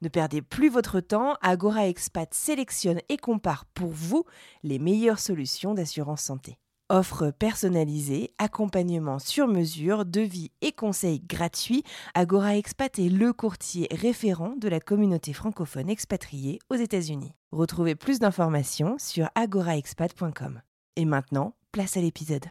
Ne 0.00 0.08
perdez 0.08 0.42
plus 0.42 0.68
votre 0.68 1.00
temps, 1.00 1.34
Agora 1.42 1.88
Expat 1.88 2.32
sélectionne 2.32 3.00
et 3.08 3.16
compare 3.16 3.64
pour 3.74 3.90
vous 3.90 4.24
les 4.62 4.78
meilleures 4.78 5.18
solutions 5.18 5.74
d'assurance 5.74 6.22
santé. 6.22 6.58
Offre 6.90 7.32
personnalisée, 7.32 8.32
accompagnement 8.38 9.18
sur 9.18 9.46
mesure, 9.46 10.06
devis 10.06 10.52
et 10.62 10.72
conseils 10.72 11.20
gratuits, 11.20 11.82
Agora 12.14 12.56
Expat 12.56 12.98
est 12.98 13.10
le 13.10 13.32
courtier 13.32 13.88
référent 13.90 14.54
de 14.56 14.68
la 14.68 14.80
communauté 14.80 15.32
francophone 15.32 15.90
expatriée 15.90 16.60
aux 16.70 16.76
États-Unis. 16.76 17.34
Retrouvez 17.52 17.94
plus 17.94 18.20
d'informations 18.20 18.96
sur 18.98 19.28
agoraexpat.com. 19.34 20.62
Et 20.96 21.04
maintenant, 21.04 21.54
place 21.72 21.96
à 21.96 22.00
l'épisode. 22.00 22.46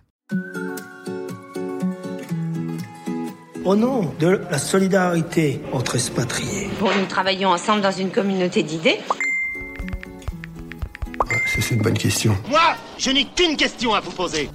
Au 3.68 3.76
nom 3.76 4.14
de 4.18 4.40
la 4.50 4.60
solidarité 4.60 5.60
entre 5.74 5.96
expatriés. 5.96 6.70
Bon, 6.80 6.90
nous 6.98 7.06
travaillons 7.06 7.50
ensemble 7.50 7.82
dans 7.82 7.92
une 7.92 8.12
communauté 8.12 8.64
d'idées. 8.64 8.98
Ouais, 11.30 11.42
c'est 11.46 11.76
une 11.76 11.82
bonne 11.82 11.98
question. 11.98 12.34
Moi, 12.48 12.62
je 12.98 13.12
n'ai 13.12 13.26
qu'une 13.26 13.58
question 13.58 13.94
à 13.94 14.00
vous 14.00 14.12
poser. 14.12 14.50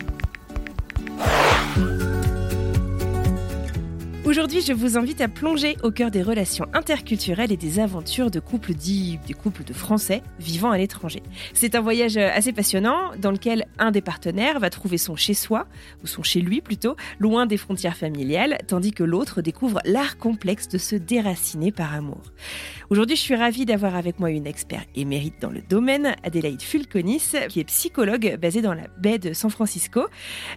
Aujourd'hui, 4.33 4.63
je 4.63 4.73
vous 4.73 4.97
invite 4.97 5.21
à 5.21 5.29
plonger 5.29 5.77
au 5.83 5.91
cœur 5.91 6.11
des 6.11 6.23
relations 6.23 6.65
interculturelles 6.73 7.52
et 7.52 7.59
des 7.59 7.80
aventures 7.80 8.30
de 8.30 8.41
couples 8.41 8.73
dits 8.73 9.19
des 9.27 9.35
couples 9.35 9.63
de 9.63 9.74
Français 9.74 10.23
vivant 10.41 10.71
à 10.71 10.79
l'étranger. 10.79 11.23
C'est 11.52 11.74
un 11.74 11.83
voyage 11.83 12.16
assez 12.16 12.55
passionnant 12.55 13.11
dans 13.19 13.30
lequel 13.30 13.66
un 13.79 13.91
des 13.91 14.01
partenaires 14.01 14.59
va 14.59 14.71
trouver 14.71 14.97
son 14.97 15.16
chez-soi, 15.16 15.66
ou 16.02 16.07
son 16.07 16.23
chez 16.23 16.41
lui 16.41 16.63
plutôt, 16.63 16.97
loin 17.19 17.45
des 17.45 17.59
frontières 17.59 17.95
familiales, 17.95 18.57
tandis 18.66 18.93
que 18.93 19.05
l'autre 19.05 19.43
découvre 19.43 19.80
l'art 19.85 20.16
complexe 20.16 20.67
de 20.67 20.79
se 20.79 20.96
déraciner 20.96 21.71
par 21.71 21.93
amour. 21.93 22.23
Aujourd'hui, 22.93 23.16
je 23.16 23.23
suis 23.23 23.35
ravie 23.35 23.65
d'avoir 23.65 23.96
avec 23.96 24.21
moi 24.21 24.30
une 24.30 24.46
experte 24.46 24.87
émérite 24.95 25.40
dans 25.40 25.48
le 25.48 25.62
domaine, 25.62 26.15
Adélaïde 26.24 26.60
Fulconis, 26.60 27.32
qui 27.49 27.60
est 27.60 27.65
psychologue 27.65 28.37
basée 28.38 28.60
dans 28.60 28.74
la 28.74 28.87
baie 28.99 29.18
de 29.18 29.32
San 29.32 29.51
Francisco. 29.51 30.02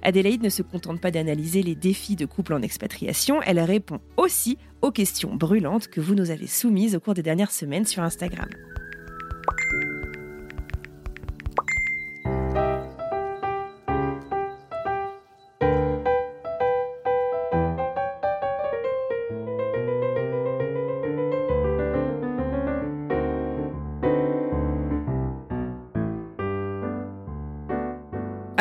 Adélaïde 0.02 0.44
ne 0.44 0.50
se 0.50 0.62
contente 0.62 1.00
pas 1.00 1.12
d'analyser 1.12 1.64
les 1.64 1.76
défis 1.76 2.18
de 2.18 2.26
couple 2.26 2.54
en 2.54 2.62
expatriation, 2.62 3.42
elle 3.44 3.62
répond 3.62 4.02
aussi 4.18 4.58
aux 4.82 4.92
questions 4.92 5.34
brûlantes 5.34 5.88
que 5.88 6.02
vous 6.02 6.14
nous 6.14 6.30
avez 6.30 6.48
soumises 6.48 6.98
au 6.98 7.00
cours 7.00 7.14
des 7.14 7.24
dernières 7.24 7.52
semaines 7.52 7.86
sur 7.86 8.04
Instagram. 8.04 8.50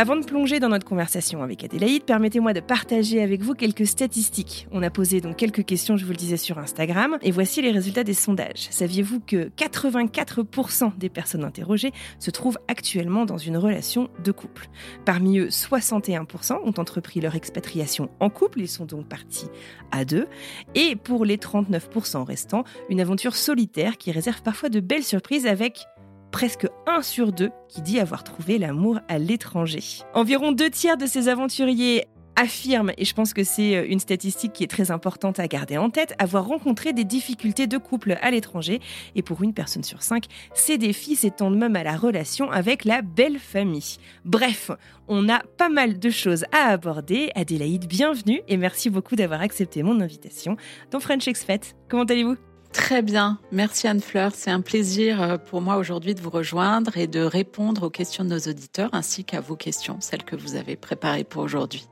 Avant 0.04 0.16
de 0.16 0.24
plonger 0.26 0.60
dans 0.60 0.68
notre 0.68 0.84
conversation 0.84 1.42
avec 1.42 1.64
Adélaïde, 1.64 2.04
permettez-moi 2.04 2.52
de 2.52 2.60
partager 2.60 3.22
avec 3.22 3.40
vous 3.40 3.54
quelques 3.54 3.86
statistiques. 3.86 4.68
On 4.70 4.82
a 4.82 4.90
posé 4.90 5.22
donc 5.22 5.36
quelques 5.36 5.64
questions, 5.64 5.96
je 5.96 6.04
vous 6.04 6.10
le 6.10 6.18
disais, 6.18 6.36
sur 6.36 6.58
Instagram, 6.58 7.16
et 7.22 7.30
voici 7.30 7.62
les 7.62 7.70
résultats 7.70 8.04
des 8.04 8.12
sondages. 8.12 8.68
Saviez-vous 8.68 9.20
que 9.20 9.48
84% 9.56 10.98
des 10.98 11.08
personnes 11.08 11.42
interrogées 11.42 11.92
se 12.18 12.30
trouvent 12.30 12.58
actuellement 12.68 13.24
dans 13.24 13.38
une 13.38 13.56
relation 13.56 14.10
de 14.22 14.30
couple? 14.30 14.68
Parmi 15.06 15.38
eux, 15.38 15.48
61% 15.48 16.58
ont 16.62 16.74
entrepris 16.76 17.22
leur 17.22 17.34
expatriation 17.34 18.10
en 18.20 18.28
couple, 18.28 18.60
ils 18.60 18.68
sont 18.68 18.84
donc 18.84 19.08
partis 19.08 19.48
à 19.90 20.04
deux, 20.04 20.26
et 20.74 20.96
pour 20.96 21.24
les 21.24 21.38
39% 21.38 22.24
restants, 22.24 22.64
une 22.90 23.00
aventure 23.00 23.34
solitaire 23.34 23.96
qui 23.96 24.12
réserve 24.12 24.42
parfois 24.42 24.68
de 24.68 24.80
belles 24.80 25.02
surprises 25.02 25.46
avec 25.46 25.86
presque 26.34 26.66
un 26.88 27.00
sur 27.00 27.30
deux 27.30 27.52
qui 27.68 27.80
dit 27.80 28.00
avoir 28.00 28.24
trouvé 28.24 28.58
l'amour 28.58 28.98
à 29.06 29.18
l'étranger. 29.20 29.84
Environ 30.14 30.50
deux 30.50 30.68
tiers 30.68 30.96
de 30.96 31.06
ces 31.06 31.28
aventuriers 31.28 32.06
affirment, 32.34 32.90
et 32.98 33.04
je 33.04 33.14
pense 33.14 33.32
que 33.32 33.44
c'est 33.44 33.86
une 33.86 34.00
statistique 34.00 34.52
qui 34.52 34.64
est 34.64 34.66
très 34.66 34.90
importante 34.90 35.38
à 35.38 35.46
garder 35.46 35.78
en 35.78 35.90
tête, 35.90 36.12
avoir 36.18 36.48
rencontré 36.48 36.92
des 36.92 37.04
difficultés 37.04 37.68
de 37.68 37.78
couple 37.78 38.18
à 38.20 38.32
l'étranger. 38.32 38.80
Et 39.14 39.22
pour 39.22 39.44
une 39.44 39.54
personne 39.54 39.84
sur 39.84 40.02
cinq, 40.02 40.24
ces 40.54 40.76
défis 40.76 41.14
s'étendent 41.14 41.56
même 41.56 41.76
à 41.76 41.84
la 41.84 41.96
relation 41.96 42.50
avec 42.50 42.84
la 42.84 43.00
belle 43.00 43.38
famille. 43.38 43.98
Bref, 44.24 44.72
on 45.06 45.28
a 45.28 45.38
pas 45.56 45.68
mal 45.68 46.00
de 46.00 46.10
choses 46.10 46.46
à 46.50 46.70
aborder. 46.70 47.30
Adélaïde, 47.36 47.86
bienvenue 47.86 48.40
et 48.48 48.56
merci 48.56 48.90
beaucoup 48.90 49.14
d'avoir 49.14 49.40
accepté 49.40 49.84
mon 49.84 50.00
invitation 50.00 50.56
dans 50.90 50.98
French 50.98 51.28
Expat. 51.28 51.76
Comment 51.88 52.02
allez-vous? 52.02 52.53
Très 52.74 53.02
bien, 53.02 53.38
merci 53.52 53.86
Anne-Fleur. 53.86 54.32
C'est 54.34 54.50
un 54.50 54.60
plaisir 54.60 55.22
euh, 55.22 55.38
pour 55.38 55.62
moi 55.62 55.76
aujourd'hui 55.76 56.14
de 56.14 56.20
vous 56.20 56.28
rejoindre 56.28 56.98
et 56.98 57.06
de 57.06 57.20
répondre 57.20 57.84
aux 57.84 57.90
questions 57.90 58.24
de 58.24 58.30
nos 58.30 58.40
auditeurs 58.40 58.90
ainsi 58.92 59.24
qu'à 59.24 59.40
vos 59.40 59.56
questions, 59.56 59.98
celles 60.00 60.24
que 60.24 60.34
vous 60.34 60.56
avez 60.56 60.74
préparées 60.74 61.24
pour 61.24 61.42
aujourd'hui. 61.42 61.86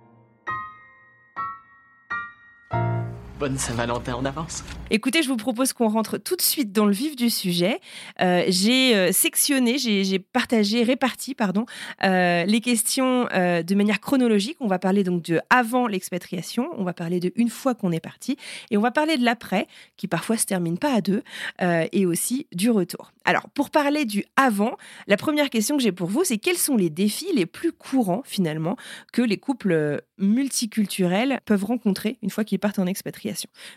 Bonne 3.42 3.58
Saint-Valentin 3.58 4.14
en 4.14 4.24
avance. 4.24 4.62
Écoutez, 4.90 5.20
je 5.20 5.28
vous 5.28 5.36
propose 5.36 5.72
qu'on 5.72 5.88
rentre 5.88 6.16
tout 6.16 6.36
de 6.36 6.42
suite 6.42 6.70
dans 6.70 6.86
le 6.86 6.92
vif 6.92 7.16
du 7.16 7.28
sujet. 7.28 7.80
Euh, 8.20 8.44
j'ai 8.46 8.94
euh, 8.94 9.10
sectionné, 9.10 9.78
j'ai 9.78 10.18
partagé, 10.20 10.84
réparti, 10.84 11.34
pardon, 11.34 11.66
euh, 12.04 12.44
les 12.44 12.60
questions 12.60 13.24
de 13.24 13.74
manière 13.74 14.00
chronologique. 14.00 14.58
On 14.60 14.68
va 14.68 14.78
parler 14.78 15.02
donc 15.02 15.22
de 15.22 15.40
avant 15.50 15.88
l'expatriation, 15.88 16.68
on 16.76 16.84
va 16.84 16.92
parler 16.92 17.18
de 17.18 17.32
une 17.34 17.48
fois 17.48 17.74
qu'on 17.74 17.90
est 17.90 17.98
parti, 17.98 18.36
et 18.70 18.76
on 18.76 18.80
va 18.80 18.92
parler 18.92 19.18
de 19.18 19.24
l'après, 19.24 19.66
qui 19.96 20.06
parfois 20.06 20.36
se 20.36 20.46
termine 20.46 20.78
pas 20.78 20.94
à 20.94 21.00
deux, 21.00 21.24
et 21.60 22.06
aussi 22.06 22.46
du 22.52 22.70
retour. 22.70 23.10
Alors, 23.24 23.48
pour 23.50 23.70
parler 23.70 24.04
du 24.04 24.24
avant, 24.36 24.76
la 25.08 25.16
première 25.16 25.50
question 25.50 25.76
que 25.76 25.82
j'ai 25.82 25.90
pour 25.90 26.08
vous, 26.08 26.22
c'est 26.22 26.38
quels 26.38 26.58
sont 26.58 26.76
les 26.76 26.90
défis 26.90 27.32
les 27.34 27.46
plus 27.46 27.72
courants 27.72 28.22
finalement 28.24 28.76
que 29.12 29.22
les 29.22 29.38
couples 29.38 30.02
multiculturels 30.18 31.40
peuvent 31.44 31.64
rencontrer 31.64 32.18
une 32.22 32.30
fois 32.30 32.44
qu'ils 32.44 32.60
partent 32.60 32.78
en 32.78 32.86
expatriation? 32.86 33.31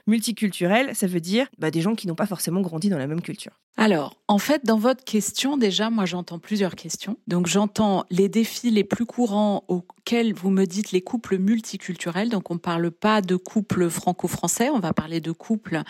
Multiculturel, 0.07 0.95
ça 0.95 1.07
veut 1.07 1.19
dire 1.19 1.47
bah, 1.57 1.71
des 1.71 1.81
gens 1.81 1.95
qui 1.95 2.07
n'ont 2.07 2.15
pas 2.15 2.25
forcément 2.25 2.61
grandi 2.61 2.89
dans 2.89 2.97
la 2.97 3.07
même 3.07 3.21
culture. 3.21 3.53
Alors, 3.77 4.15
en 4.27 4.37
fait, 4.37 4.65
dans 4.65 4.77
votre 4.77 5.03
question, 5.03 5.57
déjà, 5.57 5.89
moi, 5.89 6.05
j'entends 6.05 6.39
plusieurs 6.39 6.75
questions. 6.75 7.17
Donc, 7.27 7.47
j'entends 7.47 8.05
les 8.09 8.29
défis 8.29 8.71
les 8.71 8.85
plus 8.85 9.05
courants 9.05 9.65
auxquels 9.67 10.33
vous 10.33 10.49
me 10.49 10.65
dites 10.65 10.91
les 10.91 11.01
couples 11.01 11.37
multiculturels. 11.37 12.29
Donc, 12.29 12.51
on 12.51 12.55
ne 12.55 12.59
parle 12.59 12.89
pas 12.91 13.21
de 13.21 13.35
couples 13.35 13.89
franco-français, 13.89 14.69
on 14.69 14.79
va 14.79 14.93
parler 14.93 15.19
de 15.19 15.31
couples 15.31 15.81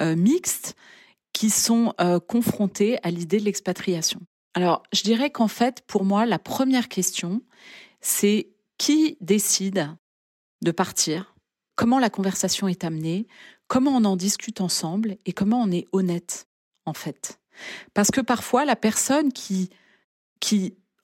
euh, 0.00 0.16
mixtes 0.16 0.74
qui 1.32 1.50
sont 1.50 1.94
euh, 2.00 2.18
confrontés 2.18 2.98
à 3.04 3.10
l'idée 3.10 3.38
de 3.38 3.44
l'expatriation. 3.44 4.20
Alors, 4.54 4.82
je 4.92 5.02
dirais 5.02 5.30
qu'en 5.30 5.46
fait, 5.46 5.82
pour 5.86 6.04
moi, 6.04 6.26
la 6.26 6.40
première 6.40 6.88
question, 6.88 7.42
c'est 8.00 8.48
qui 8.78 9.16
décide 9.20 9.88
de 10.62 10.70
partir 10.72 11.36
Comment 11.78 12.00
la 12.00 12.10
conversation 12.10 12.66
est 12.66 12.82
amenée 12.82 13.28
Comment 13.68 13.92
on 13.92 14.04
en 14.04 14.16
discute 14.16 14.60
ensemble 14.60 15.16
Et 15.26 15.32
comment 15.32 15.62
on 15.62 15.70
est 15.70 15.86
honnête, 15.92 16.48
en 16.86 16.92
fait 16.92 17.38
Parce 17.94 18.10
que 18.10 18.20
parfois, 18.20 18.64
la 18.64 18.74
personne 18.74 19.32
qui, 19.32 19.70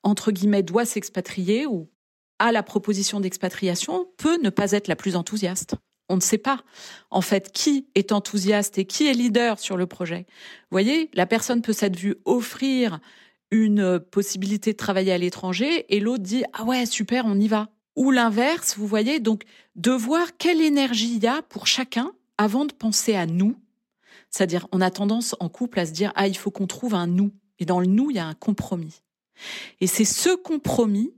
entre 0.03 0.33
guillemets, 0.33 0.65
doit 0.65 0.85
s'expatrier 0.85 1.65
ou 1.65 1.89
a 2.41 2.51
la 2.51 2.65
proposition 2.65 3.21
d'expatriation 3.21 4.09
peut 4.17 4.37
ne 4.43 4.51
pas 4.51 4.73
être 4.73 4.89
la 4.89 4.97
plus 4.97 5.15
enthousiaste. 5.15 5.77
On 6.09 6.17
ne 6.17 6.21
sait 6.21 6.39
pas, 6.39 6.65
en 7.09 7.21
fait, 7.21 7.53
qui 7.53 7.87
est 7.95 8.11
enthousiaste 8.11 8.77
et 8.77 8.85
qui 8.85 9.07
est 9.07 9.15
leader 9.15 9.61
sur 9.61 9.77
le 9.77 9.87
projet. 9.87 10.27
Vous 10.29 10.73
voyez, 10.73 11.09
la 11.15 11.27
personne 11.27 11.63
peut 11.63 11.73
s'être 11.73 11.97
vue 11.97 12.17
offrir 12.25 12.99
une 13.53 14.01
possibilité 14.01 14.73
de 14.73 14.77
travailler 14.77 15.13
à 15.13 15.19
l'étranger 15.19 15.87
et 15.95 16.01
l'autre 16.01 16.25
dit 16.25 16.43
ah 16.53 16.65
ouais 16.65 16.87
super 16.87 17.25
on 17.27 17.39
y 17.39 17.47
va 17.47 17.69
ou 17.97 18.11
l'inverse 18.11 18.77
vous 18.77 18.87
voyez 18.87 19.21
donc 19.21 19.45
de 19.77 19.91
voir 19.91 20.37
quelle 20.37 20.61
énergie 20.61 21.17
il 21.17 21.23
y 21.23 21.27
a 21.27 21.43
pour 21.43 21.67
chacun 21.67 22.13
avant 22.39 22.65
de 22.65 22.73
penser 22.73 23.15
à 23.15 23.27
nous 23.27 23.57
c'est-à-dire 24.31 24.67
on 24.73 24.81
a 24.81 24.91
tendance 24.91 25.35
en 25.41 25.49
couple 25.49 25.81
à 25.81 25.87
se 25.87 25.93
dire 25.93 26.13
ah 26.15 26.27
il 26.27 26.37
faut 26.37 26.51
qu'on 26.51 26.67
trouve 26.67 26.95
un 26.95 27.07
nous 27.07 27.33
et 27.59 27.65
dans 27.65 27.81
le 27.81 27.87
nous 27.87 28.11
il 28.11 28.17
y 28.17 28.21
a 28.21 28.27
un 28.27 28.35
compromis 28.35 29.03
et 29.81 29.87
c'est 29.87 30.05
ce 30.05 30.35
compromis 30.35 31.15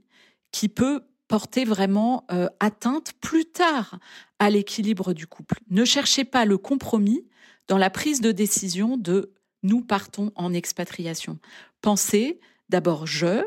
qui 0.51 0.69
peut 0.69 1.01
porter 1.27 1.65
vraiment 1.65 2.25
euh, 2.31 2.47
atteinte 2.59 3.13
plus 3.19 3.45
tard 3.45 3.99
à 4.39 4.49
l'équilibre 4.49 5.13
du 5.13 5.27
couple. 5.27 5.59
Ne 5.69 5.85
cherchez 5.85 6.23
pas 6.23 6.45
le 6.45 6.57
compromis 6.57 7.27
dans 7.67 7.77
la 7.77 7.89
prise 7.89 8.21
de 8.21 8.31
décision 8.31 8.97
de 8.97 9.33
nous 9.63 9.81
partons 9.81 10.31
en 10.35 10.53
expatriation. 10.53 11.39
Pensez 11.81 12.39
d'abord 12.69 13.07
je, 13.07 13.43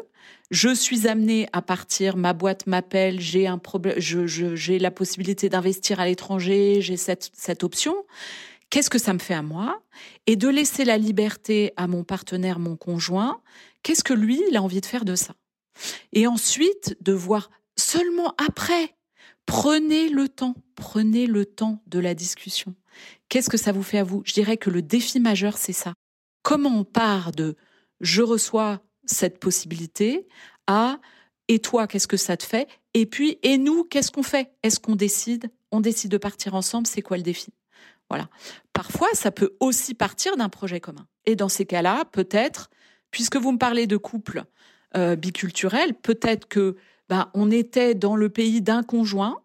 je 0.51 0.75
suis 0.75 1.07
amenée 1.07 1.49
à 1.53 1.63
partir, 1.63 2.17
ma 2.17 2.33
boîte 2.33 2.67
m'appelle, 2.67 3.21
j'ai 3.21 3.47
un 3.47 3.59
problème, 3.59 3.95
j'ai 3.99 4.79
la 4.79 4.91
possibilité 4.91 5.49
d'investir 5.49 6.01
à 6.01 6.07
l'étranger, 6.07 6.81
j'ai 6.81 6.97
cette, 6.97 7.31
cette 7.35 7.63
option. 7.63 7.95
Qu'est-ce 8.69 8.91
que 8.91 8.99
ça 8.99 9.13
me 9.13 9.19
fait 9.19 9.35
à 9.35 9.43
moi? 9.43 9.83
Et 10.27 10.37
de 10.37 10.49
laisser 10.49 10.85
la 10.85 10.99
liberté 10.99 11.73
à 11.77 11.87
mon 11.87 12.05
partenaire, 12.05 12.59
mon 12.59 12.77
conjoint, 12.77 13.41
qu'est-ce 13.83 14.05
que 14.05 14.15
lui, 14.15 14.43
il 14.51 14.57
a 14.57 14.63
envie 14.63 14.81
de 14.81 14.87
faire 14.87 15.05
de 15.05 15.15
ça? 15.15 15.35
Et 16.13 16.27
ensuite, 16.27 16.97
de 17.01 17.13
voir 17.13 17.51
seulement 17.77 18.35
après, 18.39 18.95
prenez 19.47 20.09
le 20.09 20.29
temps, 20.29 20.55
prenez 20.77 21.27
le 21.27 21.47
temps 21.47 21.83
de 21.87 21.99
la 21.99 22.15
discussion. 22.15 22.75
Qu'est-ce 23.29 23.51
que 23.51 23.57
ça 23.57 23.73
vous 23.73 23.83
fait 23.83 23.99
à 23.99 24.05
vous? 24.05 24.23
Je 24.25 24.33
dirais 24.33 24.57
que 24.57 24.71
le 24.71 24.83
défi 24.83 25.21
majeur, 25.21 25.59
c'est 25.59 25.73
ça. 25.73 25.95
Comment 26.43 26.71
on 26.71 26.85
part 26.85 27.33
de 27.33 27.57
je 28.01 28.23
reçois 28.23 28.81
cette 29.05 29.39
possibilité 29.39 30.27
à 30.67 30.99
et 31.49 31.59
toi, 31.59 31.89
qu'est-ce 31.89 32.07
que 32.07 32.17
ça 32.17 32.37
te 32.37 32.45
fait? 32.45 32.69
Et 32.95 33.07
puis, 33.07 33.39
et 33.43 33.59
nous, 33.59 33.83
qu'est-ce 33.83 34.13
qu'on 34.13 34.23
fait? 34.23 34.53
Est-ce 34.63 34.79
qu'on 34.79 34.95
décide? 34.95 35.51
On 35.73 35.81
décide 35.81 36.11
de 36.11 36.17
partir 36.17 36.55
ensemble, 36.55 36.87
c'est 36.87 37.03
quoi 37.03 37.17
le 37.17 37.25
défi? 37.25 37.53
Voilà. 38.09 38.29
Parfois, 38.73 39.09
ça 39.15 39.31
peut 39.31 39.57
aussi 39.59 39.95
partir 39.95 40.37
d'un 40.37 40.49
projet 40.49 40.81
commun. 40.81 41.07
Et 41.27 41.37
dans 41.37 41.49
ces 41.49 41.67
cas-là, 41.67 42.05
peut-être, 42.05 42.71
puisque 43.11 43.37
vous 43.37 43.53
me 43.53 43.59
parlez 43.59 43.87
de 43.87 43.97
couple 43.97 44.45
euh, 44.97 45.17
biculturel, 45.17 45.95
peut-être 45.95 46.47
que 46.47 46.77
ben, 47.09 47.31
on 47.35 47.51
était 47.51 47.95
dans 47.95 48.15
le 48.15 48.29
pays 48.29 48.63
d'un 48.63 48.83
conjoint, 48.83 49.41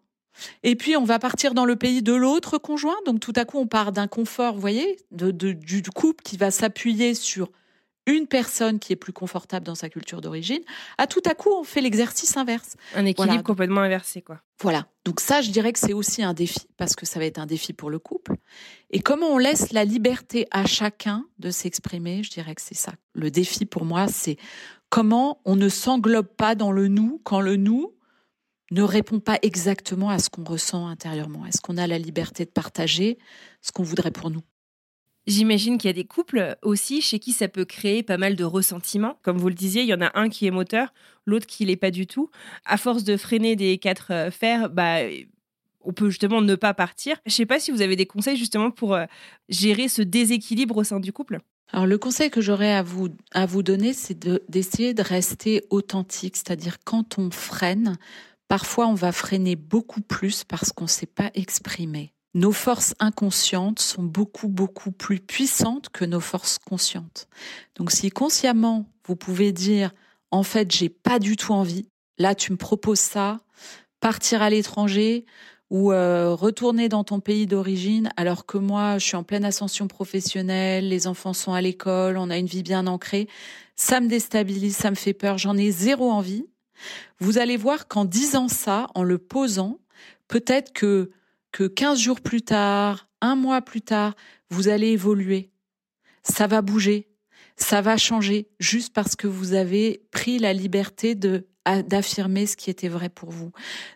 et 0.62 0.76
puis 0.76 0.96
on 0.96 1.04
va 1.04 1.18
partir 1.18 1.54
dans 1.54 1.64
le 1.64 1.76
pays 1.76 2.02
de 2.02 2.12
l'autre 2.12 2.58
conjoint. 2.58 2.96
Donc 3.04 3.20
tout 3.20 3.32
à 3.36 3.44
coup, 3.44 3.58
on 3.58 3.66
part 3.66 3.92
d'un 3.92 4.06
confort, 4.06 4.54
vous 4.54 4.60
voyez, 4.60 4.96
de, 5.10 5.30
du 5.30 5.82
couple 5.82 6.22
qui 6.22 6.36
va 6.36 6.50
s'appuyer 6.50 7.14
sur 7.14 7.50
une 8.06 8.26
personne 8.26 8.78
qui 8.78 8.92
est 8.92 8.96
plus 8.96 9.12
confortable 9.12 9.66
dans 9.66 9.74
sa 9.74 9.88
culture 9.88 10.20
d'origine, 10.20 10.62
à 10.96 11.06
tout 11.06 11.22
à 11.26 11.34
coup, 11.34 11.50
on 11.50 11.64
fait 11.64 11.80
l'exercice 11.80 12.36
inverse. 12.36 12.76
Un 12.94 13.04
équilibre 13.04 13.42
complètement 13.42 13.80
inversé, 13.80 14.22
quoi. 14.22 14.40
Voilà. 14.60 14.86
Donc 15.04 15.20
ça, 15.20 15.42
je 15.42 15.50
dirais 15.50 15.72
que 15.72 15.78
c'est 15.78 15.92
aussi 15.92 16.22
un 16.22 16.32
défi, 16.32 16.68
parce 16.76 16.94
que 16.94 17.04
ça 17.04 17.18
va 17.18 17.26
être 17.26 17.38
un 17.38 17.46
défi 17.46 17.72
pour 17.72 17.90
le 17.90 17.98
couple. 17.98 18.36
Et 18.90 19.00
comment 19.00 19.28
on 19.28 19.38
laisse 19.38 19.72
la 19.72 19.84
liberté 19.84 20.46
à 20.50 20.66
chacun 20.66 21.24
de 21.38 21.50
s'exprimer, 21.50 22.22
je 22.22 22.30
dirais 22.30 22.54
que 22.54 22.62
c'est 22.62 22.76
ça. 22.76 22.92
Le 23.12 23.30
défi 23.30 23.66
pour 23.66 23.84
moi, 23.84 24.06
c'est 24.08 24.36
comment 24.88 25.40
on 25.44 25.56
ne 25.56 25.68
s'englobe 25.68 26.28
pas 26.28 26.54
dans 26.54 26.72
le 26.72 26.88
nous 26.88 27.20
quand 27.24 27.40
le 27.40 27.56
nous 27.56 27.92
ne 28.70 28.82
répond 28.82 29.20
pas 29.20 29.38
exactement 29.42 30.10
à 30.10 30.18
ce 30.18 30.28
qu'on 30.28 30.44
ressent 30.44 30.88
intérieurement. 30.88 31.46
Est-ce 31.46 31.60
qu'on 31.60 31.76
a 31.76 31.86
la 31.86 31.98
liberté 31.98 32.44
de 32.44 32.50
partager 32.50 33.18
ce 33.62 33.72
qu'on 33.72 33.84
voudrait 33.84 34.10
pour 34.10 34.30
nous? 34.30 34.42
J'imagine 35.26 35.76
qu'il 35.76 35.88
y 35.88 35.90
a 35.90 35.94
des 35.94 36.04
couples 36.04 36.56
aussi 36.62 37.00
chez 37.00 37.18
qui 37.18 37.32
ça 37.32 37.48
peut 37.48 37.64
créer 37.64 38.04
pas 38.04 38.16
mal 38.16 38.36
de 38.36 38.44
ressentiments. 38.44 39.18
Comme 39.22 39.38
vous 39.38 39.48
le 39.48 39.54
disiez, 39.54 39.82
il 39.82 39.88
y 39.88 39.94
en 39.94 40.00
a 40.00 40.16
un 40.18 40.28
qui 40.28 40.46
est 40.46 40.52
moteur, 40.52 40.94
l'autre 41.26 41.46
qui 41.46 41.64
l'est 41.64 41.76
pas 41.76 41.90
du 41.90 42.06
tout. 42.06 42.30
À 42.64 42.76
force 42.76 43.02
de 43.02 43.16
freiner 43.16 43.56
des 43.56 43.78
quatre 43.78 44.12
euh, 44.12 44.30
fers, 44.30 44.70
bah, 44.70 44.98
on 45.80 45.92
peut 45.92 46.10
justement 46.10 46.40
ne 46.42 46.54
pas 46.54 46.74
partir. 46.74 47.16
Je 47.26 47.32
sais 47.32 47.46
pas 47.46 47.58
si 47.58 47.72
vous 47.72 47.82
avez 47.82 47.96
des 47.96 48.06
conseils 48.06 48.36
justement 48.36 48.70
pour 48.70 48.94
euh, 48.94 49.06
gérer 49.48 49.88
ce 49.88 50.02
déséquilibre 50.02 50.76
au 50.76 50.84
sein 50.84 51.00
du 51.00 51.12
couple. 51.12 51.40
Alors 51.72 51.86
le 51.86 51.98
conseil 51.98 52.30
que 52.30 52.40
j'aurais 52.40 52.72
à 52.72 52.84
vous 52.84 53.08
à 53.32 53.46
vous 53.46 53.64
donner, 53.64 53.92
c'est 53.92 54.28
d'essayer 54.48 54.94
de 54.94 55.02
rester 55.02 55.64
authentique, 55.70 56.36
c'est-à-dire 56.36 56.76
quand 56.84 57.18
on 57.18 57.32
freine, 57.32 57.96
parfois 58.46 58.86
on 58.86 58.94
va 58.94 59.10
freiner 59.10 59.56
beaucoup 59.56 60.00
plus 60.00 60.44
parce 60.44 60.70
qu'on 60.70 60.84
ne 60.84 60.90
sait 60.90 61.06
pas 61.06 61.32
exprimer 61.34 62.12
nos 62.36 62.52
forces 62.52 62.94
inconscientes 63.00 63.80
sont 63.80 64.02
beaucoup, 64.02 64.48
beaucoup 64.48 64.92
plus 64.92 65.20
puissantes 65.20 65.88
que 65.88 66.04
nos 66.04 66.20
forces 66.20 66.58
conscientes. 66.58 67.28
Donc 67.76 67.90
si 67.90 68.10
consciemment, 68.10 68.84
vous 69.06 69.16
pouvez 69.16 69.52
dire, 69.52 69.94
en 70.30 70.42
fait, 70.42 70.70
j'ai 70.70 70.90
pas 70.90 71.18
du 71.18 71.36
tout 71.36 71.54
envie, 71.54 71.88
là, 72.18 72.34
tu 72.34 72.52
me 72.52 72.58
proposes 72.58 73.00
ça, 73.00 73.40
partir 74.00 74.42
à 74.42 74.50
l'étranger 74.50 75.24
ou 75.70 75.92
euh, 75.92 76.34
retourner 76.34 76.90
dans 76.90 77.04
ton 77.04 77.20
pays 77.20 77.46
d'origine, 77.46 78.10
alors 78.18 78.44
que 78.44 78.58
moi, 78.58 78.98
je 78.98 79.06
suis 79.06 79.16
en 79.16 79.22
pleine 79.22 79.46
ascension 79.46 79.88
professionnelle, 79.88 80.90
les 80.90 81.06
enfants 81.06 81.32
sont 81.32 81.54
à 81.54 81.62
l'école, 81.62 82.18
on 82.18 82.28
a 82.28 82.36
une 82.36 82.46
vie 82.46 82.62
bien 82.62 82.86
ancrée, 82.86 83.28
ça 83.76 83.98
me 84.00 84.08
déstabilise, 84.08 84.76
ça 84.76 84.90
me 84.90 84.96
fait 84.96 85.14
peur, 85.14 85.38
j'en 85.38 85.56
ai 85.56 85.70
zéro 85.70 86.10
envie. 86.12 86.44
Vous 87.18 87.38
allez 87.38 87.56
voir 87.56 87.88
qu'en 87.88 88.04
disant 88.04 88.48
ça, 88.48 88.88
en 88.94 89.02
le 89.02 89.16
posant, 89.16 89.78
peut-être 90.28 90.74
que 90.74 91.10
que 91.52 91.64
15 91.64 91.98
jours 91.98 92.20
plus 92.20 92.42
tard, 92.42 93.08
un 93.20 93.36
mois 93.36 93.62
plus 93.62 93.82
tard, 93.82 94.14
vous 94.50 94.68
allez 94.68 94.88
évoluer. 94.88 95.50
Ça 96.22 96.46
va 96.46 96.60
bouger, 96.62 97.08
ça 97.56 97.80
va 97.80 97.96
changer, 97.96 98.48
juste 98.58 98.92
parce 98.92 99.16
que 99.16 99.26
vous 99.26 99.54
avez 99.54 100.02
pris 100.10 100.38
la 100.38 100.52
liberté 100.52 101.14
de 101.14 101.46
d'affirmer 101.88 102.46
ce 102.46 102.56
qui 102.56 102.70
était 102.70 102.86
vrai 102.86 103.08
pour 103.08 103.32
vous. 103.32 103.50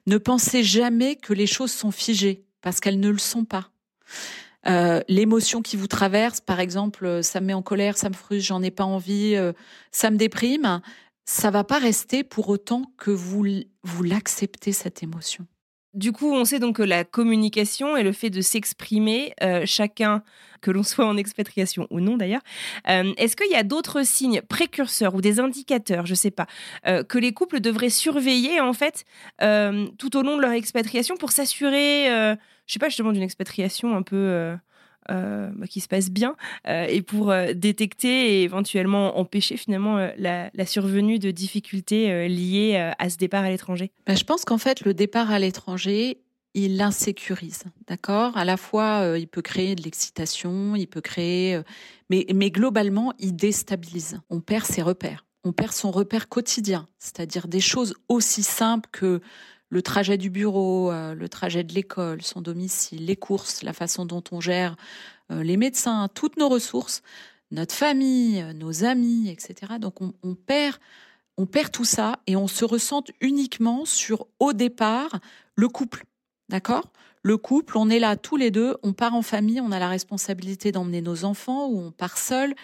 Ne 0.08 0.18
pensez 0.18 0.64
jamais 0.64 1.14
que 1.14 1.32
les 1.32 1.46
choses 1.46 1.70
sont 1.70 1.92
figées, 1.92 2.44
parce 2.62 2.80
qu'elles 2.80 2.98
ne 2.98 3.10
le 3.10 3.18
sont 3.18 3.44
pas. 3.44 3.70
Euh, 4.66 5.00
l'émotion 5.08 5.62
qui 5.62 5.76
vous 5.76 5.86
traverse, 5.86 6.40
par 6.40 6.60
exemple, 6.60 7.22
ça 7.22 7.40
me 7.40 7.46
met 7.46 7.54
en 7.54 7.62
colère, 7.62 7.96
ça 7.96 8.08
me 8.08 8.14
frustre, 8.14 8.48
j'en 8.48 8.62
ai 8.62 8.70
pas 8.72 8.84
envie, 8.84 9.36
euh, 9.36 9.52
ça 9.92 10.10
me 10.10 10.16
déprime, 10.16 10.80
ça 11.24 11.50
va 11.50 11.64
pas 11.64 11.78
rester 11.78 12.24
pour 12.24 12.48
autant 12.48 12.92
que 12.98 13.10
vous 13.10 13.44
vous 13.84 14.02
l'acceptez 14.02 14.72
cette 14.72 15.02
émotion. 15.02 15.46
Du 15.94 16.12
coup, 16.12 16.32
on 16.32 16.44
sait 16.44 16.60
donc 16.60 16.76
que 16.76 16.84
la 16.84 17.02
communication 17.04 17.96
et 17.96 18.04
le 18.04 18.12
fait 18.12 18.30
de 18.30 18.40
s'exprimer, 18.40 19.34
euh, 19.42 19.62
chacun, 19.66 20.22
que 20.60 20.70
l'on 20.70 20.84
soit 20.84 21.04
en 21.04 21.16
expatriation 21.16 21.88
ou 21.90 21.98
non 21.98 22.16
d'ailleurs, 22.16 22.42
euh, 22.88 23.12
est-ce 23.16 23.34
qu'il 23.34 23.50
y 23.50 23.56
a 23.56 23.64
d'autres 23.64 24.04
signes 24.04 24.40
précurseurs 24.42 25.16
ou 25.16 25.20
des 25.20 25.40
indicateurs, 25.40 26.06
je 26.06 26.12
ne 26.12 26.16
sais 26.16 26.30
pas, 26.30 26.46
euh, 26.86 27.02
que 27.02 27.18
les 27.18 27.32
couples 27.32 27.58
devraient 27.58 27.90
surveiller 27.90 28.60
en 28.60 28.72
fait 28.72 29.04
tout 29.98 30.16
au 30.16 30.22
long 30.22 30.36
de 30.36 30.42
leur 30.42 30.52
expatriation 30.52 31.16
pour 31.16 31.32
s'assurer, 31.32 32.04
je 32.06 32.30
ne 32.30 32.36
sais 32.66 32.78
pas, 32.78 32.88
justement 32.88 33.10
d'une 33.12 33.22
expatriation 33.22 33.96
un 33.96 34.02
peu 34.02 34.54
euh, 35.10 35.48
bah, 35.54 35.66
qui 35.66 35.80
se 35.80 35.88
passe 35.88 36.10
bien 36.10 36.36
euh, 36.68 36.84
et 36.84 37.00
pour 37.00 37.30
euh, 37.30 37.54
détecter 37.54 38.34
et 38.34 38.42
éventuellement 38.42 39.18
empêcher 39.18 39.56
finalement 39.56 40.10
la, 40.18 40.50
survenue 40.66 41.18
de 41.18 41.30
difficultés 41.30 42.28
liées 42.28 42.92
à 42.98 43.08
ce 43.08 43.16
départ 43.16 43.42
à 43.42 43.50
l'étranger. 43.50 43.90
Bah, 44.06 44.14
Je 44.14 44.24
pense 44.24 44.44
qu'en 44.44 44.58
fait, 44.58 44.84
le 44.84 44.92
départ 44.92 45.30
à 45.30 45.38
l'étranger, 45.38 46.18
il 46.52 46.76
l'insécurise, 46.76 47.64
d'accord? 47.88 48.36
À 48.36 48.44
la 48.44 48.56
fois, 48.56 49.16
il 49.18 49.26
peut 49.26 49.42
créer 49.42 49.74
de 49.74 49.82
l'excitation, 49.82 50.76
il 50.76 50.86
peut 50.86 51.00
créer, 51.00 51.60
mais, 52.10 52.26
mais 52.34 52.50
globalement, 52.50 53.14
il 53.18 53.34
déstabilise. 53.34 54.20
On 54.28 54.40
perd 54.40 54.66
ses 54.66 54.82
repères, 54.82 55.24
on 55.44 55.52
perd 55.52 55.72
son 55.72 55.90
repère 55.90 56.28
quotidien, 56.28 56.88
c'est-à-dire 56.98 57.48
des 57.48 57.60
choses 57.60 57.94
aussi 58.08 58.42
simples 58.42 58.88
que 58.92 59.20
le 59.70 59.82
trajet 59.82 60.18
du 60.18 60.30
bureau, 60.30 60.90
euh, 60.90 61.14
le 61.14 61.28
trajet 61.28 61.64
de 61.64 61.72
l'école, 61.72 62.22
son 62.22 62.42
domicile, 62.42 63.06
les 63.06 63.16
courses, 63.16 63.62
la 63.62 63.72
façon 63.72 64.04
dont 64.04 64.22
on 64.32 64.40
gère 64.40 64.76
euh, 65.30 65.42
les 65.42 65.56
médecins, 65.56 66.08
toutes 66.12 66.36
nos 66.36 66.48
ressources, 66.48 67.02
notre 67.52 67.74
famille, 67.74 68.42
euh, 68.42 68.52
nos 68.52 68.84
amis, 68.84 69.30
etc. 69.30 69.74
Donc 69.80 70.00
on, 70.00 70.34
perd, 70.34 70.76
on 71.36 71.46
perd 71.46 71.70
tout 71.70 71.84
ça 71.84 72.18
et 72.26 72.36
on 72.36 72.48
se 72.48 72.64
ressent 72.64 73.04
uniquement 73.20 73.84
sur 73.84 74.26
au 74.40 74.52
départ 74.52 75.20
le 75.54 75.68
couple, 75.68 76.04
d'accord? 76.48 76.92
Le 77.22 77.36
couple, 77.36 77.76
on 77.76 77.90
est 77.90 77.98
là 77.98 78.16
tous 78.16 78.36
les 78.36 78.50
deux, 78.50 78.76
on 78.82 78.92
part 78.92 79.14
en 79.14 79.22
famille, 79.22 79.60
on 79.60 79.72
a 79.72 79.78
la 79.78 79.88
responsabilité 79.88 80.72
d'emmener 80.72 81.02
nos 81.02 81.24
enfants 81.24 81.68
ou 81.68 81.78
on 81.78 81.92
part 81.92 82.18
seul, 82.18 82.54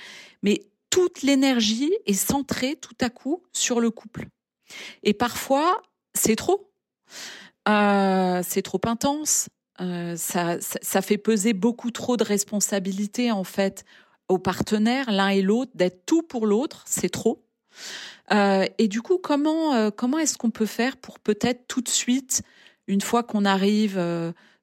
mais 0.43 0.63
toute 0.91 1.23
l'énergie 1.23 1.93
est 2.07 2.15
centrée 2.15 2.75
tout 2.75 2.97
à 3.01 3.11
coup 3.11 3.43
sur 3.53 3.81
le 3.81 3.91
couple. 3.91 4.29
Et 5.03 5.13
parfois, 5.13 5.83
c'est 6.15 6.37
trop. 6.37 6.66
Euh, 7.69 8.43
c'est 8.47 8.63
trop 8.63 8.81
intense. 8.87 9.49
Euh, 9.81 10.17
ça, 10.17 10.57
ça, 10.61 11.03
fait 11.03 11.19
peser 11.19 11.53
beaucoup 11.53 11.91
trop 11.91 12.17
de 12.17 12.25
responsabilités 12.25 13.31
en 13.31 13.45
fait 13.45 13.85
aux 14.29 14.39
partenaires, 14.39 15.11
l'un 15.13 15.29
et 15.29 15.43
l'autre, 15.43 15.73
d'être 15.75 16.07
tout 16.07 16.23
pour 16.23 16.47
l'autre, 16.47 16.85
c'est 16.87 17.11
trop. 17.11 17.45
Euh, 18.33 18.65
et 18.79 18.89
du 18.89 19.03
coup, 19.03 19.19
comment 19.19 19.91
comment 19.91 20.19
est-ce 20.19 20.39
qu'on 20.39 20.51
peut 20.51 20.67
faire 20.67 20.97
pour 20.97 21.21
peut-être 21.21 21.67
tout 21.69 21.83
de 21.83 21.89
suite, 21.89 22.43
une 22.87 23.03
fois 23.03 23.23
qu'on 23.23 23.45
arrive 23.45 24.01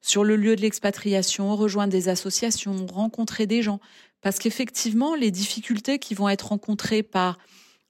sur 0.02 0.24
le 0.24 0.36
lieu 0.36 0.56
de 0.56 0.60
l'expatriation, 0.60 1.54
rejoindre 1.54 1.92
des 1.92 2.08
associations, 2.08 2.86
rencontrer 2.86 3.46
des 3.46 3.62
gens, 3.62 3.80
parce 4.20 4.38
qu'effectivement, 4.38 5.14
les 5.14 5.30
difficultés 5.30 5.98
qui 5.98 6.14
vont 6.14 6.28
être 6.28 6.48
rencontrées 6.48 7.02
par 7.02 7.38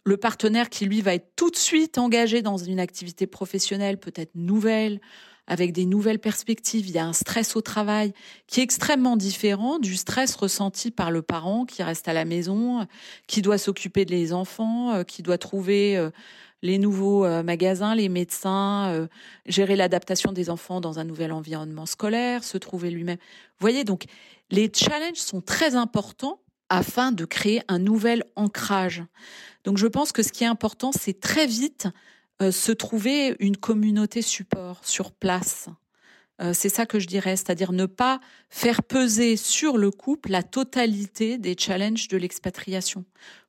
le 0.05 0.17
partenaire 0.17 0.69
qui, 0.69 0.85
lui, 0.85 1.01
va 1.01 1.15
être 1.15 1.33
tout 1.35 1.51
de 1.51 1.57
suite 1.57 1.99
engagé 1.99 2.43
dans 2.43 2.59
une 2.59 2.79
activité 2.79 3.27
professionnelle 3.27 3.99
peut-être 3.99 4.35
nouvelle, 4.35 5.01
avec 5.47 5.73
des 5.73 5.87
nouvelles 5.87 6.19
perspectives. 6.19 6.89
Il 6.89 6.95
y 6.95 6.99
a 6.99 7.07
un 7.07 7.13
stress 7.13 7.57
au 7.57 7.61
travail 7.61 8.13
qui 8.47 8.61
est 8.61 8.63
extrêmement 8.63 9.17
différent 9.17 9.79
du 9.79 9.97
stress 9.97 10.35
ressenti 10.37 10.91
par 10.91 11.11
le 11.11 11.23
parent 11.23 11.65
qui 11.65 11.83
reste 11.83 12.09
à 12.09 12.13
la 12.13 12.25
maison, 12.25 12.87
qui 13.27 13.43
doit 13.43 13.59
s'occuper 13.59 14.05
des 14.05 14.33
enfants, 14.33 14.95
euh, 14.95 15.03
qui 15.05 15.23
doit 15.23 15.39
trouver 15.39 15.97
euh, 15.97 16.11
les 16.63 16.79
nouveaux 16.79 17.25
euh, 17.25 17.43
magasins, 17.43 17.95
les 17.95 18.09
médecins, 18.09 19.07
gérer 19.47 19.77
l'adaptation 19.77 20.33
des 20.33 20.49
enfants 20.49 20.81
dans 20.81 20.99
un 20.99 21.05
nouvel 21.05 21.33
environnement 21.33 21.87
scolaire, 21.87 22.43
se 22.43 22.57
trouver 22.57 22.91
lui-même. 22.91 23.19
Vous 23.19 23.61
voyez, 23.61 23.85
donc 23.85 24.05
les 24.51 24.71
challenges 24.75 25.19
sont 25.19 25.43
très 25.43 25.75
importants 25.75 26.41
afin 26.71 27.13
de 27.13 27.27
créer 27.27 27.61
un 27.69 27.79
nouvel 27.79 28.25
ancrage. 28.37 29.03
Donc 29.65 29.79
je 29.79 29.87
pense 29.87 30.13
que 30.13 30.23
ce 30.23 30.33
qui 30.33 30.45
est 30.45 30.49
important, 30.49 30.93
c'est 30.93 31.19
très 31.21 31.47
vite 31.47 31.89
euh, 32.43 32.51
se 32.51 32.73
trouver 32.73 33.37
une 33.39 33.57
communauté 33.57 34.23
support 34.23 34.85
sur 34.85 35.13
place. 35.13 35.69
Euh, 36.43 36.53
c'est 36.53 36.69
ça 36.69 36.85
que 36.85 36.99
je 36.99 37.07
dirais, 37.07 37.37
c'est-à-dire 37.37 37.73
ne 37.73 37.87
pas 37.87 38.21
faire 38.51 38.83
peser 38.83 39.37
sur 39.37 39.79
le 39.79 39.91
couple 39.91 40.31
la 40.31 40.43
totalité 40.43 41.39
des 41.39 41.57
challenges 41.59 42.09
de 42.09 42.17
l'expatriation. 42.17 43.05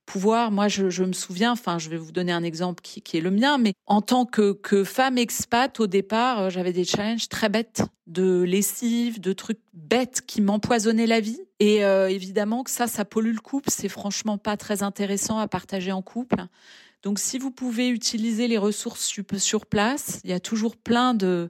Pouvoir, 0.05 0.51
moi 0.51 0.67
je, 0.67 1.03
me 1.03 1.13
souviens, 1.13 1.53
enfin 1.53 1.79
je 1.79 1.89
vais 1.89 1.97
vous 1.97 2.11
donner 2.11 2.31
un 2.31 2.43
exemple 2.43 2.81
qui, 2.83 3.17
est 3.17 3.21
le 3.21 3.31
mien, 3.31 3.57
mais 3.57 3.73
en 3.87 4.01
tant 4.01 4.25
que, 4.25 4.53
que 4.53 4.83
femme 4.83 5.17
expat, 5.17 5.79
au 5.79 5.87
départ, 5.87 6.39
euh, 6.39 6.49
j'avais 6.49 6.73
des 6.73 6.83
challenges 6.83 7.27
très 7.27 7.49
bêtes, 7.49 7.83
de 8.05 8.43
lessive, 8.43 9.19
de 9.19 9.33
trucs 9.33 9.59
bêtes 9.73 10.21
qui 10.27 10.41
m'empoisonnaient 10.41 11.07
la 11.07 11.21
vie. 11.21 11.39
Et 11.59 11.83
euh, 11.83 12.07
évidemment 12.07 12.63
que 12.63 12.69
ça, 12.69 12.85
ça 12.85 13.03
pollue 13.03 13.33
le 13.33 13.41
couple, 13.41 13.69
c'est 13.71 13.89
franchement 13.89 14.37
pas 14.37 14.57
très 14.57 14.83
intéressant 14.83 15.39
à 15.39 15.47
partager 15.47 15.91
en 15.91 16.03
couple. 16.03 16.45
Donc 17.01 17.17
si 17.17 17.39
vous 17.39 17.51
pouvez 17.51 17.89
utiliser 17.89 18.47
les 18.47 18.57
ressources 18.59 19.11
sur 19.37 19.65
place, 19.65 20.21
il 20.23 20.29
y 20.29 20.33
a 20.33 20.39
toujours 20.39 20.75
plein 20.77 21.15
de 21.15 21.49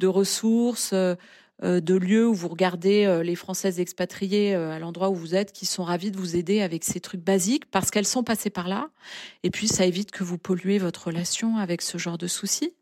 de 0.00 0.06
ressources, 0.08 0.90
euh, 0.92 1.14
de 1.62 1.94
lieux 1.94 2.28
où 2.28 2.34
vous 2.34 2.48
regardez 2.48 3.04
euh, 3.04 3.22
les 3.22 3.34
Françaises 3.34 3.80
expatriées 3.80 4.54
à 4.54 4.78
l'endroit 4.78 5.10
où 5.10 5.14
vous 5.14 5.34
êtes, 5.34 5.52
qui 5.52 5.66
sont 5.66 5.84
ravis 5.84 6.10
de 6.10 6.16
vous 6.16 6.36
aider 6.36 6.62
avec 6.62 6.84
ces 6.84 7.00
trucs 7.00 7.22
basiques 7.22 7.70
parce 7.70 7.90
qu'elles 7.90 8.06
sont 8.06 8.22
passées 8.22 8.50
par 8.50 8.68
là. 8.68 8.90
Et 9.42 9.50
puis, 9.50 9.68
ça 9.68 9.84
évite 9.86 10.10
que 10.10 10.24
vous 10.24 10.38
polluez 10.38 10.78
votre 10.78 11.08
relation 11.08 11.56
avec 11.56 11.82
ce 11.82 11.98
genre 11.98 12.18
de 12.18 12.26
soucis 12.26 12.74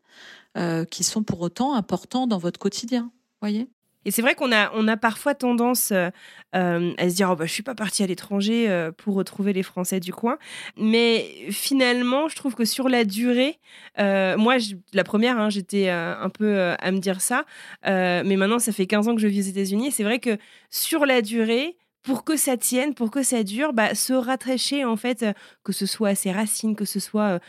qui 0.91 1.05
sont 1.05 1.23
pour 1.23 1.39
autant 1.39 1.73
importants 1.73 2.27
dans 2.27 2.37
votre 2.37 2.59
quotidien. 2.59 3.11
Voyez? 3.39 3.69
Et 4.05 4.11
c'est 4.11 4.21
vrai 4.21 4.33
qu'on 4.33 4.51
a, 4.51 4.71
on 4.73 4.87
a 4.87 4.95
parfois 4.95 5.35
tendance 5.35 5.91
euh, 5.91 6.09
euh, 6.55 6.93
à 6.97 7.09
se 7.09 7.15
dire 7.15 7.29
oh 7.31 7.35
bah, 7.35 7.45
je 7.45 7.51
suis 7.51 7.63
pas 7.63 7.75
partie 7.75 8.01
à 8.01 8.07
l'étranger 8.07 8.69
euh, 8.69 8.91
pour 8.91 9.15
retrouver 9.15 9.51
les 9.51 9.63
Français 9.63 9.99
du 9.99 10.13
coin. 10.13 10.37
Mais 10.77 11.47
finalement, 11.51 12.29
je 12.29 12.35
trouve 12.35 12.55
que 12.55 12.65
sur 12.65 12.87
la 12.87 13.03
durée, 13.03 13.59
moi, 13.97 14.55
la 14.93 15.03
première, 15.03 15.37
hein, 15.37 15.49
j'étais 15.49 15.89
un 15.89 16.29
peu 16.29 16.73
à 16.79 16.91
me 16.91 16.99
dire 16.99 17.21
ça. 17.21 17.45
mais 17.83 18.35
maintenant, 18.35 18.59
ça 18.59 18.71
fait 18.71 18.87
15 18.87 19.09
ans 19.09 19.15
que 19.15 19.21
je 19.21 19.27
vis 19.27 19.47
aux 19.47 19.51
États-Unis. 19.51 19.91
C'est 19.91 20.03
vrai 20.03 20.19
que 20.19 20.37
sur 20.69 21.05
la 21.05 21.21
durée, 21.21 21.77
pour 22.01 22.23
que 22.23 22.37
ça 22.37 22.55
tienne, 22.55 22.93
pour 22.93 23.11
que 23.11 23.23
ça 23.23 23.43
dure, 23.43 23.73
bah, 23.73 23.93
se 23.95 24.13
rattacher 24.13 24.85
en 24.85 24.95
fait, 24.95 25.25
que 25.63 25.73
ce 25.73 25.85
soit 25.85 26.09
à 26.09 26.15
ses 26.15 26.31
racines, 26.31 26.75
que 26.75 26.85
ce 26.85 26.99
soit 26.99 27.39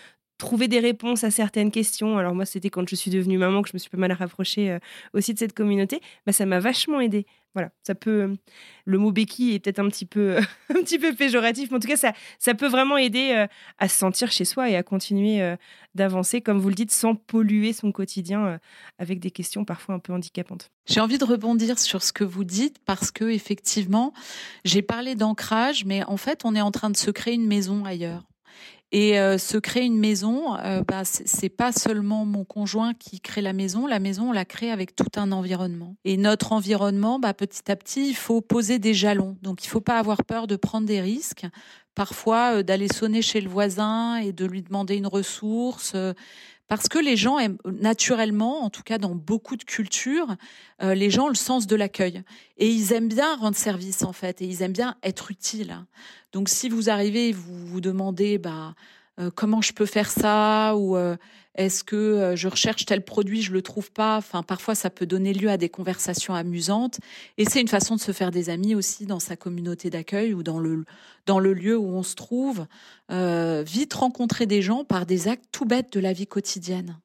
trouver 0.40 0.66
des 0.66 0.80
réponses 0.80 1.22
à 1.22 1.30
certaines 1.30 1.70
questions. 1.70 2.18
Alors 2.18 2.34
moi, 2.34 2.44
c'était 2.44 2.70
quand 2.70 2.88
je 2.88 2.96
suis 2.96 3.10
devenue 3.10 3.38
maman 3.38 3.62
que 3.62 3.68
je 3.68 3.74
me 3.74 3.78
suis 3.78 3.90
pas 3.90 3.98
mal 3.98 4.12
rapprochée 4.12 4.72
euh, 4.72 4.78
aussi 5.14 5.32
de 5.32 5.38
cette 5.38 5.52
communauté. 5.52 6.00
Bah, 6.26 6.32
ça 6.32 6.46
m'a 6.46 6.58
vachement 6.58 7.00
aidée. 7.00 7.26
Voilà, 7.54 7.70
ça 7.82 7.94
peut. 7.94 8.36
Le 8.84 8.98
mot 8.98 9.10
béquille 9.10 9.54
est 9.54 9.58
peut-être 9.58 9.80
un 9.80 9.88
petit 9.88 10.06
peu, 10.06 10.38
un 10.70 10.82
petit 10.82 10.98
peu 10.98 11.14
péjoratif, 11.14 11.70
mais 11.70 11.76
en 11.76 11.80
tout 11.80 11.88
cas, 11.88 11.96
ça, 11.96 12.12
ça 12.38 12.54
peut 12.54 12.68
vraiment 12.68 12.96
aider 12.96 13.32
euh, 13.32 13.46
à 13.78 13.88
se 13.88 13.98
sentir 13.98 14.32
chez 14.32 14.44
soi 14.44 14.70
et 14.70 14.76
à 14.76 14.82
continuer 14.82 15.42
euh, 15.42 15.56
d'avancer, 15.94 16.40
comme 16.40 16.58
vous 16.58 16.68
le 16.68 16.74
dites, 16.74 16.92
sans 16.92 17.14
polluer 17.14 17.72
son 17.72 17.92
quotidien 17.92 18.58
avec 18.98 19.18
des 19.20 19.30
questions 19.30 19.64
parfois 19.64 19.96
un 19.96 19.98
peu 19.98 20.12
handicapantes. 20.12 20.70
J'ai 20.86 21.00
envie 21.00 21.18
de 21.18 21.24
rebondir 21.24 21.78
sur 21.78 22.02
ce 22.02 22.12
que 22.12 22.24
vous 22.24 22.44
dites 22.44 22.78
parce 22.86 23.10
que 23.10 23.24
effectivement, 23.24 24.12
j'ai 24.64 24.82
parlé 24.82 25.16
d'ancrage, 25.16 25.84
mais 25.84 26.04
en 26.04 26.16
fait, 26.16 26.42
on 26.44 26.54
est 26.54 26.60
en 26.60 26.70
train 26.70 26.90
de 26.90 26.96
se 26.96 27.10
créer 27.10 27.34
une 27.34 27.46
maison 27.46 27.84
ailleurs. 27.84 28.29
Et 28.92 29.20
euh, 29.20 29.38
se 29.38 29.56
créer 29.56 29.84
une 29.84 29.98
maison, 29.98 30.56
euh, 30.56 30.82
bah, 30.82 31.02
c'est 31.04 31.48
pas 31.48 31.70
seulement 31.70 32.24
mon 32.24 32.44
conjoint 32.44 32.92
qui 32.92 33.20
crée 33.20 33.40
la 33.40 33.52
maison. 33.52 33.86
La 33.86 34.00
maison, 34.00 34.30
on 34.30 34.32
la 34.32 34.44
crée 34.44 34.72
avec 34.72 34.96
tout 34.96 35.06
un 35.16 35.30
environnement. 35.30 35.94
Et 36.04 36.16
notre 36.16 36.52
environnement, 36.52 37.20
bah, 37.20 37.32
petit 37.32 37.70
à 37.70 37.76
petit, 37.76 38.08
il 38.08 38.16
faut 38.16 38.40
poser 38.40 38.80
des 38.80 38.92
jalons. 38.92 39.36
Donc, 39.42 39.64
il 39.64 39.68
faut 39.68 39.80
pas 39.80 39.98
avoir 39.98 40.24
peur 40.24 40.48
de 40.48 40.56
prendre 40.56 40.88
des 40.88 41.00
risques. 41.00 41.46
Parfois, 41.94 42.56
euh, 42.56 42.62
d'aller 42.64 42.88
sonner 42.88 43.22
chez 43.22 43.40
le 43.40 43.48
voisin 43.48 44.16
et 44.16 44.32
de 44.32 44.44
lui 44.44 44.62
demander 44.62 44.96
une 44.96 45.06
ressource. 45.06 45.94
Parce 46.70 46.88
que 46.88 47.00
les 47.00 47.16
gens 47.16 47.40
aiment 47.40 47.58
naturellement, 47.64 48.62
en 48.62 48.70
tout 48.70 48.84
cas 48.84 48.98
dans 48.98 49.16
beaucoup 49.16 49.56
de 49.56 49.64
cultures, 49.64 50.36
euh, 50.84 50.94
les 50.94 51.10
gens 51.10 51.24
ont 51.24 51.28
le 51.28 51.34
sens 51.34 51.66
de 51.66 51.74
l'accueil. 51.74 52.22
Et 52.58 52.68
ils 52.68 52.92
aiment 52.92 53.08
bien 53.08 53.34
rendre 53.34 53.56
service, 53.56 54.04
en 54.04 54.12
fait, 54.12 54.40
et 54.40 54.44
ils 54.44 54.62
aiment 54.62 54.72
bien 54.72 54.94
être 55.02 55.32
utiles. 55.32 55.76
Donc 56.30 56.48
si 56.48 56.68
vous 56.68 56.88
arrivez 56.88 57.32
vous 57.32 57.66
vous 57.66 57.80
demandez, 57.80 58.38
bah, 58.38 58.76
euh, 59.20 59.30
comment 59.34 59.60
je 59.60 59.72
peux 59.72 59.86
faire 59.86 60.10
ça 60.10 60.74
ou 60.76 60.96
euh, 60.96 61.16
est-ce 61.54 61.84
que 61.84 61.96
euh, 61.96 62.36
je 62.36 62.48
recherche 62.48 62.86
tel 62.86 63.04
produit, 63.04 63.42
je 63.42 63.52
le 63.52 63.60
trouve 63.60 63.90
pas? 63.90 64.16
Enfin, 64.16 64.42
parfois 64.42 64.74
ça 64.74 64.88
peut 64.88 65.06
donner 65.06 65.34
lieu 65.34 65.50
à 65.50 65.56
des 65.56 65.68
conversations 65.68 66.34
amusantes 66.34 67.00
et 67.36 67.44
c'est 67.44 67.60
une 67.60 67.68
façon 67.68 67.96
de 67.96 68.00
se 68.00 68.12
faire 68.12 68.30
des 68.30 68.48
amis 68.48 68.74
aussi 68.74 69.06
dans 69.06 69.20
sa 69.20 69.36
communauté 69.36 69.90
d'accueil 69.90 70.32
ou 70.32 70.42
dans 70.42 70.58
le 70.58 70.84
dans 71.26 71.38
le 71.38 71.52
lieu 71.52 71.76
où 71.76 71.88
on 71.88 72.02
se 72.02 72.14
trouve. 72.14 72.66
vite 73.10 73.94
rencontrer 73.94 74.46
des 74.46 74.62
gens 74.62 74.84
par 74.84 75.04
des 75.06 75.28
actes 75.28 75.44
tout 75.52 75.66
bêtes 75.66 75.92
de 75.92 76.00
la 76.00 76.12
vie 76.12 76.26
quotidienne. 76.26 76.96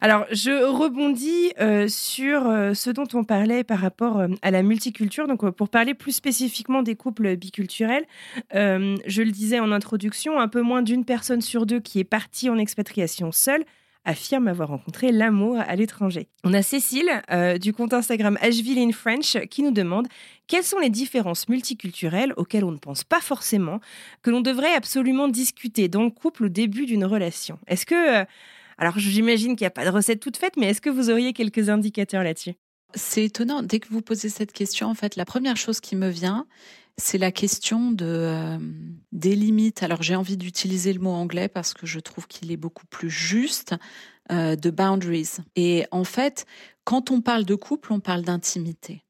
Alors, 0.00 0.26
je 0.30 0.64
rebondis 0.64 1.52
euh, 1.60 1.88
sur 1.88 2.46
euh, 2.46 2.72
ce 2.72 2.90
dont 2.90 3.08
on 3.14 3.24
parlait 3.24 3.64
par 3.64 3.80
rapport 3.80 4.18
euh, 4.18 4.28
à 4.42 4.52
la 4.52 4.62
multiculture. 4.62 5.26
Donc, 5.26 5.48
pour 5.50 5.68
parler 5.68 5.94
plus 5.94 6.12
spécifiquement 6.12 6.82
des 6.82 6.94
couples 6.94 7.36
biculturels, 7.36 8.04
je 8.52 9.22
le 9.22 9.30
disais 9.30 9.58
en 9.58 9.72
introduction, 9.72 10.38
un 10.38 10.48
peu 10.48 10.62
moins 10.62 10.82
d'une 10.82 11.04
personne 11.04 11.40
sur 11.40 11.66
deux 11.66 11.80
qui 11.80 11.98
est 11.98 12.04
partie 12.04 12.48
en 12.48 12.58
expatriation 12.58 13.32
seule 13.32 13.64
affirme 14.04 14.48
avoir 14.48 14.68
rencontré 14.68 15.12
l'amour 15.12 15.58
à 15.58 15.76
l'étranger. 15.76 16.28
On 16.44 16.54
a 16.54 16.62
Cécile 16.62 17.22
du 17.60 17.72
compte 17.72 17.92
Instagram 17.92 18.38
Asheville 18.40 18.78
in 18.78 18.92
French 18.92 19.36
qui 19.50 19.62
nous 19.62 19.70
demande 19.70 20.06
quelles 20.46 20.62
sont 20.62 20.78
les 20.78 20.88
différences 20.88 21.48
multiculturelles 21.48 22.32
auxquelles 22.36 22.64
on 22.64 22.72
ne 22.72 22.78
pense 22.78 23.04
pas 23.04 23.20
forcément, 23.20 23.80
que 24.22 24.30
l'on 24.30 24.40
devrait 24.40 24.74
absolument 24.74 25.28
discuter 25.28 25.88
dans 25.88 26.04
le 26.04 26.10
couple 26.10 26.44
au 26.44 26.48
début 26.48 26.86
d'une 26.86 27.04
relation? 27.04 27.58
Est-ce 27.66 27.84
que 27.84 28.24
alors 28.78 28.98
j'imagine 28.98 29.56
qu'il 29.56 29.64
n'y 29.64 29.68
a 29.68 29.70
pas 29.70 29.84
de 29.84 29.90
recette 29.90 30.20
toute 30.20 30.36
faite, 30.36 30.56
mais 30.56 30.66
est-ce 30.66 30.80
que 30.80 30.90
vous 30.90 31.10
auriez 31.10 31.32
quelques 31.32 31.68
indicateurs 31.68 32.22
là-dessus? 32.22 32.54
C'est 32.94 33.24
étonnant. 33.24 33.62
Dès 33.62 33.80
que 33.80 33.88
vous 33.88 34.00
posez 34.00 34.30
cette 34.30 34.52
question, 34.52 34.88
en 34.88 34.94
fait, 34.94 35.16
la 35.16 35.26
première 35.26 35.56
chose 35.56 35.80
qui 35.80 35.94
me 35.94 36.08
vient, 36.08 36.46
c'est 36.96 37.18
la 37.18 37.30
question 37.30 37.94
euh, 38.00 38.58
des 39.12 39.36
limites. 39.36 39.82
Alors 39.82 40.02
j'ai 40.02 40.16
envie 40.16 40.36
d'utiliser 40.36 40.92
le 40.92 41.00
mot 41.00 41.10
anglais 41.10 41.48
parce 41.48 41.74
que 41.74 41.86
je 41.86 42.00
trouve 42.00 42.26
qu'il 42.26 42.50
est 42.50 42.56
beaucoup 42.56 42.86
plus 42.86 43.10
juste 43.10 43.74
euh, 44.32 44.56
de 44.56 44.70
boundaries. 44.70 45.36
Et 45.54 45.86
en 45.90 46.04
fait, 46.04 46.46
quand 46.84 47.10
on 47.10 47.20
parle 47.20 47.44
de 47.44 47.54
couple, 47.54 47.92
on 47.92 48.00
parle 48.00 48.22
d'intimité. 48.22 49.04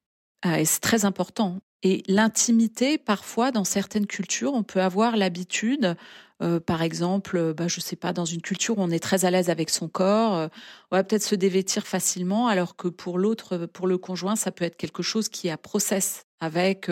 Euh, 0.44 0.56
et 0.56 0.64
c'est 0.64 0.80
très 0.80 1.04
important. 1.04 1.60
Et 1.82 2.02
l'intimité, 2.08 2.98
parfois, 2.98 3.52
dans 3.52 3.64
certaines 3.64 4.06
cultures, 4.06 4.52
on 4.54 4.64
peut 4.64 4.80
avoir 4.80 5.16
l'habitude 5.16 5.96
euh, 6.40 6.60
par 6.60 6.82
exemple, 6.82 7.36
euh, 7.36 7.52
bah, 7.52 7.66
je 7.66 7.80
sais 7.80 7.96
pas, 7.96 8.12
dans 8.12 8.24
une 8.24 8.40
culture 8.40 8.78
où 8.78 8.82
on 8.82 8.90
est 8.90 9.00
très 9.02 9.24
à 9.24 9.30
l'aise 9.30 9.50
avec 9.50 9.70
son 9.70 9.88
corps, 9.88 10.36
euh, 10.36 10.48
on 10.90 10.96
va 10.96 11.02
peut-être 11.02 11.24
se 11.24 11.34
dévêtir 11.34 11.86
facilement, 11.86 12.46
alors 12.46 12.76
que 12.76 12.88
pour 12.88 13.18
l'autre, 13.18 13.66
pour 13.66 13.86
le 13.88 13.98
conjoint, 13.98 14.36
ça 14.36 14.52
peut 14.52 14.64
être 14.64 14.76
quelque 14.76 15.02
chose 15.02 15.28
qui 15.28 15.50
a 15.50 15.56
process 15.56 16.24
avec, 16.40 16.88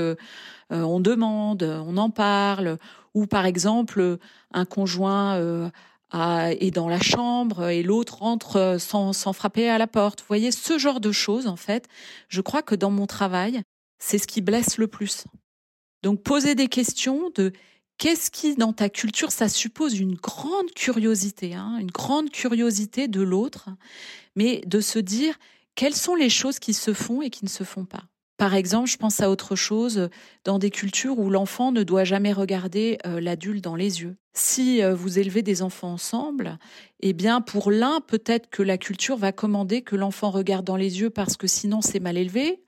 on 0.70 0.98
demande, 0.98 1.62
on 1.62 1.96
en 1.96 2.10
parle, 2.10 2.78
ou 3.14 3.26
par 3.26 3.46
exemple, 3.46 4.18
un 4.52 4.64
conjoint 4.64 5.70
est 6.12 6.70
dans 6.72 6.88
la 6.88 6.98
chambre 6.98 7.68
et 7.68 7.84
l'autre 7.84 8.18
rentre 8.18 8.76
sans, 8.80 9.12
sans 9.12 9.32
frapper 9.32 9.70
à 9.70 9.78
la 9.78 9.86
porte. 9.86 10.22
Vous 10.22 10.26
voyez, 10.26 10.50
ce 10.50 10.78
genre 10.78 10.98
de 10.98 11.12
choses, 11.12 11.46
en 11.46 11.54
fait, 11.54 11.86
je 12.28 12.40
crois 12.40 12.62
que 12.62 12.74
dans 12.74 12.90
mon 12.90 13.06
travail, 13.06 13.62
c'est 13.98 14.18
ce 14.18 14.26
qui 14.26 14.40
blesse 14.40 14.78
le 14.78 14.86
plus. 14.86 15.24
Donc, 16.02 16.22
poser 16.22 16.54
des 16.54 16.68
questions 16.68 17.30
de 17.34 17.52
Qu'est-ce 17.98 18.30
qui, 18.30 18.56
dans 18.56 18.74
ta 18.74 18.90
culture, 18.90 19.32
ça 19.32 19.48
suppose 19.48 19.98
une 19.98 20.16
grande 20.16 20.70
curiosité, 20.74 21.54
hein, 21.54 21.78
une 21.80 21.90
grande 21.90 22.30
curiosité 22.30 23.08
de 23.08 23.22
l'autre, 23.22 23.70
mais 24.34 24.60
de 24.66 24.80
se 24.80 24.98
dire 24.98 25.38
quelles 25.74 25.94
sont 25.94 26.14
les 26.14 26.28
choses 26.28 26.58
qui 26.58 26.74
se 26.74 26.92
font 26.92 27.22
et 27.22 27.30
qui 27.30 27.44
ne 27.44 27.50
se 27.50 27.64
font 27.64 27.86
pas. 27.86 28.04
Par 28.36 28.54
exemple, 28.54 28.88
je 28.88 28.98
pense 28.98 29.20
à 29.20 29.30
autre 29.30 29.56
chose 29.56 30.10
dans 30.44 30.58
des 30.58 30.70
cultures 30.70 31.18
où 31.18 31.30
l'enfant 31.30 31.72
ne 31.72 31.82
doit 31.82 32.04
jamais 32.04 32.32
regarder 32.32 32.98
euh, 33.06 33.18
l'adulte 33.20 33.64
dans 33.64 33.76
les 33.76 34.02
yeux. 34.02 34.16
Si 34.34 34.82
euh, 34.82 34.94
vous 34.94 35.18
élevez 35.18 35.40
des 35.40 35.62
enfants 35.62 35.92
ensemble, 35.94 36.58
eh 37.00 37.14
bien 37.14 37.40
pour 37.40 37.70
l'un, 37.70 38.00
peut-être 38.02 38.50
que 38.50 38.62
la 38.62 38.76
culture 38.76 39.16
va 39.16 39.32
commander 39.32 39.80
que 39.80 39.96
l'enfant 39.96 40.30
regarde 40.30 40.66
dans 40.66 40.76
les 40.76 41.00
yeux 41.00 41.08
parce 41.08 41.38
que 41.38 41.46
sinon 41.46 41.80
c'est 41.80 42.00
mal 42.00 42.18
élevé. 42.18 42.62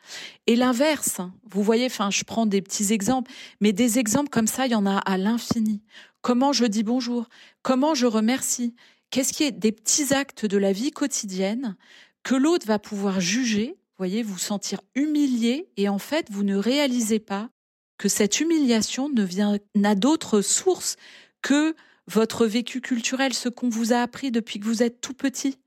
Et 0.46 0.56
l'inverse, 0.56 1.20
vous 1.50 1.62
voyez, 1.62 1.84
enfin 1.87 2.08
je 2.10 2.25
prends 2.25 2.46
des 2.46 2.62
petits 2.62 2.94
exemples, 2.94 3.30
mais 3.60 3.75
des 3.75 3.98
exemples 3.98 4.30
comme 4.30 4.46
ça, 4.46 4.64
il 4.64 4.72
y 4.72 4.75
en 4.75 4.87
a 4.87 4.96
à 4.96 5.18
l'infini. 5.18 5.82
Comment 6.22 6.54
je 6.54 6.64
dis 6.64 6.82
bonjour, 6.82 7.28
comment 7.60 7.94
je 7.94 8.06
remercie, 8.06 8.75
qu'est-ce 9.10 9.34
qui 9.34 9.44
est 9.44 9.52
des 9.52 9.72
petits 9.72 10.14
actes 10.14 10.46
de 10.46 10.56
la 10.56 10.72
vie 10.72 10.92
quotidienne 10.92 11.76
que 12.22 12.34
l'autre 12.34 12.66
va 12.66 12.78
pouvoir 12.78 13.20
juger 13.20 13.76
voyez, 13.99 14.23
vous 14.23 14.38
sentir 14.38 14.81
humilié 14.95 15.69
et 15.76 15.88
en 15.88 15.99
fait, 15.99 16.26
vous 16.31 16.45
ne 16.45 16.57
réalisez 16.57 17.19
pas 17.19 17.50
que 17.99 18.09
cette 18.09 18.40
humiliation 18.40 19.09
ne 19.09 19.23
vient 19.23 19.59
n'a 19.75 19.95
d'autre 19.95 20.40
source 20.40 20.97
que 21.43 21.75
votre 22.07 22.47
vécu 22.47 22.81
culturel, 22.81 23.35
ce 23.35 23.49
qu'on 23.49 23.69
vous 23.69 23.93
a 23.93 23.99
appris 23.99 24.31
depuis 24.31 24.61
que 24.61 24.64
vous 24.64 24.83
êtes 24.83 25.00
tout 25.00 25.14
petit. 25.14 25.59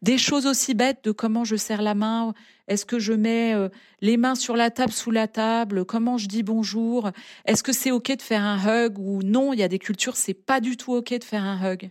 Des 0.00 0.18
choses 0.18 0.46
aussi 0.46 0.74
bêtes 0.74 1.04
de 1.04 1.12
comment 1.12 1.44
je 1.44 1.56
serre 1.56 1.82
la 1.82 1.94
main, 1.94 2.34
est-ce 2.68 2.84
que 2.84 2.98
je 2.98 3.12
mets 3.12 3.54
euh, 3.54 3.68
les 4.00 4.16
mains 4.16 4.34
sur 4.34 4.54
la 4.54 4.70
table, 4.70 4.92
sous 4.92 5.10
la 5.10 5.28
table, 5.28 5.84
comment 5.84 6.18
je 6.18 6.28
dis 6.28 6.42
bonjour, 6.42 7.10
est-ce 7.46 7.62
que 7.62 7.72
c'est 7.72 7.90
ok 7.90 8.16
de 8.16 8.22
faire 8.22 8.42
un 8.42 8.58
hug 8.58 8.98
ou 8.98 9.22
non, 9.22 9.52
il 9.52 9.58
y 9.58 9.62
a 9.62 9.68
des 9.68 9.78
cultures, 9.78 10.16
c'est 10.16 10.34
pas 10.34 10.60
du 10.60 10.76
tout 10.76 10.92
ok 10.92 11.18
de 11.18 11.24
faire 11.24 11.42
un 11.42 11.72
hug. 11.72 11.90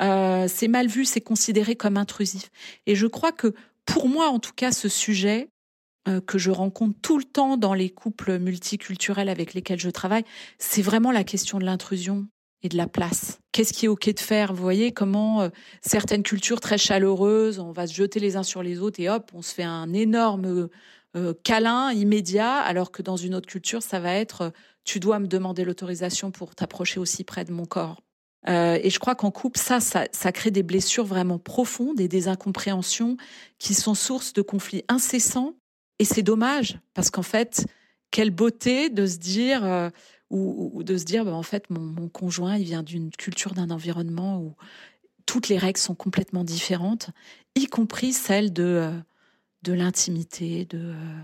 Euh, 0.00 0.46
c'est 0.48 0.68
mal 0.68 0.86
vu, 0.86 1.04
c'est 1.04 1.20
considéré 1.20 1.76
comme 1.76 1.96
intrusif. 1.96 2.50
Et 2.86 2.94
je 2.94 3.06
crois 3.06 3.32
que 3.32 3.54
pour 3.84 4.08
moi, 4.08 4.28
en 4.28 4.38
tout 4.38 4.52
cas, 4.54 4.72
ce 4.72 4.88
sujet 4.88 5.50
euh, 6.08 6.20
que 6.20 6.38
je 6.38 6.50
rencontre 6.50 6.98
tout 7.02 7.18
le 7.18 7.24
temps 7.24 7.56
dans 7.56 7.74
les 7.74 7.90
couples 7.90 8.38
multiculturels 8.38 9.28
avec 9.28 9.52
lesquels 9.52 9.80
je 9.80 9.90
travaille, 9.90 10.24
c'est 10.58 10.82
vraiment 10.82 11.12
la 11.12 11.24
question 11.24 11.58
de 11.58 11.64
l'intrusion 11.64 12.26
et 12.62 12.68
de 12.68 12.76
la 12.76 12.86
place. 12.86 13.38
Qu'est-ce 13.52 13.72
qui 13.72 13.86
est 13.86 13.88
OK 13.88 14.12
de 14.12 14.20
faire? 14.20 14.52
Vous 14.52 14.62
voyez 14.62 14.92
comment 14.92 15.42
euh, 15.42 15.48
certaines 15.82 16.22
cultures 16.22 16.60
très 16.60 16.78
chaleureuses, 16.78 17.58
on 17.58 17.72
va 17.72 17.86
se 17.86 17.94
jeter 17.94 18.20
les 18.20 18.36
uns 18.36 18.42
sur 18.42 18.62
les 18.62 18.80
autres 18.80 19.00
et 19.00 19.08
hop, 19.08 19.30
on 19.34 19.42
se 19.42 19.54
fait 19.54 19.62
un 19.62 19.92
énorme 19.92 20.68
euh, 21.16 21.34
câlin 21.42 21.92
immédiat, 21.92 22.54
alors 22.54 22.92
que 22.92 23.02
dans 23.02 23.16
une 23.16 23.34
autre 23.34 23.48
culture, 23.48 23.82
ça 23.82 24.00
va 24.00 24.14
être 24.14 24.52
tu 24.84 25.00
dois 25.00 25.18
me 25.18 25.26
demander 25.26 25.64
l'autorisation 25.64 26.30
pour 26.30 26.54
t'approcher 26.54 26.98
aussi 26.98 27.24
près 27.24 27.44
de 27.44 27.52
mon 27.52 27.66
corps. 27.66 28.00
Et 28.46 28.88
je 28.90 28.98
crois 28.98 29.14
qu'en 29.14 29.30
couple, 29.30 29.58
ça, 29.58 29.80
ça, 29.80 30.32
crée 30.32 30.50
des 30.50 30.62
blessures 30.62 31.04
vraiment 31.04 31.38
profondes 31.38 32.00
et 32.00 32.08
des 32.08 32.26
incompréhensions 32.28 33.16
qui 33.58 33.74
sont 33.74 33.94
source 33.94 34.32
de 34.32 34.42
conflits 34.42 34.84
incessants. 34.88 35.54
Et 35.98 36.04
c'est 36.04 36.22
dommage 36.22 36.78
parce 36.94 37.10
qu'en 37.10 37.22
fait, 37.22 37.66
quelle 38.10 38.30
beauté 38.30 38.88
de 38.88 39.06
se 39.06 39.18
dire 39.18 39.90
ou, 40.30 40.82
de 40.84 40.96
se 40.96 41.04
dire, 41.04 41.24
bah, 41.24 41.34
en 41.34 41.42
fait, 41.42 41.68
mon, 41.70 42.08
conjoint, 42.08 42.56
il 42.56 42.64
vient 42.64 42.82
d'une 42.82 43.10
culture, 43.10 43.52
d'un 43.52 43.70
environnement 43.70 44.40
où 44.40 44.54
toutes 45.26 45.48
les 45.48 45.58
règles 45.58 45.78
sont 45.78 45.94
complètement 45.94 46.44
différentes, 46.44 47.10
y 47.54 47.66
compris 47.66 48.12
celles 48.12 48.52
de, 48.52 48.62
euh, 48.62 48.98
de 49.62 49.72
l'intimité, 49.72 50.64
de, 50.64 50.78
euh, 50.78 51.20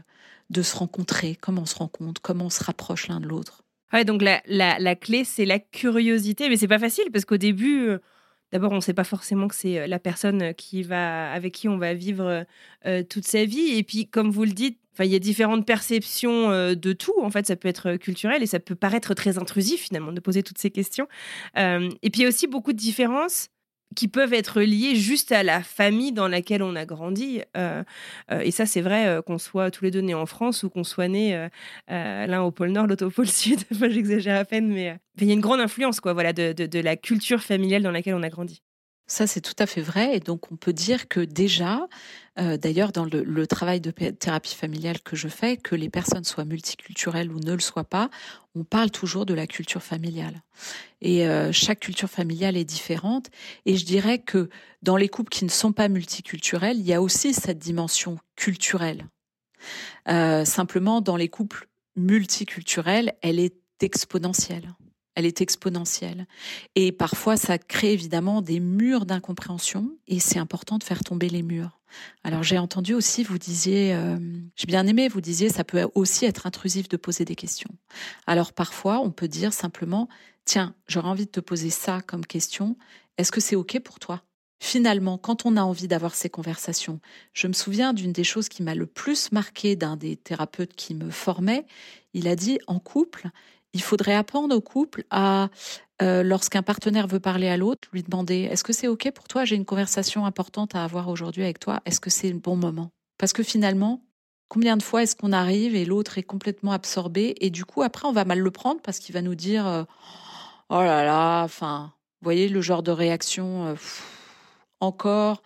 de 0.50 0.62
se 0.62 0.76
rencontrer, 0.76 1.37
comment 1.37 1.62
on 1.62 1.66
se 1.66 1.76
rencontre, 1.76 2.20
comment 2.20 2.46
on 2.46 2.50
se 2.50 2.62
rapproche 2.62 3.08
l'un 3.08 3.20
de 3.20 3.26
l'autre. 3.26 3.62
Ouais, 3.93 4.05
donc 4.05 4.23
la, 4.23 4.43
la, 4.47 4.78
la 4.78 4.97
clé, 4.97 5.25
c'est 5.25 5.45
la 5.45 5.59
curiosité, 5.59 6.49
mais 6.49 6.57
c'est 6.57 6.69
pas 6.69 6.78
facile 6.78 7.05
parce 7.12 7.25
qu'au 7.25 7.37
début, 7.37 7.88
euh, 7.88 7.99
d'abord, 8.52 8.73
on 8.73 8.76
ne 8.76 8.81
sait 8.81 8.95
pas 8.95 9.05
forcément 9.05 9.49
que 9.49 9.55
c'est 9.55 9.87
la 9.87 9.99
personne 9.99 10.55
qui 10.55 10.83
va, 10.83 11.33
avec 11.33 11.55
qui 11.55 11.69
on 11.69 11.78
va 11.78 11.95
vivre 11.95 12.45
toute 13.09 13.25
sa 13.25 13.45
vie. 13.45 13.76
Et 13.76 13.83
puis, 13.83 14.09
comme 14.09 14.31
vous 14.31 14.45
le 14.45 14.52
dites, 14.52 14.78
il 15.05 15.11
y 15.11 15.14
a 15.14 15.19
différentes 15.19 15.66
perceptions 15.66 16.50
euh, 16.50 16.75
de 16.75 16.93
tout. 16.93 17.14
En 17.21 17.31
fait, 17.31 17.47
ça 17.47 17.57
peut 17.57 17.69
être 17.69 17.90
euh, 17.90 17.97
culturel 17.99 18.43
et 18.43 18.47
ça 18.47 18.61
peut 18.61 18.75
paraître 18.75 19.14
très 19.14 19.38
intrusif 19.38 19.83
finalement 19.83 20.12
de 20.12 20.21
poser 20.21 20.43
toutes 20.43 20.59
ces 20.59 20.71
questions. 20.71 21.07
Euh, 21.59 21.90
et 22.02 22.11
puis 22.11 22.21
il 22.21 22.23
y 22.23 22.26
a 22.26 22.28
aussi 22.28 22.47
beaucoup 22.47 22.73
de 22.73 22.78
différences 22.78 23.49
qui 23.95 24.09
peuvent 24.09 24.35
être 24.35 24.61
liées 24.61 24.97
juste 24.97 25.33
à 25.33 25.43
la 25.43 25.62
famille 25.62 26.12
dans 26.12 26.28
laquelle 26.28 26.62
on 26.62 26.76
a 26.76 26.85
grandi. 26.85 27.43
et 28.31 28.50
ça, 28.50 28.66
c'est 28.66 28.81
vrai 28.81 29.21
qu'on 29.26 29.38
soit 29.38 29.71
tous 29.71 29.85
les 29.85 29.90
deux 29.90 30.00
nés 30.00 30.14
en 30.14 30.26
France 30.26 30.62
ou 30.62 30.71
qu'on 30.71 30.85
soit 30.85 31.09
nés 31.09 31.49
l'un 31.88 32.43
au 32.43 32.50
pôle 32.50 32.71
Nord, 32.71 32.87
l'autre 32.87 33.07
au 33.07 33.11
pôle 33.11 33.28
Sud. 33.28 33.61
enfin, 33.73 33.88
j'exagère 33.88 34.38
à 34.38 34.45
peine, 34.45 34.69
mais 34.69 34.99
il 35.21 35.26
y 35.26 35.31
a 35.31 35.35
une 35.35 35.40
grande 35.40 35.61
influence 35.61 36.00
quoi, 36.00 36.12
voilà, 36.12 36.33
de, 36.33 36.52
de 36.52 36.81
la 36.81 36.97
culture 36.97 37.40
familiale 37.43 37.83
dans 37.83 37.90
laquelle 37.93 38.14
on 38.14 38.23
a 38.23 38.28
grandi. 38.28 38.62
Ça, 39.09 39.29
c'est 39.29 39.41
tout 39.41 39.55
à 39.61 39.67
fait 39.67 39.83
vrai. 39.83 40.17
Et 40.17 40.21
donc, 40.21 40.51
on 40.51 40.57
peut 40.57 40.73
dire 40.73 41.07
que 41.07 41.21
déjà, 41.21 41.87
euh, 42.41 42.57
d'ailleurs, 42.57 42.91
dans 42.91 43.05
le, 43.05 43.47
travail 43.47 43.81
de 43.81 43.93
thérapie 43.93 44.55
familiale 44.55 45.01
que 45.01 45.15
je 45.15 45.29
fais, 45.29 45.57
que 45.57 45.77
les 45.77 45.89
personnes 45.89 46.25
soient 46.25 46.45
multiculturelles 46.45 47.31
ou 47.31 47.39
ne 47.39 47.53
le 47.53 47.61
soient 47.61 47.85
pas, 47.85 48.11
on 48.57 48.65
parle 48.65 48.91
toujours 48.91 49.25
de 49.25 49.35
la 49.35 49.47
culture 49.47 49.83
familiale. 49.83 50.43
Et 51.03 51.27
euh, 51.29 51.53
chaque 51.53 51.81
culture 51.81 52.11
familiale 52.11 52.57
est 52.57 52.65
différente. 52.65 53.31
Et 53.65 53.77
je 53.77 53.85
dirais 53.85 54.19
que 54.19 54.49
dans 54.83 54.97
les 54.97 55.09
couples 55.09 55.31
qui 55.31 55.45
ne 55.45 55.51
sont 55.51 55.73
pas 55.73 55.89
multiculturels, 55.89 56.79
il 56.79 56.87
y 56.87 56.95
a 56.95 57.01
aussi 57.01 57.33
cette 57.33 57.59
dimension 57.59 58.19
culturelle. 58.35 59.07
Euh, 60.09 60.45
simplement, 60.45 61.01
dans 61.01 61.16
les 61.16 61.29
couples 61.29 61.69
multiculturels, 61.95 63.14
elle 63.23 63.38
est 63.38 63.55
exponentielle 63.81 64.75
elle 65.16 65.26
est 65.26 65.40
exponentielle. 65.40 66.26
Et 66.76 66.92
parfois, 66.92 67.37
ça 67.37 67.59
crée 67.59 67.92
évidemment 67.92 68.42
des 68.42 68.61
murs 68.61 69.07
d'incompréhension 69.07 69.90
et 70.07 70.20
c'est 70.20 70.38
important 70.38 70.79
de 70.79 70.85
faire 70.85 71.02
tomber 71.02 71.29
les 71.29 71.42
murs. 71.42 71.81
Alors 72.22 72.42
j'ai 72.42 72.59
entendu 72.59 72.92
aussi, 72.92 73.24
vous 73.24 73.38
disiez, 73.38 73.94
euh, 73.94 74.18
j'ai 74.55 74.66
bien 74.66 74.87
aimé, 74.87 75.09
vous 75.09 75.22
disiez, 75.22 75.48
ça 75.48 75.64
peut 75.64 75.88
aussi 75.94 76.26
être 76.26 76.46
intrusif 76.46 76.88
de 76.88 76.98
poser 76.98 77.24
des 77.24 77.35
questions. 77.35 77.70
Alors 78.26 78.52
parfois, 78.52 79.00
on 79.00 79.11
peut 79.11 79.29
dire 79.29 79.55
simplement, 79.55 80.09
tiens, 80.44 80.74
j'aurais 80.88 81.09
envie 81.09 81.24
de 81.24 81.31
te 81.31 81.40
poser 81.40 81.70
ça 81.70 82.02
comme 82.02 82.26
question, 82.26 82.76
est-ce 83.16 83.33
que 83.33 83.40
c'est 83.40 83.57
OK 83.57 83.81
pour 83.81 83.98
toi? 83.98 84.22
Finalement, 84.59 85.18
quand 85.18 85.46
on 85.46 85.57
a 85.57 85.62
envie 85.62 85.88
d'avoir 85.88 86.14
ces 86.14 86.31
conversations, 86.31 87.00
je 87.35 87.46
me 87.46 87.52
souviens 87.52 87.92
d'une 87.92 88.12
des 88.12 88.24
choses 88.24 88.48
qui 88.48 88.62
m'a 88.62 88.74
le 88.74 88.87
plus 88.87 89.31
marqué 89.33 89.76
d'un 89.76 89.96
des 89.96 90.16
thérapeutes 90.16 90.74
qui 90.74 90.94
me 90.94 91.11
formait. 91.11 91.66
Il 92.14 92.26
a 92.26 92.37
dit, 92.37 92.59
en 92.66 92.79
couple, 92.79 93.29
il 93.77 93.83
faudrait 93.83 94.15
apprendre 94.15 94.57
au 94.57 94.61
couple 94.62 95.05
à, 95.11 95.51
euh, 96.01 96.23
lorsqu'un 96.23 96.62
partenaire 96.62 97.07
veut 97.07 97.21
parler 97.21 97.47
à 97.49 97.59
l'autre, 97.59 97.89
lui 97.93 98.03
demander 98.03 98.49
est-ce 98.51 98.65
que 98.65 98.73
c'est 98.73 98.89
OK 98.89 99.11
pour 99.12 99.29
toi? 99.29 99.45
J'ai 99.45 99.55
une 99.55 99.67
conversation 99.67 100.25
importante 100.25 100.75
à 100.75 100.83
avoir 100.83 101.09
aujourd'hui 101.09 101.43
avec 101.43 101.59
toi. 101.59 101.83
Est-ce 101.85 102.01
que 102.01 102.09
c'est 102.09 102.31
le 102.31 102.39
bon 102.39 102.57
moment? 102.57 102.91
Parce 103.19 103.35
que 103.35 103.43
finalement, 103.43 104.03
combien 104.49 104.79
de 104.79 104.83
fois 104.83 105.03
est-ce 105.03 105.15
qu'on 105.15 105.33
arrive 105.33 105.77
et 105.77 105.85
l'autre 105.85 106.17
est 106.17 106.23
complètement 106.23 106.73
absorbé 106.73 107.35
et 107.43 107.51
du 107.51 107.67
coup, 107.67 107.83
après, 107.83 108.09
on 108.09 108.12
va 108.12 108.25
mal 108.25 108.39
le 108.39 108.51
prendre 108.51 108.81
parce 108.81 108.99
qu'il 108.99 109.15
va 109.15 109.21
nous 109.21 109.35
dire 109.35 109.67
euh, 109.67 109.85
oh 110.71 110.81
là 110.81 111.05
là, 111.05 111.45
enfin, 111.45 111.93
vous 112.23 112.25
voyez 112.25 112.49
le 112.49 112.62
genre 112.62 112.83
de 112.83 112.93
réaction 112.93 113.67
euh, 113.67 113.75
encore. 114.81 115.43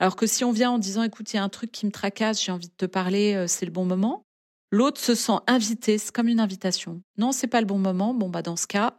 Alors 0.00 0.16
que 0.16 0.26
si 0.26 0.42
on 0.44 0.50
vient 0.50 0.72
en 0.72 0.78
disant 0.78 1.04
écoute, 1.04 1.32
il 1.32 1.36
y 1.36 1.38
a 1.38 1.44
un 1.44 1.48
truc 1.48 1.70
qui 1.70 1.86
me 1.86 1.92
tracasse, 1.92 2.42
j'ai 2.44 2.50
envie 2.50 2.68
de 2.68 2.76
te 2.76 2.86
parler, 2.86 3.46
c'est 3.46 3.66
le 3.66 3.72
bon 3.72 3.84
moment. 3.84 4.24
L'autre 4.70 5.00
se 5.00 5.14
sent 5.14 5.38
invité, 5.46 5.98
c'est 5.98 6.12
comme 6.12 6.28
une 6.28 6.40
invitation. 6.40 7.02
Non, 7.16 7.32
c'est 7.32 7.46
pas 7.46 7.60
le 7.60 7.66
bon 7.66 7.78
moment. 7.78 8.12
Bon, 8.14 8.28
bah, 8.28 8.42
dans 8.42 8.56
ce 8.56 8.66
cas, 8.66 8.98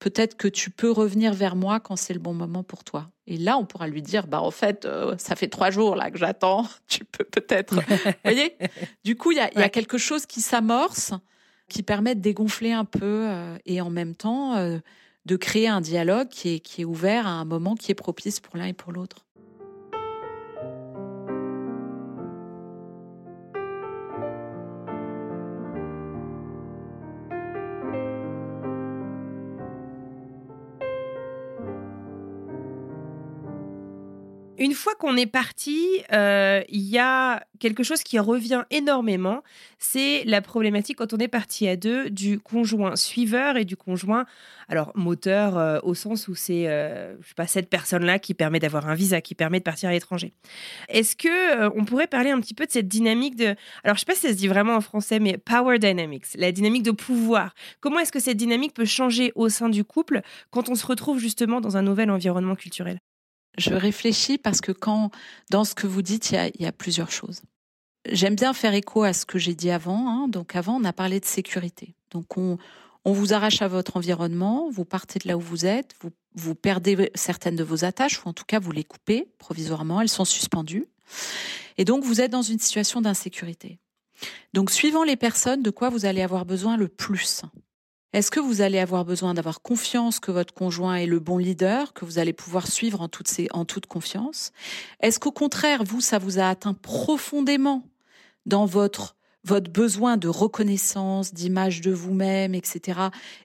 peut-être 0.00 0.36
que 0.36 0.48
tu 0.48 0.70
peux 0.70 0.90
revenir 0.90 1.32
vers 1.32 1.56
moi 1.56 1.80
quand 1.80 1.96
c'est 1.96 2.14
le 2.14 2.20
bon 2.20 2.34
moment 2.34 2.64
pour 2.64 2.84
toi. 2.84 3.10
Et 3.26 3.36
là, 3.36 3.56
on 3.56 3.64
pourra 3.64 3.86
lui 3.86 4.02
dire, 4.02 4.26
bah, 4.26 4.40
en 4.40 4.50
fait, 4.50 4.84
euh, 4.84 5.14
ça 5.18 5.36
fait 5.36 5.48
trois 5.48 5.70
jours, 5.70 5.94
là, 5.94 6.10
que 6.10 6.18
j'attends. 6.18 6.68
Tu 6.88 7.04
peux 7.04 7.24
peut-être, 7.24 7.76
voyez? 8.24 8.56
Du 9.04 9.16
coup, 9.16 9.32
il 9.32 9.38
y 9.38 9.40
a, 9.40 9.68
quelque 9.68 9.98
chose 9.98 10.26
qui 10.26 10.40
s'amorce, 10.40 11.12
qui 11.68 11.82
permet 11.82 12.14
de 12.14 12.20
dégonfler 12.20 12.72
un 12.72 12.84
peu, 12.84 13.28
euh, 13.28 13.56
et 13.66 13.80
en 13.80 13.90
même 13.90 14.14
temps, 14.14 14.56
euh, 14.56 14.78
de 15.26 15.36
créer 15.36 15.68
un 15.68 15.80
dialogue 15.80 16.28
qui 16.28 16.60
est 16.78 16.84
ouvert 16.84 17.26
à 17.26 17.30
un 17.30 17.44
moment 17.44 17.76
qui 17.76 17.92
est 17.92 17.94
propice 17.94 18.40
pour 18.40 18.56
l'un 18.56 18.66
et 18.66 18.74
pour 18.74 18.92
l'autre. 18.92 19.23
Une 34.64 34.72
fois 34.72 34.94
qu'on 34.94 35.14
est 35.18 35.26
parti, 35.26 35.86
euh, 36.10 36.62
il 36.70 36.80
y 36.80 36.98
a 36.98 37.44
quelque 37.58 37.82
chose 37.82 38.02
qui 38.02 38.18
revient 38.18 38.64
énormément, 38.70 39.42
c'est 39.78 40.24
la 40.24 40.40
problématique 40.40 40.96
quand 40.96 41.12
on 41.12 41.18
est 41.18 41.28
parti 41.28 41.68
à 41.68 41.76
deux 41.76 42.08
du 42.08 42.38
conjoint 42.38 42.96
suiveur 42.96 43.58
et 43.58 43.66
du 43.66 43.76
conjoint, 43.76 44.24
alors 44.70 44.90
moteur 44.94 45.58
euh, 45.58 45.80
au 45.82 45.92
sens 45.92 46.28
où 46.28 46.34
c'est, 46.34 46.66
euh, 46.66 47.14
sais 47.16 47.34
pas, 47.36 47.46
cette 47.46 47.68
personne-là 47.68 48.18
qui 48.18 48.32
permet 48.32 48.58
d'avoir 48.58 48.88
un 48.88 48.94
visa, 48.94 49.20
qui 49.20 49.34
permet 49.34 49.58
de 49.58 49.64
partir 49.64 49.90
à 49.90 49.92
l'étranger. 49.92 50.32
Est-ce 50.88 51.14
que 51.14 51.68
on 51.78 51.84
pourrait 51.84 52.06
parler 52.06 52.30
un 52.30 52.40
petit 52.40 52.54
peu 52.54 52.64
de 52.64 52.70
cette 52.70 52.88
dynamique 52.88 53.36
de, 53.36 53.54
alors 53.84 53.96
je 53.96 54.00
sais 54.00 54.06
pas 54.06 54.14
si 54.14 54.22
ça 54.22 54.30
se 54.30 54.38
dit 54.38 54.48
vraiment 54.48 54.76
en 54.76 54.80
français, 54.80 55.18
mais 55.18 55.36
power 55.36 55.78
dynamics, 55.78 56.24
la 56.36 56.52
dynamique 56.52 56.84
de 56.84 56.90
pouvoir. 56.90 57.54
Comment 57.80 57.98
est-ce 57.98 58.12
que 58.12 58.18
cette 58.18 58.38
dynamique 58.38 58.72
peut 58.72 58.86
changer 58.86 59.30
au 59.34 59.50
sein 59.50 59.68
du 59.68 59.84
couple 59.84 60.22
quand 60.50 60.70
on 60.70 60.74
se 60.74 60.86
retrouve 60.86 61.18
justement 61.18 61.60
dans 61.60 61.76
un 61.76 61.82
nouvel 61.82 62.10
environnement 62.10 62.54
culturel? 62.54 62.98
Je 63.58 63.74
réfléchis 63.74 64.38
parce 64.38 64.60
que 64.60 64.72
quand, 64.72 65.10
dans 65.50 65.64
ce 65.64 65.74
que 65.74 65.86
vous 65.86 66.02
dites, 66.02 66.30
il 66.32 66.62
y 66.62 66.66
a, 66.66 66.72
plusieurs 66.72 67.10
choses. 67.10 67.42
J'aime 68.10 68.34
bien 68.34 68.52
faire 68.52 68.74
écho 68.74 69.02
à 69.02 69.12
ce 69.12 69.24
que 69.24 69.38
j'ai 69.38 69.54
dit 69.54 69.70
avant. 69.70 70.08
Hein. 70.08 70.28
Donc 70.28 70.56
avant, 70.56 70.76
on 70.76 70.84
a 70.84 70.92
parlé 70.92 71.20
de 71.20 71.24
sécurité. 71.24 71.94
Donc 72.10 72.36
on, 72.36 72.58
on 73.04 73.12
vous 73.12 73.34
arrache 73.34 73.62
à 73.62 73.68
votre 73.68 73.96
environnement, 73.96 74.68
vous 74.70 74.84
partez 74.84 75.18
de 75.18 75.28
là 75.28 75.36
où 75.36 75.40
vous 75.40 75.66
êtes, 75.66 75.94
vous, 76.00 76.10
vous 76.34 76.54
perdez 76.54 77.10
certaines 77.14 77.56
de 77.56 77.64
vos 77.64 77.84
attaches, 77.84 78.24
ou 78.24 78.28
en 78.28 78.32
tout 78.32 78.44
cas 78.46 78.58
vous 78.58 78.72
les 78.72 78.84
coupez 78.84 79.28
provisoirement, 79.38 80.00
elles 80.00 80.08
sont 80.08 80.24
suspendues. 80.24 80.86
Et 81.76 81.84
donc 81.84 82.04
vous 82.04 82.20
êtes 82.20 82.30
dans 82.30 82.42
une 82.42 82.58
situation 82.58 83.00
d'insécurité. 83.02 83.78
Donc 84.54 84.70
suivant 84.70 85.04
les 85.04 85.16
personnes, 85.16 85.62
de 85.62 85.70
quoi 85.70 85.90
vous 85.90 86.06
allez 86.06 86.22
avoir 86.22 86.46
besoin 86.46 86.76
le 86.76 86.88
plus? 86.88 87.42
Est-ce 88.14 88.30
que 88.30 88.38
vous 88.38 88.60
allez 88.60 88.78
avoir 88.78 89.04
besoin 89.04 89.34
d'avoir 89.34 89.60
confiance 89.60 90.20
que 90.20 90.30
votre 90.30 90.54
conjoint 90.54 90.94
est 90.94 91.06
le 91.06 91.18
bon 91.18 91.36
leader, 91.36 91.92
que 91.94 92.04
vous 92.04 92.20
allez 92.20 92.32
pouvoir 92.32 92.68
suivre 92.68 93.00
en 93.00 93.08
toute, 93.08 93.86
confiance? 93.86 94.52
Est-ce 95.00 95.18
qu'au 95.18 95.32
contraire, 95.32 95.82
vous, 95.82 96.00
ça 96.00 96.18
vous 96.18 96.38
a 96.38 96.48
atteint 96.48 96.74
profondément 96.74 97.82
dans 98.46 98.66
votre 98.66 99.16
votre 99.42 99.70
besoin 99.70 100.16
de 100.16 100.28
reconnaissance, 100.28 101.34
d'image 101.34 101.80
de 101.80 101.90
vous-même, 101.90 102.54
etc. 102.54 103.00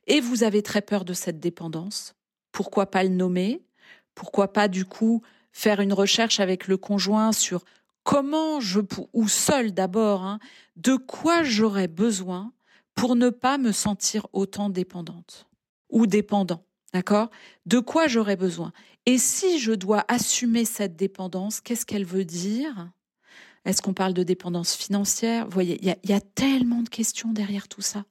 Et 0.06 0.22
vous 0.22 0.44
avez 0.44 0.62
très 0.62 0.82
peur 0.82 1.04
de 1.04 1.14
cette 1.14 1.40
dépendance? 1.40 2.14
Pourquoi 2.52 2.86
pas 2.86 3.04
le 3.04 3.10
nommer? 3.10 3.64
Pourquoi 4.14 4.54
pas 4.54 4.68
du 4.68 4.86
coup 4.86 5.24
faire 5.52 5.82
une 5.82 5.94
recherche 5.94 6.40
avec 6.40 6.68
le 6.68 6.78
conjoint 6.78 7.32
sur 7.32 7.66
comment 8.04 8.60
je 8.60 8.82
ou 9.14 9.28
seul 9.28 9.74
d'abord, 9.74 10.24
hein, 10.24 10.40
de 10.76 10.96
quoi 10.96 11.42
j'aurais 11.42 11.88
besoin 11.88 12.54
pour 13.00 13.16
ne 13.16 13.30
pas 13.30 13.58
me 13.58 13.72
sentir 13.72 14.28
autant 14.34 14.70
dépendante 14.70 15.48
ou 15.90 16.06
dépendant. 16.06 16.66
D'accord? 16.94 17.30
De 17.66 17.80
quoi 17.80 18.08
j'aurais 18.08 18.36
besoin? 18.36 18.74
Et 19.06 19.18
si 19.18 19.58
je 19.60 19.72
dois 19.72 20.04
assumer 20.10 20.66
cette 20.66 20.98
dépendance, 20.98 21.62
qu'est-ce 21.62 21.86
qu'elle 21.86 22.04
veut 22.04 22.26
dire? 22.26 22.92
Est-ce 23.64 23.82
qu'on 23.82 23.94
parle 23.94 24.14
de 24.14 24.24
dépendance 24.24 24.76
financière? 24.76 25.46
Vous 25.46 25.52
voyez, 25.52 25.80
il 25.82 26.10
y 26.10 26.14
a, 26.14 26.20
tellement 26.20 26.82
de 26.82 26.90
questions 26.90 27.32
derrière 27.32 27.70
tout 27.70 27.82
ça. 27.82 28.04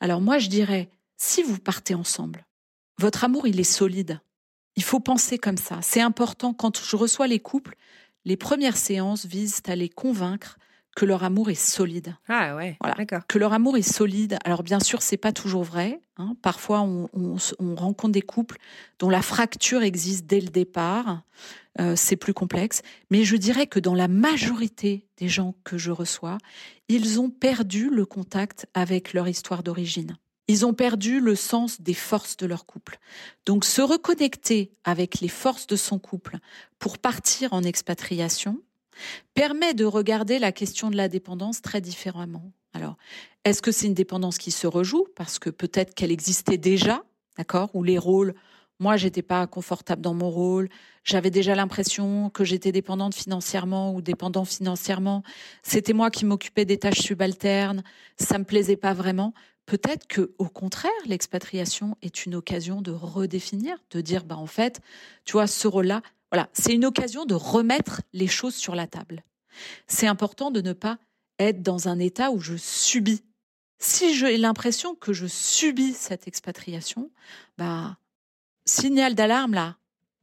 Alors 0.00 0.22
moi, 0.22 0.38
je 0.38 0.48
dirais, 0.48 0.88
si 1.18 1.42
vous 1.42 1.58
partez 1.58 1.94
ensemble, 1.94 2.46
votre 2.98 3.24
amour, 3.24 3.46
il 3.46 3.60
est 3.60 3.64
solide. 3.64 4.18
Il 4.76 4.82
faut 4.82 5.00
penser 5.00 5.36
comme 5.36 5.58
ça. 5.58 5.80
C'est 5.82 6.00
important 6.00 6.54
quand 6.54 6.82
je 6.82 6.96
reçois 6.96 7.26
les 7.26 7.40
couples, 7.40 7.76
les 8.24 8.38
premières 8.38 8.78
séances 8.78 9.26
visent 9.26 9.60
à 9.66 9.76
les 9.76 9.90
convaincre 9.90 10.56
que 10.94 11.04
leur 11.04 11.24
amour 11.24 11.50
est 11.50 11.54
solide. 11.54 12.14
Ah 12.28 12.54
ouais, 12.56 12.76
voilà. 12.80 12.94
d'accord. 12.96 13.22
Que 13.26 13.38
leur 13.38 13.52
amour 13.52 13.76
est 13.76 13.82
solide. 13.82 14.38
Alors 14.44 14.62
bien 14.62 14.80
sûr, 14.80 15.02
c'est 15.02 15.16
pas 15.16 15.32
toujours 15.32 15.62
vrai. 15.62 16.00
Hein. 16.18 16.36
Parfois, 16.42 16.82
on, 16.82 17.08
rencontre 17.76 18.12
des 18.12 18.22
couples 18.22 18.58
dont 18.98 19.08
la 19.08 19.22
fracture 19.22 19.82
existe 19.82 20.26
dès 20.26 20.40
le 20.40 20.48
départ. 20.48 21.22
Euh, 21.80 21.96
c'est 21.96 22.16
plus 22.16 22.34
complexe. 22.34 22.82
Mais 23.10 23.24
je 23.24 23.36
dirais 23.36 23.66
que 23.66 23.80
dans 23.80 23.94
la 23.94 24.08
majorité 24.08 25.06
des 25.16 25.28
gens 25.28 25.54
que 25.64 25.78
je 25.78 25.90
reçois, 25.90 26.36
ils 26.88 27.18
ont 27.18 27.30
perdu 27.30 27.88
le 27.88 28.04
contact 28.04 28.66
avec 28.74 29.14
leur 29.14 29.28
histoire 29.28 29.62
d'origine. 29.62 30.16
Ils 30.48 30.66
ont 30.66 30.74
perdu 30.74 31.20
le 31.20 31.34
sens 31.34 31.80
des 31.80 31.94
forces 31.94 32.36
de 32.36 32.46
leur 32.46 32.66
couple. 32.66 32.98
Donc 33.46 33.64
se 33.64 33.80
reconnecter 33.80 34.72
avec 34.84 35.20
les 35.20 35.28
forces 35.28 35.66
de 35.66 35.76
son 35.76 35.98
couple 35.98 36.38
pour 36.78 36.98
partir 36.98 37.52
en 37.54 37.62
expatriation, 37.62 38.60
permet 39.34 39.74
de 39.74 39.84
regarder 39.84 40.38
la 40.38 40.52
question 40.52 40.90
de 40.90 40.96
la 40.96 41.08
dépendance 41.08 41.62
très 41.62 41.80
différemment. 41.80 42.52
Alors, 42.74 42.96
est-ce 43.44 43.62
que 43.62 43.72
c'est 43.72 43.86
une 43.86 43.94
dépendance 43.94 44.38
qui 44.38 44.50
se 44.50 44.66
rejoue 44.66 45.06
parce 45.16 45.38
que 45.38 45.50
peut-être 45.50 45.94
qu'elle 45.94 46.12
existait 46.12 46.58
déjà, 46.58 47.02
d'accord, 47.36 47.70
ou 47.74 47.82
les 47.82 47.98
rôles 47.98 48.34
moi, 48.82 48.96
j'étais 48.96 49.22
pas 49.22 49.46
confortable 49.46 50.02
dans 50.02 50.12
mon 50.12 50.28
rôle. 50.28 50.68
J'avais 51.04 51.30
déjà 51.30 51.54
l'impression 51.54 52.30
que 52.30 52.42
j'étais 52.42 52.72
dépendante 52.72 53.14
financièrement 53.14 53.94
ou 53.94 54.02
dépendant 54.02 54.44
financièrement. 54.44 55.22
C'était 55.62 55.92
moi 55.92 56.10
qui 56.10 56.24
m'occupais 56.24 56.64
des 56.64 56.78
tâches 56.78 57.00
subalternes. 57.00 57.84
Ça 58.16 58.38
me 58.38 58.44
plaisait 58.44 58.76
pas 58.76 58.92
vraiment. 58.92 59.34
Peut-être 59.66 60.08
que, 60.08 60.32
au 60.38 60.48
contraire, 60.48 60.90
l'expatriation 61.06 61.96
est 62.02 62.26
une 62.26 62.34
occasion 62.34 62.82
de 62.82 62.90
redéfinir, 62.90 63.76
de 63.92 64.00
dire, 64.00 64.24
bah, 64.24 64.36
en 64.36 64.46
fait, 64.46 64.80
tu 65.24 65.34
vois, 65.34 65.46
ce 65.46 65.68
rôle-là, 65.68 66.02
voilà, 66.32 66.48
c'est 66.54 66.72
une 66.72 66.86
occasion 66.86 67.26
de 67.26 67.34
remettre 67.34 68.00
les 68.14 68.26
choses 68.26 68.54
sur 68.54 68.74
la 68.74 68.86
table. 68.86 69.22
C'est 69.86 70.06
important 70.06 70.50
de 70.50 70.62
ne 70.62 70.72
pas 70.72 70.98
être 71.38 71.62
dans 71.62 71.88
un 71.88 71.98
état 71.98 72.30
où 72.30 72.40
je 72.40 72.56
subis. 72.56 73.22
Si 73.78 74.16
j'ai 74.16 74.38
l'impression 74.38 74.94
que 74.94 75.12
je 75.12 75.26
subis 75.26 75.92
cette 75.92 76.26
expatriation, 76.26 77.10
bah, 77.58 77.98
signal 78.64 79.14
d'alarme 79.14 79.52
là, 79.52 79.76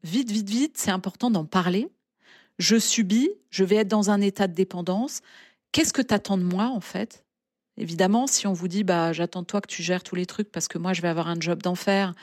vite, 0.03 0.31
vite, 0.31 0.49
vite, 0.49 0.77
c'est 0.77 0.89
important 0.89 1.29
d'en 1.29 1.45
parler. 1.45 1.89
Je 2.57 2.79
subis, 2.79 3.29
je 3.51 3.63
vais 3.63 3.75
être 3.75 3.87
dans 3.87 4.09
un 4.09 4.19
état 4.19 4.47
de 4.47 4.53
dépendance. 4.53 5.21
Qu'est-ce 5.71 5.93
que 5.93 6.01
tu 6.01 6.13
attends 6.13 6.37
de 6.37 6.43
moi 6.43 6.69
en 6.69 6.81
fait? 6.81 7.23
Évidemment, 7.77 8.27
si 8.27 8.47
on 8.47 8.53
vous 8.53 8.67
dit 8.67 8.83
bah 8.83 9.13
j'attends 9.13 9.41
de 9.41 9.47
toi 9.47 9.61
que 9.61 9.67
tu 9.67 9.83
gères 9.83 10.03
tous 10.03 10.15
les 10.15 10.25
trucs 10.25 10.51
parce 10.51 10.67
que 10.67 10.77
moi 10.77 10.93
je 10.93 11.01
vais 11.01 11.07
avoir 11.07 11.27
un 11.27 11.39
job 11.39 11.61
d'enfer, 11.61 12.13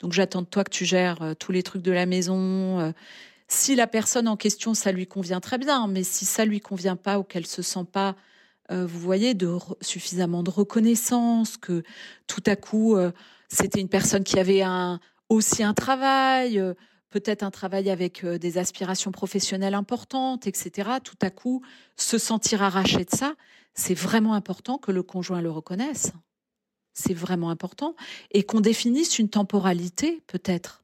donc 0.00 0.12
j'attends 0.12 0.42
de 0.42 0.46
toi 0.46 0.64
que 0.64 0.70
tu 0.70 0.84
gères 0.84 1.22
euh, 1.22 1.34
tous 1.34 1.52
les 1.52 1.62
trucs 1.62 1.82
de 1.82 1.92
la 1.92 2.06
maison, 2.06 2.80
euh, 2.80 2.92
si 3.54 3.76
la 3.76 3.86
personne 3.86 4.28
en 4.28 4.36
question, 4.36 4.74
ça 4.74 4.92
lui 4.92 5.06
convient 5.06 5.40
très 5.40 5.58
bien, 5.58 5.86
mais 5.86 6.02
si 6.02 6.24
ça 6.24 6.44
lui 6.44 6.60
convient 6.60 6.96
pas 6.96 7.18
ou 7.18 7.22
qu'elle 7.22 7.46
se 7.46 7.62
sent 7.62 7.86
pas, 7.90 8.16
euh, 8.70 8.84
vous 8.84 8.98
voyez, 8.98 9.34
de 9.34 9.56
suffisamment 9.80 10.42
de 10.42 10.50
reconnaissance, 10.50 11.56
que 11.56 11.82
tout 12.26 12.42
à 12.46 12.56
coup 12.56 12.96
euh, 12.96 13.12
c'était 13.48 13.80
une 13.80 13.88
personne 13.88 14.24
qui 14.24 14.38
avait 14.38 14.62
un 14.62 15.00
aussi 15.28 15.62
un 15.62 15.72
travail, 15.72 16.58
euh, 16.58 16.74
peut-être 17.10 17.42
un 17.42 17.50
travail 17.50 17.90
avec 17.90 18.26
des 18.26 18.58
aspirations 18.58 19.12
professionnelles 19.12 19.74
importantes, 19.74 20.46
etc. 20.48 20.90
Tout 21.02 21.18
à 21.22 21.30
coup, 21.30 21.62
se 21.96 22.18
sentir 22.18 22.62
arraché 22.62 23.04
de 23.04 23.10
ça, 23.10 23.34
c'est 23.74 23.94
vraiment 23.94 24.34
important 24.34 24.78
que 24.78 24.90
le 24.90 25.02
conjoint 25.04 25.40
le 25.40 25.50
reconnaisse. 25.50 26.12
C'est 26.92 27.14
vraiment 27.14 27.50
important 27.50 27.94
et 28.32 28.42
qu'on 28.42 28.60
définisse 28.60 29.18
une 29.18 29.28
temporalité, 29.28 30.22
peut-être. 30.26 30.83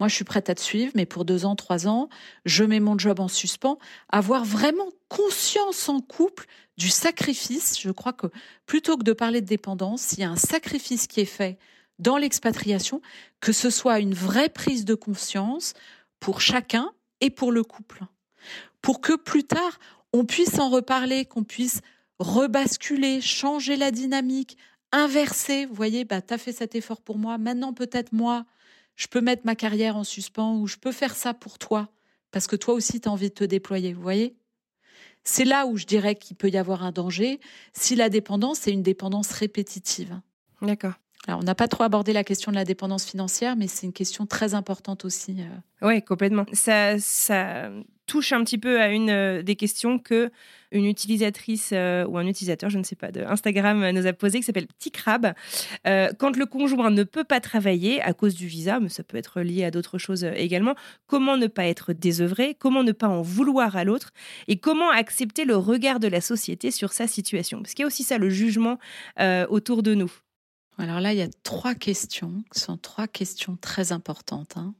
Moi, 0.00 0.08
je 0.08 0.14
suis 0.14 0.24
prête 0.24 0.48
à 0.48 0.54
te 0.54 0.60
suivre, 0.60 0.92
mais 0.94 1.04
pour 1.04 1.26
deux 1.26 1.44
ans, 1.44 1.54
trois 1.54 1.86
ans, 1.86 2.08
je 2.46 2.64
mets 2.64 2.80
mon 2.80 2.98
job 2.98 3.20
en 3.20 3.28
suspens. 3.28 3.78
Avoir 4.08 4.46
vraiment 4.46 4.88
conscience 5.08 5.90
en 5.90 6.00
couple 6.00 6.46
du 6.78 6.88
sacrifice. 6.88 7.78
Je 7.78 7.90
crois 7.90 8.14
que 8.14 8.26
plutôt 8.64 8.96
que 8.96 9.04
de 9.04 9.12
parler 9.12 9.42
de 9.42 9.46
dépendance, 9.46 10.14
il 10.14 10.20
y 10.20 10.24
a 10.24 10.30
un 10.30 10.36
sacrifice 10.36 11.06
qui 11.06 11.20
est 11.20 11.26
fait 11.26 11.58
dans 11.98 12.16
l'expatriation, 12.16 13.02
que 13.40 13.52
ce 13.52 13.68
soit 13.68 14.00
une 14.00 14.14
vraie 14.14 14.48
prise 14.48 14.86
de 14.86 14.94
conscience 14.94 15.74
pour 16.18 16.40
chacun 16.40 16.90
et 17.20 17.28
pour 17.28 17.52
le 17.52 17.62
couple. 17.62 18.04
Pour 18.80 19.02
que 19.02 19.14
plus 19.14 19.44
tard, 19.44 19.78
on 20.14 20.24
puisse 20.24 20.58
en 20.58 20.70
reparler, 20.70 21.26
qu'on 21.26 21.44
puisse 21.44 21.82
rebasculer, 22.18 23.20
changer 23.20 23.76
la 23.76 23.90
dynamique, 23.90 24.56
inverser. 24.92 25.66
Vous 25.66 25.74
voyez, 25.74 26.06
bah, 26.06 26.22
tu 26.22 26.32
as 26.32 26.38
fait 26.38 26.52
cet 26.52 26.74
effort 26.74 27.02
pour 27.02 27.18
moi, 27.18 27.36
maintenant 27.36 27.74
peut-être 27.74 28.12
moi, 28.12 28.46
je 29.00 29.06
peux 29.06 29.22
mettre 29.22 29.46
ma 29.46 29.56
carrière 29.56 29.96
en 29.96 30.04
suspens 30.04 30.58
ou 30.58 30.66
je 30.66 30.76
peux 30.76 30.92
faire 30.92 31.14
ça 31.14 31.32
pour 31.32 31.58
toi 31.58 31.88
parce 32.32 32.46
que 32.46 32.54
toi 32.54 32.74
aussi 32.74 33.00
tu 33.00 33.08
as 33.08 33.12
envie 33.12 33.30
de 33.30 33.34
te 33.34 33.44
déployer, 33.44 33.94
vous 33.94 34.02
voyez? 34.02 34.36
C'est 35.24 35.44
là 35.44 35.66
où 35.66 35.78
je 35.78 35.86
dirais 35.86 36.16
qu'il 36.16 36.36
peut 36.36 36.50
y 36.50 36.58
avoir 36.58 36.84
un 36.84 36.92
danger 36.92 37.40
si 37.72 37.96
la 37.96 38.10
dépendance 38.10 38.66
est 38.68 38.72
une 38.72 38.82
dépendance 38.82 39.32
répétitive. 39.32 40.20
D'accord. 40.60 40.92
Alors, 41.26 41.40
on 41.40 41.42
n'a 41.42 41.54
pas 41.54 41.68
trop 41.68 41.82
abordé 41.84 42.12
la 42.12 42.24
question 42.24 42.50
de 42.50 42.56
la 42.56 42.64
dépendance 42.64 43.04
financière, 43.04 43.56
mais 43.56 43.68
c'est 43.68 43.86
une 43.86 43.92
question 43.92 44.26
très 44.26 44.54
importante 44.54 45.04
aussi. 45.04 45.36
Euh. 45.40 45.86
Oui, 45.86 46.02
complètement. 46.02 46.44
Ça, 46.52 46.98
ça 46.98 47.70
touche 48.10 48.32
un 48.32 48.42
petit 48.42 48.58
peu 48.58 48.80
à 48.80 48.88
une 48.88 49.08
euh, 49.08 49.42
des 49.42 49.54
questions 49.54 50.00
que 50.00 50.32
une 50.72 50.84
utilisatrice 50.84 51.70
euh, 51.72 52.04
ou 52.06 52.18
un 52.18 52.26
utilisateur, 52.26 52.70
je 52.70 52.78
ne 52.78 52.82
sais 52.82 52.96
pas, 52.96 53.12
de 53.12 53.22
Instagram 53.22 53.90
nous 53.90 54.06
a 54.06 54.12
posé, 54.12 54.38
qui 54.38 54.44
s'appelle 54.44 54.66
Petit 54.66 54.90
Crabe. 54.90 55.32
quand 55.84 56.36
le 56.36 56.46
conjoint 56.46 56.90
ne 56.90 57.02
peut 57.02 57.24
pas 57.24 57.40
travailler 57.40 58.00
à 58.02 58.12
cause 58.12 58.34
du 58.34 58.46
visa, 58.46 58.78
mais 58.78 58.88
ça 58.88 59.02
peut 59.02 59.16
être 59.16 59.40
lié 59.40 59.64
à 59.64 59.70
d'autres 59.70 59.98
choses 59.98 60.24
également, 60.24 60.76
comment 61.08 61.36
ne 61.36 61.48
pas 61.48 61.66
être 61.66 61.92
désœuvré 61.92 62.56
Comment 62.56 62.84
ne 62.84 62.92
pas 62.92 63.08
en 63.08 63.20
vouloir 63.20 63.76
à 63.76 63.82
l'autre 63.82 64.10
Et 64.46 64.58
comment 64.58 64.90
accepter 64.90 65.44
le 65.44 65.56
regard 65.56 65.98
de 65.98 66.06
la 66.06 66.20
société 66.20 66.70
sur 66.70 66.92
sa 66.92 67.08
situation? 67.08 67.60
Parce 67.60 67.74
qu'il 67.74 67.82
y 67.82 67.84
a 67.84 67.88
aussi 67.88 68.04
ça, 68.04 68.18
le 68.18 68.30
jugement 68.30 68.78
autour 69.48 69.82
de 69.82 69.94
nous. 69.94 70.12
Alors 70.78 71.00
là, 71.00 71.12
il 71.12 71.18
y 71.18 71.22
a 71.22 71.28
trois 71.42 71.74
questions, 71.74 72.44
qui 72.52 72.60
sont 72.60 72.76
trois 72.76 73.08
questions 73.08 73.56
très 73.60 73.90
importantes. 73.90 74.56
Hein. 74.56 74.74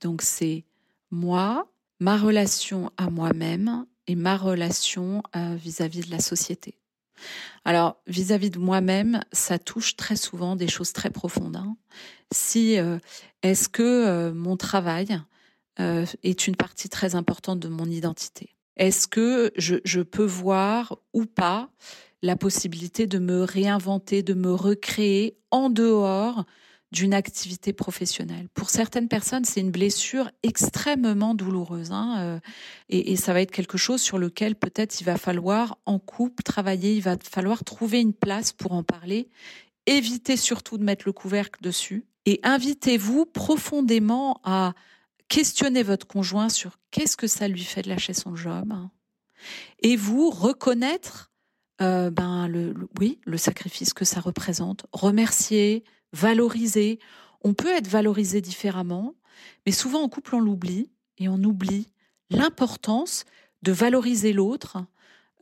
Donc 0.00 0.22
c'est 0.22 0.64
moi, 1.10 1.68
ma 2.00 2.16
relation 2.16 2.90
à 2.96 3.10
moi-même 3.10 3.86
et 4.06 4.14
ma 4.14 4.36
relation 4.36 5.22
euh, 5.36 5.56
vis-à-vis 5.56 6.00
de 6.00 6.10
la 6.10 6.20
société. 6.20 6.78
Alors 7.64 8.00
vis-à-vis 8.06 8.50
de 8.50 8.58
moi-même, 8.58 9.20
ça 9.32 9.58
touche 9.58 9.96
très 9.96 10.16
souvent 10.16 10.56
des 10.56 10.68
choses 10.68 10.92
très 10.92 11.10
profondes. 11.10 11.56
Hein. 11.56 11.76
Si 12.32 12.78
euh, 12.78 12.98
est-ce 13.42 13.68
que 13.68 13.82
euh, 13.82 14.32
mon 14.34 14.56
travail 14.56 15.20
est 16.24 16.48
une 16.48 16.56
partie 16.56 16.88
très 16.88 17.14
importante 17.14 17.60
de 17.60 17.68
mon 17.68 17.86
identité? 17.86 18.56
Est-ce 18.76 19.06
que 19.06 19.52
je, 19.56 19.76
je 19.84 20.00
peux 20.00 20.24
voir 20.24 20.98
ou 21.12 21.24
pas 21.24 21.70
la 22.20 22.34
possibilité 22.34 23.06
de 23.06 23.20
me 23.20 23.44
réinventer, 23.44 24.24
de 24.24 24.34
me 24.34 24.52
recréer 24.52 25.38
en 25.52 25.70
dehors 25.70 26.46
d'une 26.90 27.12
activité 27.12 27.72
professionnelle. 27.72 28.48
Pour 28.54 28.70
certaines 28.70 29.08
personnes, 29.08 29.44
c'est 29.44 29.60
une 29.60 29.70
blessure 29.70 30.30
extrêmement 30.42 31.34
douloureuse. 31.34 31.92
Hein, 31.92 32.16
euh, 32.18 32.40
et, 32.88 33.16
ça 33.16 33.32
va 33.32 33.42
être 33.42 33.50
quelque 33.50 33.76
chose 33.76 34.00
sur 34.00 34.18
lequel 34.18 34.54
peut-être 34.54 35.00
il 35.00 35.04
va 35.04 35.18
falloir 35.18 35.78
en 35.84 35.98
couple 35.98 36.42
travailler, 36.42 36.94
il 36.94 37.02
va 37.02 37.16
falloir 37.22 37.64
trouver 37.64 38.00
une 38.00 38.14
place 38.14 38.52
pour 38.52 38.72
en 38.72 38.82
parler. 38.82 39.28
Évitez 39.86 40.36
surtout 40.36 40.78
de 40.78 40.84
mettre 40.84 41.04
le 41.06 41.12
couvercle 41.12 41.62
dessus 41.62 42.06
et 42.24 42.40
invitez-vous 42.42 43.26
profondément 43.26 44.40
à 44.44 44.72
questionner 45.28 45.82
votre 45.82 46.06
conjoint 46.06 46.48
sur 46.48 46.78
qu'est-ce 46.90 47.16
que 47.16 47.26
ça 47.26 47.48
lui 47.48 47.64
fait 47.64 47.82
de 47.82 47.88
lâcher 47.90 48.14
son 48.14 48.34
job 48.34 48.72
et 49.82 49.96
vous 49.96 50.30
reconnaître 50.30 51.30
euh, 51.80 52.10
ben 52.10 52.50
oui, 52.98 53.20
le 53.24 53.36
sacrifice 53.36 53.94
que 53.94 54.04
ça 54.04 54.18
représente, 54.18 54.86
remercier, 54.92 55.84
valoriser. 56.12 56.98
On 57.42 57.54
peut 57.54 57.74
être 57.74 57.88
valorisé 57.88 58.40
différemment, 58.40 59.14
mais 59.66 59.72
souvent 59.72 60.02
en 60.02 60.08
couple 60.08 60.34
on 60.34 60.40
l'oublie 60.40 60.90
et 61.18 61.28
on 61.28 61.42
oublie 61.42 61.88
l'importance 62.30 63.24
de 63.62 63.72
valoriser 63.72 64.32
l'autre 64.32 64.78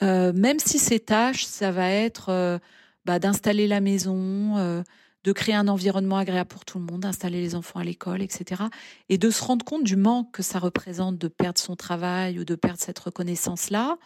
même 0.03 0.59
si 0.59 0.79
ces 0.79 1.01
tâches, 1.01 1.45
ça 1.47 1.71
va 1.71 1.91
être 1.91 2.61
bah, 3.05 3.19
d'installer 3.19 3.67
la 3.67 3.81
maison, 3.81 4.85
de 5.27 5.33
créer 5.33 5.55
un 5.57 5.69
environnement 5.69 6.19
agréable 6.19 6.49
pour 6.49 6.65
tout 6.65 6.79
le 6.79 6.85
monde, 6.85 7.01
d'installer 7.01 7.41
les 7.41 7.55
enfants 7.55 7.81
à 7.81 7.85
l'école, 7.85 8.23
etc. 8.23 8.63
Et 9.09 9.19
de 9.19 9.29
se 9.31 9.43
rendre 9.43 9.65
compte 9.65 9.83
du 9.83 9.97
manque 9.97 10.31
que 10.33 10.43
ça 10.43 10.59
représente 10.61 11.19
de 11.19 11.29
perdre 11.29 11.59
son 11.59 11.75
travail 11.75 12.39
ou 12.39 12.45
de 12.45 12.55
perdre 12.55 12.79
cette 12.81 12.99
reconnaissance-là, 12.99 13.99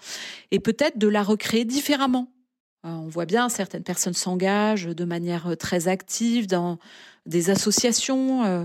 et 0.50 0.60
peut-être 0.60 0.98
de 0.98 1.08
la 1.08 1.22
recréer 1.22 1.64
différemment. 1.64 2.32
Euh, 2.84 2.88
on 2.88 3.08
voit 3.08 3.26
bien 3.26 3.48
certaines 3.48 3.82
personnes 3.82 4.14
s'engagent 4.14 4.86
de 4.86 5.04
manière 5.04 5.48
euh, 5.48 5.54
très 5.54 5.88
active 5.88 6.46
dans 6.46 6.78
des 7.26 7.50
associations, 7.50 8.44
euh, 8.44 8.64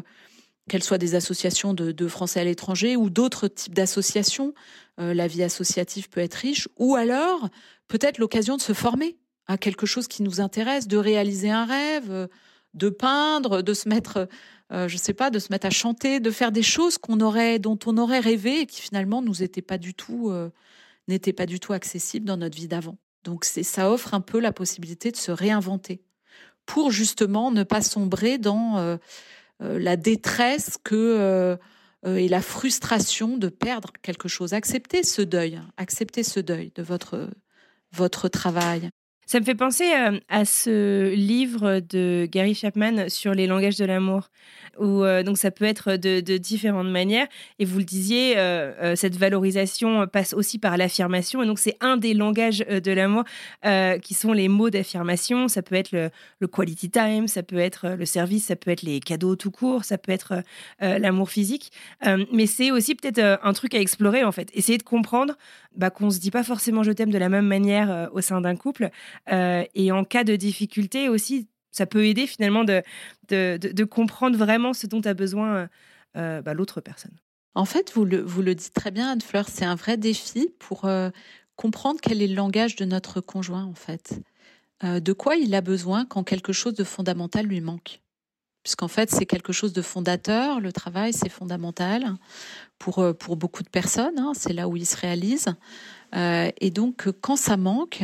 qu'elles 0.69 0.83
soient 0.83 0.97
des 0.97 1.15
associations 1.15 1.73
de, 1.73 2.07
Français 2.07 2.39
à 2.39 2.43
l'étranger 2.45 2.95
ou 2.95 3.09
d'autres 3.09 3.47
types 3.47 3.75
d'associations. 3.75 4.53
la 4.97 5.27
vie 5.27 5.43
associative 5.43 6.09
peut 6.09 6.21
être 6.21 6.35
riche, 6.35 6.67
ou 6.77 6.95
alors 6.95 7.49
peut-être 7.87 8.17
l'occasion 8.17 8.55
de 8.57 8.61
se 8.61 8.73
former 8.73 9.17
à 9.47 9.57
quelque 9.57 9.85
chose 9.85 10.07
qui 10.07 10.23
nous 10.23 10.41
intéresse, 10.41 10.87
de 10.87 10.97
réaliser 10.97 11.51
un 11.51 11.65
rêve, 11.65 12.27
de 12.73 12.89
peindre, 12.89 13.61
de 13.61 13.73
se 13.75 13.87
mettre, 13.87 14.27
euh, 14.71 14.87
je 14.87 14.97
sais 14.97 15.13
pas, 15.13 15.29
de 15.29 15.37
se 15.37 15.51
mettre 15.51 15.67
à 15.67 15.69
chanter, 15.69 16.19
de 16.19 16.31
faire 16.31 16.51
des 16.51 16.63
choses 16.63 16.97
qu'on 16.97 17.19
aurait, 17.19 17.59
dont 17.59 17.77
on 17.85 17.97
aurait 17.97 18.19
rêvé 18.19 18.61
et 18.61 18.65
qui 18.65 18.81
finalement 18.81 19.21
nous 19.21 19.35
pas 19.67 19.77
du 19.77 19.93
tout, 19.93 20.33
n'étaient 21.07 21.33
pas 21.33 21.45
du 21.45 21.59
tout 21.59 21.73
accessibles 21.73 22.25
dans 22.25 22.37
notre 22.37 22.55
vie 22.55 22.67
d'avant. 22.67 22.97
Donc 23.25 23.43
ça 23.43 23.91
offre 23.91 24.13
un 24.13 24.21
peu 24.21 24.39
la 24.39 24.53
possibilité 24.53 25.11
de 25.11 25.17
se 25.17 25.31
réinventer 25.31 26.01
pour 26.65 26.91
justement 26.91 27.51
ne 27.51 27.63
pas 27.63 27.81
sombrer 27.81 28.37
dans 28.37 28.77
euh, 28.77 28.97
la 29.59 29.97
détresse 29.97 30.77
que 30.83 31.57
et 32.05 32.27
la 32.27 32.41
frustration 32.41 33.35
de 33.37 33.49
perdre 33.49 33.91
quelque 34.03 34.27
chose. 34.27 34.53
Acceptez 34.53 35.03
ce 35.03 35.23
deuil, 35.23 35.59
acceptez 35.75 36.23
ce 36.23 36.39
deuil 36.39 36.71
de 36.75 36.83
votre 36.83 38.27
travail. 38.27 38.91
Ça 39.27 39.39
me 39.39 39.45
fait 39.45 39.55
penser 39.55 39.91
euh, 39.91 40.19
à 40.29 40.45
ce 40.45 41.11
livre 41.15 41.79
de 41.79 42.27
Gary 42.31 42.53
Chapman 42.53 43.09
sur 43.09 43.33
les 43.33 43.47
langages 43.47 43.75
de 43.75 43.85
l'amour, 43.85 44.29
où 44.77 45.03
euh, 45.03 45.23
donc 45.23 45.39
ça 45.39 45.49
peut 45.49 45.65
être 45.65 45.95
de, 45.95 46.37
différentes 46.37 46.89
manières. 46.89 47.25
Et 47.57 47.65
vous 47.65 47.79
le 47.79 47.85
disiez, 47.85 48.37
euh, 48.37 48.95
cette 48.95 49.15
valorisation 49.15 50.05
passe 50.05 50.35
aussi 50.35 50.59
par 50.59 50.77
l'affirmation. 50.77 51.41
Et 51.41 51.47
donc 51.47 51.57
c'est 51.57 51.75
un 51.81 51.97
des 51.97 52.13
langages 52.13 52.59
de 52.59 52.91
l'amour 52.91 53.23
qui 54.03 54.13
sont 54.13 54.31
les 54.31 54.47
mots 54.47 54.69
d'affirmation. 54.69 55.47
Ça 55.47 55.63
peut 55.63 55.75
être 55.75 55.91
le, 55.91 56.11
quality 56.47 56.91
time, 56.91 57.27
ça 57.27 57.41
peut 57.41 57.57
être 57.57 57.95
le 57.97 58.05
service, 58.05 58.45
ça 58.45 58.55
peut 58.55 58.69
être 58.69 58.83
les 58.83 58.99
cadeaux 58.99 59.35
tout 59.35 59.49
court, 59.49 59.85
ça 59.85 59.97
peut 59.97 60.11
être 60.11 60.43
l'amour 60.79 61.31
physique. 61.31 61.71
mais 62.31 62.45
c'est 62.45 62.69
aussi 62.69 62.93
peut-être 62.93 63.39
un 63.41 63.53
truc 63.53 63.73
à 63.73 63.79
explorer 63.79 64.23
en 64.23 64.31
fait. 64.31 64.49
Essayer 64.53 64.77
de 64.77 64.83
comprendre 64.83 65.35
bah, 65.77 65.89
qu'on 65.89 66.09
se 66.09 66.19
dit 66.19 66.31
pas 66.31 66.43
forcément 66.43 66.83
je 66.83 66.91
t'aime 66.91 67.11
de 67.11 67.17
la 67.17 67.29
même 67.29 67.47
manière 67.47 68.09
au 68.13 68.21
sein 68.21 68.41
d'un 68.41 68.55
couple. 68.55 68.89
Euh, 69.31 69.63
et 69.73 69.91
en 69.91 70.03
cas 70.03 70.23
de 70.23 70.35
difficulté 70.35 71.09
aussi, 71.09 71.47
ça 71.71 71.85
peut 71.85 72.05
aider 72.05 72.27
finalement 72.27 72.63
de, 72.63 72.83
de, 73.29 73.83
comprendre 73.83 74.37
vraiment 74.37 74.73
ce 74.73 74.87
dont 74.87 75.01
a 75.01 75.13
besoin 75.13 75.67
euh, 76.15 76.41
bah, 76.41 76.53
l'autre 76.53 76.81
personne. 76.81 77.15
En 77.53 77.65
fait, 77.65 77.91
vous 77.93 78.05
le, 78.05 78.21
vous 78.21 78.41
le 78.41 78.55
dites 78.55 78.73
très 78.73 78.91
bien, 78.91 79.11
Anne-Fleur, 79.11 79.47
c'est 79.49 79.65
un 79.65 79.75
vrai 79.75 79.97
défi 79.97 80.49
pour 80.59 80.85
euh, 80.85 81.09
comprendre 81.55 81.99
quel 82.01 82.21
est 82.21 82.27
le 82.27 82.35
langage 82.35 82.75
de 82.75 82.85
notre 82.85 83.21
conjoint, 83.21 83.65
en 83.65 83.75
fait. 83.75 84.21
de 84.83 85.13
quoi 85.13 85.35
il 85.35 85.55
a 85.55 85.61
besoin 85.61 86.05
quand 86.05 86.23
quelque 86.23 86.53
chose 86.53 86.73
de 86.73 86.83
fondamental 86.83 87.45
lui 87.45 87.61
manque? 87.61 88.01
Puisqu'en 88.63 88.87
fait, 88.87 89.11
c'est 89.11 89.25
quelque 89.25 89.53
chose 89.53 89.73
de 89.73 89.81
fondateur, 89.81 90.59
le 90.59 90.71
travail, 90.71 91.13
c'est 91.13 91.29
fondamental 91.29 92.15
pour, 92.79 93.03
pour 93.17 93.35
beaucoup 93.35 93.63
de 93.63 93.69
personnes, 93.69 94.19
hein, 94.19 94.33
c'est 94.35 94.53
là 94.53 94.67
où 94.67 94.75
il 94.75 94.85
se 94.85 94.97
réalise. 94.97 95.47
et 96.13 96.71
donc, 96.71 97.07
quand 97.21 97.35
ça 97.35 97.57
manque, 97.57 98.03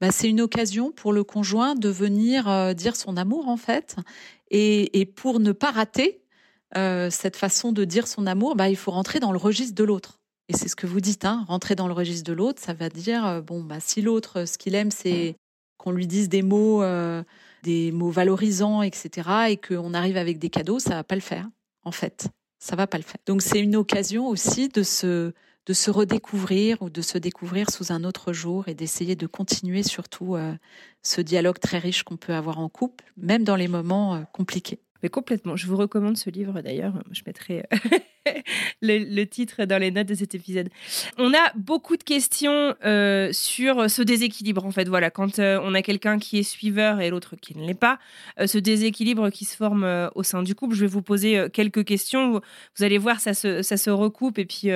bah, 0.00 0.12
c'est 0.12 0.28
une 0.28 0.40
occasion 0.40 0.92
pour 0.92 1.12
le 1.12 1.24
conjoint 1.24 1.74
de 1.74 1.88
venir 1.88 2.48
euh, 2.48 2.72
dire 2.72 2.94
son 2.94 3.16
amour 3.16 3.48
en 3.48 3.56
fait. 3.56 3.96
Et, 4.50 5.00
et 5.00 5.06
pour 5.06 5.40
ne 5.40 5.52
pas 5.52 5.70
rater 5.70 6.22
euh, 6.76 7.10
cette 7.10 7.36
façon 7.36 7.72
de 7.72 7.84
dire 7.84 8.06
son 8.06 8.26
amour, 8.26 8.54
bah, 8.54 8.68
il 8.68 8.76
faut 8.76 8.92
rentrer 8.92 9.20
dans 9.20 9.32
le 9.32 9.38
registre 9.38 9.74
de 9.74 9.84
l'autre. 9.84 10.20
Et 10.48 10.56
c'est 10.56 10.68
ce 10.68 10.76
que 10.76 10.86
vous 10.86 11.00
dites, 11.00 11.24
hein, 11.24 11.44
rentrer 11.48 11.74
dans 11.74 11.88
le 11.88 11.92
registre 11.92 12.30
de 12.30 12.32
l'autre, 12.32 12.62
ça 12.62 12.72
va 12.72 12.88
dire 12.88 13.26
euh, 13.26 13.40
bon 13.42 13.62
bah 13.62 13.80
si 13.80 14.00
l'autre 14.00 14.46
ce 14.46 14.56
qu'il 14.56 14.74
aime 14.74 14.90
c'est 14.90 15.36
qu'on 15.76 15.90
lui 15.90 16.06
dise 16.06 16.30
des 16.30 16.40
mots, 16.40 16.82
euh, 16.82 17.22
des 17.64 17.92
mots 17.92 18.10
valorisants, 18.10 18.80
etc. 18.82 19.28
et 19.50 19.56
qu'on 19.58 19.92
arrive 19.92 20.16
avec 20.16 20.38
des 20.38 20.48
cadeaux, 20.48 20.78
ça 20.78 20.94
va 20.94 21.04
pas 21.04 21.16
le 21.16 21.20
faire 21.20 21.46
en 21.84 21.92
fait, 21.92 22.28
ça 22.58 22.76
va 22.76 22.86
pas 22.86 22.98
le 22.98 23.04
faire. 23.04 23.20
Donc 23.26 23.42
c'est 23.42 23.60
une 23.60 23.76
occasion 23.76 24.26
aussi 24.28 24.68
de 24.68 24.82
se 24.82 25.32
de 25.66 25.74
se 25.74 25.90
redécouvrir 25.90 26.80
ou 26.80 26.88
de 26.88 27.02
se 27.02 27.18
découvrir 27.18 27.70
sous 27.70 27.92
un 27.92 28.02
autre 28.02 28.32
jour 28.32 28.68
et 28.68 28.74
d'essayer 28.74 29.16
de 29.16 29.26
continuer 29.26 29.82
surtout 29.82 30.34
euh, 30.34 30.54
ce 31.02 31.20
dialogue 31.20 31.58
très 31.58 31.76
riche 31.76 32.04
qu'on 32.04 32.16
peut 32.16 32.32
avoir 32.32 32.58
en 32.58 32.70
couple, 32.70 33.12
même 33.18 33.44
dans 33.44 33.54
les 33.54 33.68
moments 33.68 34.14
euh, 34.14 34.22
compliqués. 34.32 34.80
Mais 35.02 35.08
complètement. 35.08 35.56
Je 35.56 35.66
vous 35.66 35.76
recommande 35.76 36.16
ce 36.16 36.30
livre 36.30 36.60
d'ailleurs. 36.60 36.94
Je 37.10 37.22
mettrai 37.26 37.64
le, 38.82 39.24
titre 39.24 39.64
dans 39.64 39.78
les 39.78 39.90
notes 39.90 40.08
de 40.08 40.14
cet 40.14 40.34
épisode. 40.34 40.68
On 41.18 41.32
a 41.32 41.52
beaucoup 41.56 41.96
de 41.96 42.02
questions 42.02 42.74
euh, 42.84 43.30
sur 43.32 43.90
ce 43.90 44.02
déséquilibre, 44.02 44.64
en 44.64 44.70
fait. 44.70 44.88
Voilà, 44.88 45.10
quand 45.10 45.38
euh, 45.38 45.60
on 45.62 45.74
a 45.74 45.82
quelqu'un 45.82 46.18
qui 46.18 46.38
est 46.38 46.42
suiveur 46.42 47.00
et 47.00 47.10
l'autre 47.10 47.36
qui 47.36 47.56
ne 47.56 47.66
l'est 47.66 47.74
pas, 47.74 47.98
euh, 48.40 48.46
ce 48.46 48.58
déséquilibre 48.58 49.30
qui 49.30 49.44
se 49.44 49.56
forme 49.56 50.10
au 50.14 50.22
sein 50.22 50.42
du 50.42 50.54
couple. 50.54 50.74
Je 50.74 50.82
vais 50.82 50.86
vous 50.86 51.02
poser 51.02 51.48
quelques 51.52 51.84
questions. 51.84 52.40
Vous, 52.76 52.84
allez 52.84 52.98
voir, 52.98 53.20
ça 53.20 53.34
se, 53.34 53.62
ça 53.62 53.76
se 53.76 53.90
recoupe 53.90 54.38
et 54.38 54.44
puis 54.44 54.70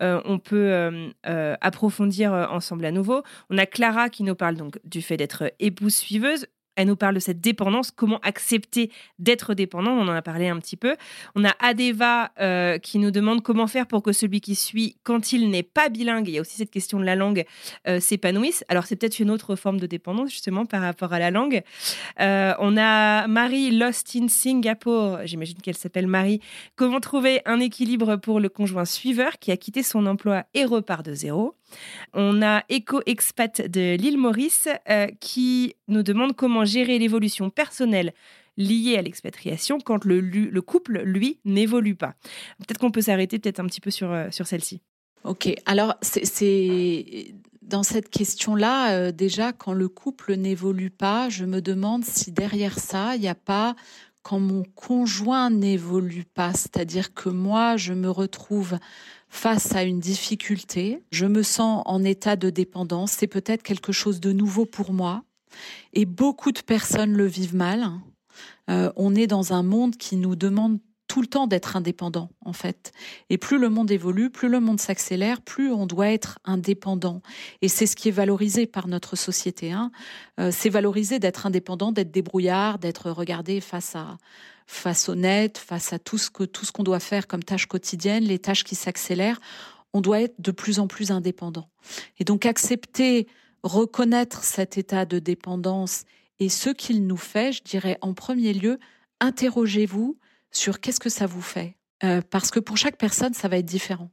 on 0.00 0.38
peut 0.38 1.12
approfondir 1.24 2.32
ensemble 2.32 2.84
à 2.84 2.90
nouveau. 2.90 3.22
On 3.50 3.58
a 3.58 3.66
Clara 3.66 4.08
qui 4.08 4.22
nous 4.22 4.34
parle 4.34 4.56
donc 4.56 4.78
du 4.84 5.02
fait 5.02 5.16
d'être 5.16 5.52
épouse 5.58 5.94
suiveuse. 5.94 6.46
Elle 6.76 6.88
nous 6.88 6.96
parle 6.96 7.14
de 7.14 7.20
cette 7.20 7.40
dépendance, 7.40 7.90
comment 7.90 8.20
accepter 8.20 8.90
d'être 9.18 9.54
dépendant. 9.54 9.92
On 9.92 10.08
en 10.08 10.12
a 10.12 10.22
parlé 10.22 10.48
un 10.48 10.58
petit 10.58 10.76
peu. 10.76 10.96
On 11.34 11.44
a 11.44 11.54
Adeva 11.60 12.32
euh, 12.38 12.78
qui 12.78 12.98
nous 12.98 13.10
demande 13.10 13.42
comment 13.42 13.66
faire 13.66 13.86
pour 13.86 14.02
que 14.02 14.12
celui 14.12 14.40
qui 14.40 14.54
suit, 14.54 14.96
quand 15.02 15.32
il 15.32 15.50
n'est 15.50 15.62
pas 15.62 15.88
bilingue, 15.88 16.28
il 16.28 16.34
y 16.34 16.38
a 16.38 16.40
aussi 16.40 16.56
cette 16.56 16.70
question 16.70 17.00
de 17.00 17.04
la 17.04 17.16
langue, 17.16 17.44
euh, 17.88 17.98
s'épanouisse. 17.98 18.64
Alors 18.68 18.84
c'est 18.84 18.96
peut-être 18.96 19.18
une 19.18 19.30
autre 19.30 19.56
forme 19.56 19.80
de 19.80 19.86
dépendance 19.86 20.30
justement 20.30 20.66
par 20.66 20.82
rapport 20.82 21.12
à 21.12 21.18
la 21.18 21.30
langue. 21.30 21.62
Euh, 22.20 22.54
on 22.58 22.76
a 22.76 23.26
Marie 23.26 23.70
Lost 23.70 24.14
in 24.14 24.28
Singapore. 24.28 25.20
J'imagine 25.24 25.56
qu'elle 25.58 25.76
s'appelle 25.76 26.06
Marie. 26.06 26.40
Comment 26.76 27.00
trouver 27.00 27.40
un 27.46 27.60
équilibre 27.60 28.16
pour 28.16 28.40
le 28.40 28.48
conjoint 28.48 28.84
suiveur 28.84 29.38
qui 29.38 29.50
a 29.50 29.56
quitté 29.56 29.82
son 29.82 30.06
emploi 30.06 30.44
et 30.54 30.64
repart 30.64 31.04
de 31.04 31.14
zéro? 31.14 31.54
On 32.14 32.42
a 32.42 32.62
Eco 32.70 33.00
Expat 33.06 33.62
de 33.68 33.96
l'île 33.96 34.18
Maurice 34.18 34.68
euh, 34.88 35.06
qui 35.20 35.74
nous 35.88 36.02
demande 36.02 36.34
comment 36.34 36.64
gérer 36.64 36.98
l'évolution 36.98 37.50
personnelle 37.50 38.12
liée 38.56 38.96
à 38.96 39.02
l'expatriation 39.02 39.78
quand 39.78 40.04
le, 40.04 40.60
couple, 40.60 41.02
lui, 41.02 41.38
n'évolue 41.44 41.94
pas. 41.94 42.14
Peut-être 42.58 42.78
qu'on 42.78 42.90
peut, 42.90 43.02
s'arrêter 43.02 43.38
peut-être 43.38 43.60
un 43.60 43.66
petit 43.66 43.80
peu 43.80 43.90
sur, 43.90 44.10
euh, 44.10 44.28
sur 44.30 44.46
celle-ci. 44.46 44.80
Ok, 45.24 45.52
alors 45.66 45.94
c'est 46.02 47.34
dans 47.62 47.82
cette 47.82 48.10
question-là, 48.10 48.92
euh, 48.92 49.12
déjà, 49.12 49.52
quand 49.52 49.72
le 49.72 49.88
couple 49.88 50.34
n'évolue 50.34 50.90
pas, 50.90 51.28
je 51.28 51.44
me 51.44 51.60
demande 51.60 52.04
si 52.04 52.30
derrière 52.30 52.78
ça, 52.78 53.16
il 53.16 53.22
n'y 53.22 53.28
a 53.28 53.34
pas 53.34 53.74
quand 54.22 54.38
mon 54.40 54.64
conjoint 54.74 55.50
n'évolue 55.50 56.24
pas, 56.24 56.52
c'est-à-dire 56.52 57.14
que 57.14 57.28
moi, 57.28 57.76
je 57.76 57.92
me 57.92 58.10
retrouve 58.10 58.78
face 59.36 59.74
à 59.74 59.84
une 59.84 60.00
difficulté, 60.00 61.02
je 61.12 61.26
me 61.26 61.42
sens 61.42 61.82
en 61.84 62.02
état 62.02 62.36
de 62.36 62.48
dépendance, 62.48 63.12
c'est 63.12 63.26
peut-être 63.26 63.62
quelque 63.62 63.92
chose 63.92 64.18
de 64.18 64.32
nouveau 64.32 64.64
pour 64.64 64.92
moi, 64.92 65.24
et 65.92 66.06
beaucoup 66.06 66.52
de 66.52 66.60
personnes 66.60 67.12
le 67.12 67.26
vivent 67.26 67.54
mal. 67.54 67.86
Euh, 68.70 68.90
on 68.96 69.14
est 69.14 69.26
dans 69.26 69.52
un 69.52 69.62
monde 69.62 69.96
qui 69.96 70.16
nous 70.16 70.36
demande 70.36 70.78
tout 71.06 71.20
le 71.20 71.26
temps 71.26 71.46
d'être 71.46 71.76
indépendant, 71.76 72.30
en 72.44 72.52
fait. 72.52 72.92
Et 73.30 73.38
plus 73.38 73.58
le 73.58 73.68
monde 73.68 73.90
évolue, 73.90 74.30
plus 74.30 74.48
le 74.48 74.58
monde 74.58 74.80
s'accélère, 74.80 75.40
plus 75.42 75.70
on 75.70 75.86
doit 75.86 76.10
être 76.10 76.38
indépendant. 76.44 77.20
Et 77.62 77.68
c'est 77.68 77.86
ce 77.86 77.94
qui 77.94 78.08
est 78.08 78.12
valorisé 78.12 78.66
par 78.66 78.88
notre 78.88 79.16
société. 79.16 79.70
Hein. 79.70 79.92
Euh, 80.40 80.50
c'est 80.50 80.70
valorisé 80.70 81.18
d'être 81.18 81.46
indépendant, 81.46 81.92
d'être 81.92 82.10
débrouillard, 82.10 82.78
d'être 82.78 83.10
regardé 83.10 83.60
face 83.60 83.94
à 83.94 84.16
face 84.66 85.08
au 85.08 85.14
net, 85.14 85.58
face 85.58 85.92
à 85.92 85.98
tout 85.98 86.18
ce 86.18 86.30
que 86.30 86.44
tout 86.44 86.64
ce 86.64 86.72
qu'on 86.72 86.82
doit 86.82 87.00
faire 87.00 87.26
comme 87.26 87.42
tâches 87.42 87.66
quotidiennes, 87.66 88.24
les 88.24 88.38
tâches 88.38 88.64
qui 88.64 88.74
s'accélèrent, 88.74 89.40
on 89.92 90.00
doit 90.00 90.20
être 90.20 90.34
de 90.40 90.50
plus 90.50 90.78
en 90.80 90.88
plus 90.88 91.10
indépendant. 91.10 91.68
Et 92.18 92.24
donc 92.24 92.46
accepter, 92.46 93.28
reconnaître 93.62 94.44
cet 94.44 94.76
état 94.76 95.06
de 95.06 95.18
dépendance 95.18 96.04
et 96.38 96.48
ce 96.48 96.70
qu'il 96.70 97.06
nous 97.06 97.16
fait, 97.16 97.52
je 97.52 97.62
dirais 97.62 97.96
en 98.00 98.12
premier 98.12 98.52
lieu, 98.52 98.78
interrogez-vous 99.20 100.18
sur 100.50 100.80
qu'est-ce 100.80 101.00
que 101.00 101.08
ça 101.08 101.26
vous 101.26 101.40
fait. 101.40 101.76
Euh, 102.04 102.20
parce 102.30 102.50
que 102.50 102.60
pour 102.60 102.76
chaque 102.76 102.98
personne, 102.98 103.32
ça 103.32 103.48
va 103.48 103.58
être 103.58 103.66
différent. 103.66 104.10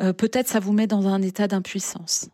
Euh, 0.00 0.12
peut-être 0.12 0.48
ça 0.48 0.60
vous 0.60 0.72
met 0.72 0.86
dans 0.86 1.08
un 1.08 1.22
état 1.22 1.48
d'impuissance. 1.48 2.28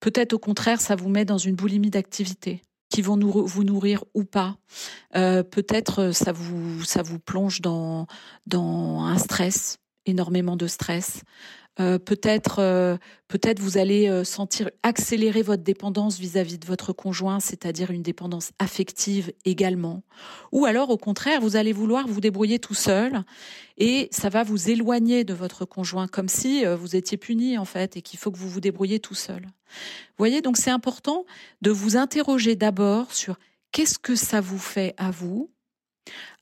Peut-être 0.00 0.32
au 0.32 0.38
contraire, 0.38 0.80
ça 0.80 0.96
vous 0.96 1.08
met 1.08 1.24
dans 1.24 1.38
une 1.38 1.54
boulimie 1.54 1.90
d'activité 1.90 2.60
qui 2.92 3.00
vont 3.00 3.18
vous 3.18 3.64
nourrir 3.64 4.04
ou 4.12 4.24
pas. 4.24 4.56
Euh, 5.16 5.42
peut-être 5.42 6.02
euh, 6.02 6.12
ça 6.12 6.30
vous 6.30 6.84
ça 6.84 7.02
vous 7.02 7.18
plonge 7.18 7.62
dans 7.62 8.06
un 8.54 9.18
stress 9.18 9.78
énormément 10.04 10.56
de 10.56 10.66
stress. 10.66 11.22
Euh, 11.80 11.98
peut-être, 11.98 12.58
euh, 12.58 12.98
peut-être 13.28 13.58
vous 13.58 13.78
allez 13.78 14.06
euh, 14.06 14.24
sentir 14.24 14.70
accélérer 14.82 15.40
votre 15.40 15.62
dépendance 15.62 16.18
vis-à-vis 16.18 16.58
de 16.58 16.66
votre 16.66 16.92
conjoint, 16.92 17.40
c'est-à-dire 17.40 17.90
une 17.90 18.02
dépendance 18.02 18.50
affective 18.58 19.32
également. 19.46 20.02
Ou 20.52 20.66
alors, 20.66 20.90
au 20.90 20.98
contraire, 20.98 21.40
vous 21.40 21.56
allez 21.56 21.72
vouloir 21.72 22.06
vous 22.06 22.20
débrouiller 22.20 22.58
tout 22.58 22.74
seul 22.74 23.24
et 23.78 24.08
ça 24.10 24.28
va 24.28 24.42
vous 24.42 24.68
éloigner 24.68 25.24
de 25.24 25.32
votre 25.32 25.64
conjoint, 25.64 26.08
comme 26.08 26.28
si 26.28 26.64
vous 26.64 26.94
étiez 26.94 27.16
puni 27.16 27.56
en 27.56 27.64
fait 27.64 27.96
et 27.96 28.02
qu'il 28.02 28.18
faut 28.18 28.30
que 28.30 28.38
vous 28.38 28.50
vous 28.50 28.60
débrouillez 28.60 29.00
tout 29.00 29.14
seul. 29.14 29.40
Vous 29.42 30.18
voyez, 30.18 30.42
donc 30.42 30.58
c'est 30.58 30.70
important 30.70 31.24
de 31.62 31.70
vous 31.70 31.96
interroger 31.96 32.54
d'abord 32.54 33.12
sur 33.12 33.38
qu'est-ce 33.72 33.98
que 33.98 34.14
ça 34.14 34.42
vous 34.42 34.58
fait 34.58 34.94
à 34.98 35.10
vous 35.10 35.50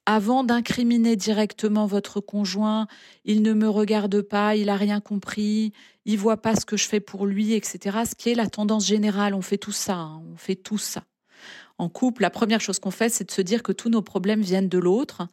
avant 0.07 0.45
d'incriminer 0.45 1.17
directement 1.17 1.87
votre 1.87 2.21
conjoint, 2.21 2.87
il 3.25 3.43
ne 3.43 3.53
me 3.53 3.69
regarde 3.69 4.23
pas, 4.23 4.57
il 4.57 4.69
a 4.69 4.77
rien 4.77 5.01
compris, 5.01 5.73
il 6.05 6.19
voit 6.19 6.41
pas 6.41 6.57
ce 6.57 6.65
que 6.65 6.77
je 6.77 6.89
fais 6.89 7.01
pour 7.01 7.27
lui, 7.27 7.53
etc. 7.53 7.99
Ce 8.09 8.15
qui 8.15 8.31
est 8.31 8.35
la 8.35 8.49
tendance 8.49 8.87
générale, 8.87 9.35
on 9.35 9.43
fait 9.43 9.59
tout 9.59 9.73
ça, 9.73 9.97
hein, 9.97 10.23
on 10.33 10.37
fait 10.37 10.57
tout 10.57 10.79
ça. 10.79 11.05
En 11.79 11.89
couple, 11.89 12.23
la 12.23 12.31
première 12.31 12.61
chose 12.61 12.79
qu'on 12.79 12.91
fait, 12.91 13.09
c'est 13.09 13.25
de 13.25 13.31
se 13.31 13.41
dire 13.41 13.63
que 13.63 13.73
tous 13.73 13.89
nos 13.89 14.03
problèmes 14.03 14.43
viennent 14.43 14.69
de 14.69 14.79
l'autre. 14.79 15.29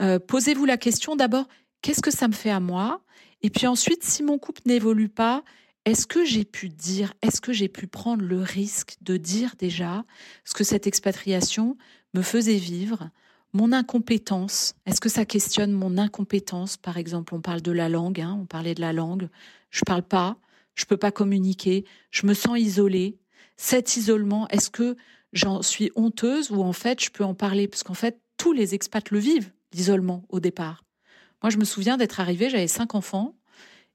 Euh, 0.00 0.18
posez-vous 0.18 0.64
la 0.64 0.76
question 0.76 1.16
d'abord, 1.16 1.48
qu'est-ce 1.82 2.02
que 2.02 2.12
ça 2.12 2.28
me 2.28 2.32
fait 2.32 2.50
à 2.50 2.60
moi? 2.60 3.02
Et 3.42 3.50
puis 3.50 3.66
ensuite, 3.66 4.04
si 4.04 4.22
mon 4.22 4.38
couple 4.38 4.62
n'évolue 4.66 5.08
pas, 5.08 5.42
est-ce 5.86 6.06
que 6.06 6.24
j'ai 6.24 6.44
pu 6.44 6.68
dire, 6.68 7.14
est-ce 7.22 7.40
que 7.40 7.52
j'ai 7.52 7.68
pu 7.68 7.86
prendre 7.86 8.22
le 8.22 8.40
risque 8.40 8.96
de 9.00 9.16
dire 9.16 9.54
déjà 9.58 10.04
ce 10.44 10.54
que 10.54 10.62
cette 10.62 10.86
expatriation 10.86 11.76
me 12.14 12.22
faisait 12.22 12.56
vivre? 12.56 13.10
Mon 13.52 13.72
incompétence, 13.72 14.74
est-ce 14.86 15.00
que 15.00 15.08
ça 15.08 15.24
questionne 15.24 15.72
mon 15.72 15.98
incompétence? 15.98 16.76
Par 16.76 16.98
exemple, 16.98 17.34
on 17.34 17.40
parle 17.40 17.62
de 17.62 17.72
la 17.72 17.88
langue, 17.88 18.20
hein, 18.20 18.38
on 18.40 18.46
parlait 18.46 18.74
de 18.74 18.80
la 18.80 18.92
langue. 18.92 19.28
Je 19.70 19.82
parle 19.84 20.02
pas, 20.02 20.36
je 20.74 20.84
peux 20.84 20.96
pas 20.96 21.10
communiquer, 21.10 21.84
je 22.10 22.26
me 22.26 22.34
sens 22.34 22.58
isolée. 22.58 23.18
Cet 23.56 23.96
isolement, 23.96 24.48
est-ce 24.48 24.70
que 24.70 24.96
j'en 25.32 25.62
suis 25.62 25.90
honteuse 25.96 26.50
ou 26.50 26.62
en 26.62 26.72
fait 26.72 27.02
je 27.02 27.10
peux 27.10 27.24
en 27.24 27.34
parler? 27.34 27.66
Parce 27.68 27.82
qu'en 27.82 27.94
fait, 27.94 28.20
tous 28.36 28.52
les 28.52 28.74
expats 28.74 29.10
le 29.10 29.18
vivent, 29.18 29.52
l'isolement 29.74 30.24
au 30.28 30.40
départ. 30.40 30.84
Moi, 31.42 31.50
je 31.50 31.58
me 31.58 31.64
souviens 31.64 31.96
d'être 31.96 32.20
arrivée, 32.20 32.50
j'avais 32.50 32.68
cinq 32.68 32.94
enfants 32.94 33.34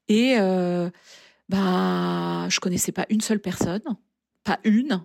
et 0.08 0.36
euh, 0.38 0.90
bah, 1.48 2.48
je 2.48 2.60
connaissais 2.60 2.92
pas 2.92 3.06
une 3.08 3.20
seule 3.20 3.40
personne, 3.40 3.82
pas 4.44 4.60
une. 4.64 5.02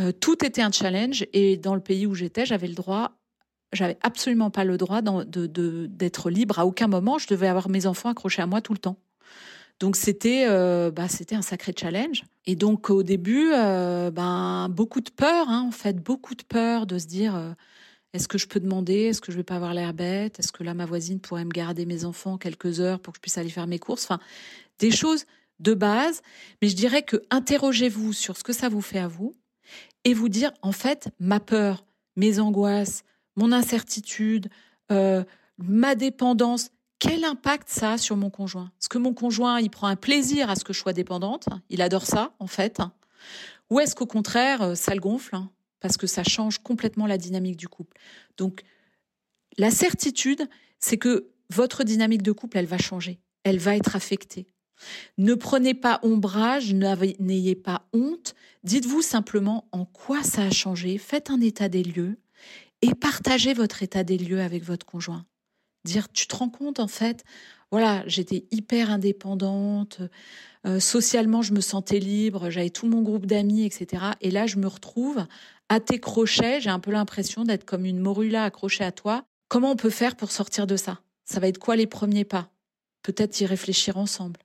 Euh, 0.00 0.12
tout 0.12 0.44
était 0.44 0.62
un 0.62 0.72
challenge 0.72 1.26
et 1.32 1.56
dans 1.56 1.74
le 1.74 1.80
pays 1.80 2.06
où 2.06 2.14
j'étais, 2.14 2.46
j'avais 2.46 2.68
le 2.68 2.74
droit 2.74 3.18
j'avais 3.72 3.98
absolument 4.02 4.50
pas 4.50 4.64
le 4.64 4.76
droit 4.76 5.00
d'être 5.02 6.30
libre 6.30 6.58
à 6.58 6.66
aucun 6.66 6.88
moment. 6.88 7.18
Je 7.18 7.26
devais 7.28 7.48
avoir 7.48 7.68
mes 7.68 7.86
enfants 7.86 8.10
accrochés 8.10 8.42
à 8.42 8.46
moi 8.46 8.60
tout 8.60 8.72
le 8.72 8.78
temps. 8.78 8.96
Donc 9.80 9.96
c'était 9.96 10.44
euh, 10.48 10.90
bah, 10.90 11.06
un 11.32 11.42
sacré 11.42 11.72
challenge. 11.76 12.24
Et 12.46 12.54
donc 12.54 12.90
au 12.90 13.02
début, 13.02 13.50
euh, 13.52 14.10
ben 14.10 14.68
beaucoup 14.68 15.00
de 15.00 15.10
peur, 15.10 15.48
hein, 15.48 15.64
en 15.66 15.72
fait, 15.72 15.96
beaucoup 15.96 16.34
de 16.34 16.44
peur 16.44 16.86
de 16.86 16.98
se 16.98 17.06
dire 17.06 17.34
euh, 17.34 17.50
est-ce 18.12 18.28
que 18.28 18.38
je 18.38 18.46
peux 18.46 18.60
demander, 18.60 18.94
est-ce 18.94 19.20
que 19.20 19.32
je 19.32 19.36
vais 19.36 19.42
pas 19.42 19.56
avoir 19.56 19.74
l'air 19.74 19.94
bête, 19.94 20.38
est-ce 20.38 20.52
que 20.52 20.62
là 20.62 20.74
ma 20.74 20.86
voisine 20.86 21.18
pourrait 21.18 21.44
me 21.44 21.50
garder 21.50 21.86
mes 21.86 22.04
enfants 22.04 22.38
quelques 22.38 22.78
heures 22.78 23.00
pour 23.00 23.12
que 23.12 23.16
je 23.16 23.22
puisse 23.22 23.38
aller 23.38 23.48
faire 23.48 23.66
mes 23.66 23.78
courses? 23.78 24.04
Enfin, 24.04 24.20
des 24.78 24.90
choses 24.90 25.24
de 25.58 25.74
base. 25.74 26.22
Mais 26.60 26.68
je 26.68 26.76
dirais 26.76 27.02
que 27.02 27.22
interrogez-vous 27.30 28.12
sur 28.12 28.36
ce 28.36 28.44
que 28.44 28.52
ça 28.52 28.68
vous 28.68 28.82
fait 28.82 28.98
à 28.98 29.08
vous 29.08 29.34
et 30.04 30.14
vous 30.14 30.28
dire 30.28 30.52
en 30.62 30.72
fait 30.72 31.08
ma 31.18 31.40
peur, 31.40 31.84
mes 32.16 32.38
angoisses, 32.38 33.02
mon 33.36 33.52
incertitude, 33.52 34.48
euh, 34.90 35.24
ma 35.58 35.94
dépendance, 35.94 36.70
quel 36.98 37.24
impact 37.24 37.68
ça 37.68 37.92
a 37.92 37.98
sur 37.98 38.16
mon 38.16 38.30
conjoint? 38.30 38.70
Est-ce 38.80 38.88
que 38.88 38.98
mon 38.98 39.14
conjoint, 39.14 39.60
il 39.60 39.70
prend 39.70 39.88
un 39.88 39.96
plaisir 39.96 40.50
à 40.50 40.56
ce 40.56 40.64
que 40.64 40.72
je 40.72 40.78
sois 40.78 40.92
dépendante? 40.92 41.48
Il 41.68 41.82
adore 41.82 42.06
ça, 42.06 42.34
en 42.38 42.46
fait. 42.46 42.80
Ou 43.70 43.80
est-ce 43.80 43.94
qu'au 43.94 44.06
contraire, 44.06 44.62
euh, 44.62 44.74
ça 44.74 44.94
le 44.94 45.00
gonfle 45.00 45.34
hein, 45.34 45.50
Parce 45.80 45.96
que 45.96 46.06
ça 46.06 46.24
change 46.24 46.58
complètement 46.58 47.06
la 47.06 47.18
dynamique 47.18 47.56
du 47.56 47.68
couple? 47.68 47.96
Donc, 48.36 48.62
la 49.58 49.70
certitude, 49.70 50.48
c'est 50.78 50.96
que 50.98 51.30
votre 51.50 51.84
dynamique 51.84 52.22
de 52.22 52.32
couple, 52.32 52.58
elle 52.58 52.66
va 52.66 52.78
changer. 52.78 53.20
Elle 53.44 53.58
va 53.58 53.76
être 53.76 53.96
affectée. 53.96 54.46
Ne 55.18 55.34
prenez 55.34 55.74
pas 55.74 56.00
ombrage, 56.02 56.74
n'ayez 56.74 57.54
pas 57.54 57.86
honte. 57.92 58.34
Dites-vous 58.64 59.02
simplement 59.02 59.68
en 59.72 59.84
quoi 59.84 60.22
ça 60.22 60.42
a 60.42 60.50
changé. 60.50 60.98
Faites 60.98 61.30
un 61.30 61.40
état 61.40 61.68
des 61.68 61.82
lieux 61.82 62.18
et 62.82 62.94
partagez 62.94 63.54
votre 63.54 63.82
état 63.82 64.04
des 64.04 64.18
lieux 64.18 64.40
avec 64.40 64.64
votre 64.64 64.84
conjoint. 64.84 65.24
Dire, 65.84 66.10
tu 66.12 66.26
te 66.26 66.36
rends 66.36 66.50
compte 66.50 66.78
en 66.78 66.88
fait, 66.88 67.24
voilà, 67.70 68.04
j'étais 68.06 68.44
hyper 68.50 68.90
indépendante, 68.90 70.00
euh, 70.66 70.78
socialement 70.78 71.42
je 71.42 71.54
me 71.54 71.60
sentais 71.60 71.98
libre, 71.98 72.50
j'avais 72.50 72.70
tout 72.70 72.86
mon 72.86 73.02
groupe 73.02 73.26
d'amis, 73.26 73.64
etc. 73.64 74.04
Et 74.20 74.30
là 74.30 74.46
je 74.46 74.58
me 74.58 74.66
retrouve 74.66 75.26
à 75.68 75.80
tes 75.80 75.98
crochets, 75.98 76.60
j'ai 76.60 76.70
un 76.70 76.78
peu 76.78 76.90
l'impression 76.90 77.44
d'être 77.44 77.64
comme 77.64 77.86
une 77.86 77.98
morula 77.98 78.44
accrochée 78.44 78.84
à 78.84 78.92
toi. 78.92 79.24
Comment 79.48 79.72
on 79.72 79.76
peut 79.76 79.90
faire 79.90 80.16
pour 80.16 80.30
sortir 80.30 80.66
de 80.66 80.76
ça? 80.76 81.00
Ça 81.24 81.40
va 81.40 81.48
être 81.48 81.58
quoi 81.58 81.76
les 81.76 81.86
premiers 81.86 82.24
pas? 82.24 82.50
Peut-être 83.02 83.40
y 83.40 83.46
réfléchir 83.46 83.96
ensemble. 83.96 84.38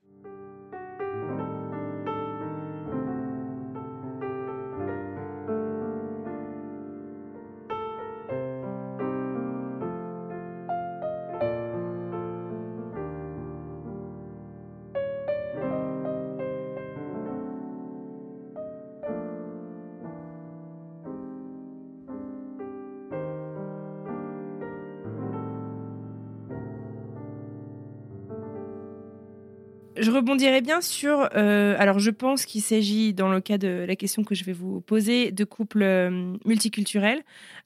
Je 30.28 30.32
rebondirais 30.32 30.60
bien 30.60 30.82
sur. 30.82 31.30
Euh, 31.36 31.76
alors, 31.80 32.00
je 32.00 32.12
pense 32.12 32.46
qu'il 32.46 32.62
s'agit, 32.62 33.14
dans 33.14 33.30
le 33.30 33.40
cas 33.40 33.58
de 33.58 33.86
la 33.88 33.96
question 33.96 34.26
que 34.26 34.36
je 34.36 34.44
vais 34.44 34.52
vous 34.52 34.82
poser, 34.82 35.32
de 35.32 35.46
couples 35.46 35.84
euh, 35.84 36.36
multiculturels, 36.44 37.24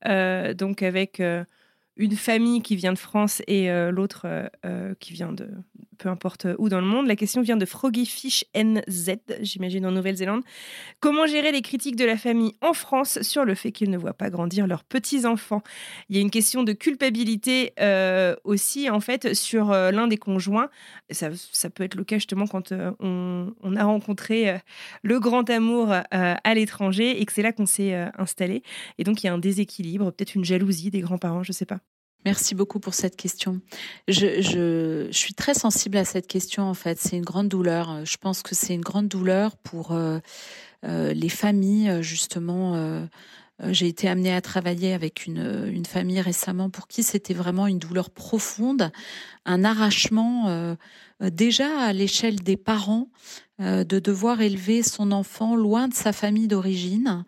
euh, 0.07 0.53
donc 0.53 0.83
avec 0.83 1.19
une 1.97 2.15
famille 2.15 2.61
qui 2.61 2.75
vient 2.75 2.93
de 2.93 2.99
France 2.99 3.41
et 3.47 3.69
l'autre 3.91 4.27
qui 4.99 5.13
vient 5.13 5.33
de 5.33 5.49
peu 6.01 6.09
importe 6.09 6.47
où 6.57 6.67
dans 6.67 6.81
le 6.81 6.87
monde. 6.87 7.07
La 7.07 7.15
question 7.15 7.41
vient 7.41 7.57
de 7.57 7.65
Froggyfish 7.65 8.43
NZ, 8.55 9.17
j'imagine 9.41 9.85
en 9.85 9.91
Nouvelle-Zélande. 9.91 10.41
Comment 10.99 11.27
gérer 11.27 11.51
les 11.51 11.61
critiques 11.61 11.95
de 11.95 12.05
la 12.05 12.17
famille 12.17 12.53
en 12.61 12.73
France 12.73 13.21
sur 13.21 13.45
le 13.45 13.53
fait 13.53 13.71
qu'ils 13.71 13.91
ne 13.91 13.97
voient 13.97 14.13
pas 14.13 14.31
grandir 14.31 14.65
leurs 14.65 14.83
petits-enfants? 14.83 15.61
Il 16.09 16.15
y 16.15 16.19
a 16.19 16.21
une 16.21 16.31
question 16.31 16.63
de 16.63 16.73
culpabilité 16.73 17.73
euh, 17.79 18.35
aussi, 18.43 18.89
en 18.89 18.99
fait, 18.99 19.35
sur 19.35 19.71
euh, 19.71 19.91
l'un 19.91 20.07
des 20.07 20.17
conjoints. 20.17 20.69
Ça, 21.11 21.29
ça, 21.51 21.69
peut 21.69 21.83
être 21.83 21.95
le 21.95 22.03
cas 22.03 22.15
justement 22.15 22.47
quand 22.47 22.71
euh, 22.71 22.91
on, 22.99 23.53
on, 23.61 23.75
a 23.75 23.83
rencontré 23.83 24.59
le 25.03 25.19
grand 25.19 25.49
amour 25.49 25.93
à 26.11 26.53
l'étranger 26.55 27.21
et 27.21 27.25
que 27.25 27.31
c'est 27.31 27.43
là 27.43 27.51
qu'on 27.51 27.67
s'est 27.67 27.93
installé. 28.17 28.63
Et 28.97 29.03
donc, 29.03 29.23
il 29.23 29.27
y 29.27 29.29
a 29.29 29.33
un 29.33 29.37
déséquilibre, 29.37 30.11
peut-être 30.11 30.33
une 30.33 30.45
jalousie 30.45 30.89
des 30.89 31.01
grands-parents, 31.01 31.43
je 31.43 31.51
ne 31.51 31.55
sais 31.55 31.65
pas. 31.65 31.79
Merci 32.23 32.53
beaucoup 32.53 32.79
pour 32.79 32.93
cette 32.93 33.15
question. 33.15 33.61
Je, 34.07 35.07
suis 35.11 35.33
très 35.33 35.55
sensible 35.55 35.97
à 35.97 36.05
cette 36.05 36.27
question 36.27 36.63
en 36.63 36.75
fait. 36.75 36.99
C'est 36.99 37.17
une 37.17 37.25
grande 37.25 37.47
douleur. 37.47 38.05
Je 38.05 38.17
pense 38.17 38.43
que 38.43 38.53
c'est 38.53 38.75
une 38.75 38.81
grande 38.81 39.07
douleur 39.07 39.57
pour 39.57 39.91
euh, 39.91 40.19
euh, 40.85 41.13
les 41.13 41.29
familles 41.29 42.03
justement. 42.03 42.75
Euh, 42.75 43.05
j'ai 43.69 43.87
été 43.87 44.07
amenée 44.07 44.33
à 44.33 44.41
travailler 44.41 44.93
avec 44.93 45.25
une, 45.25 45.67
une 45.71 45.85
famille 45.85 46.21
récemment 46.21 46.69
pour 46.69 46.87
qui 46.87 47.01
c'était 47.01 47.33
vraiment 47.33 47.65
une 47.67 47.79
douleur 47.79 48.09
profonde, 48.09 48.91
un 49.45 49.63
arrachement 49.63 50.75
déjà 51.19 51.79
à 51.79 51.93
l'échelle 51.93 52.39
des 52.39 52.57
parents 52.57 53.07
de 53.59 53.99
devoir 53.99 54.41
élever 54.41 54.81
son 54.81 55.11
enfant 55.11 55.55
loin 55.55 55.87
de 55.87 55.93
sa 55.93 56.11
famille 56.11 56.47
d'origine. 56.47 57.23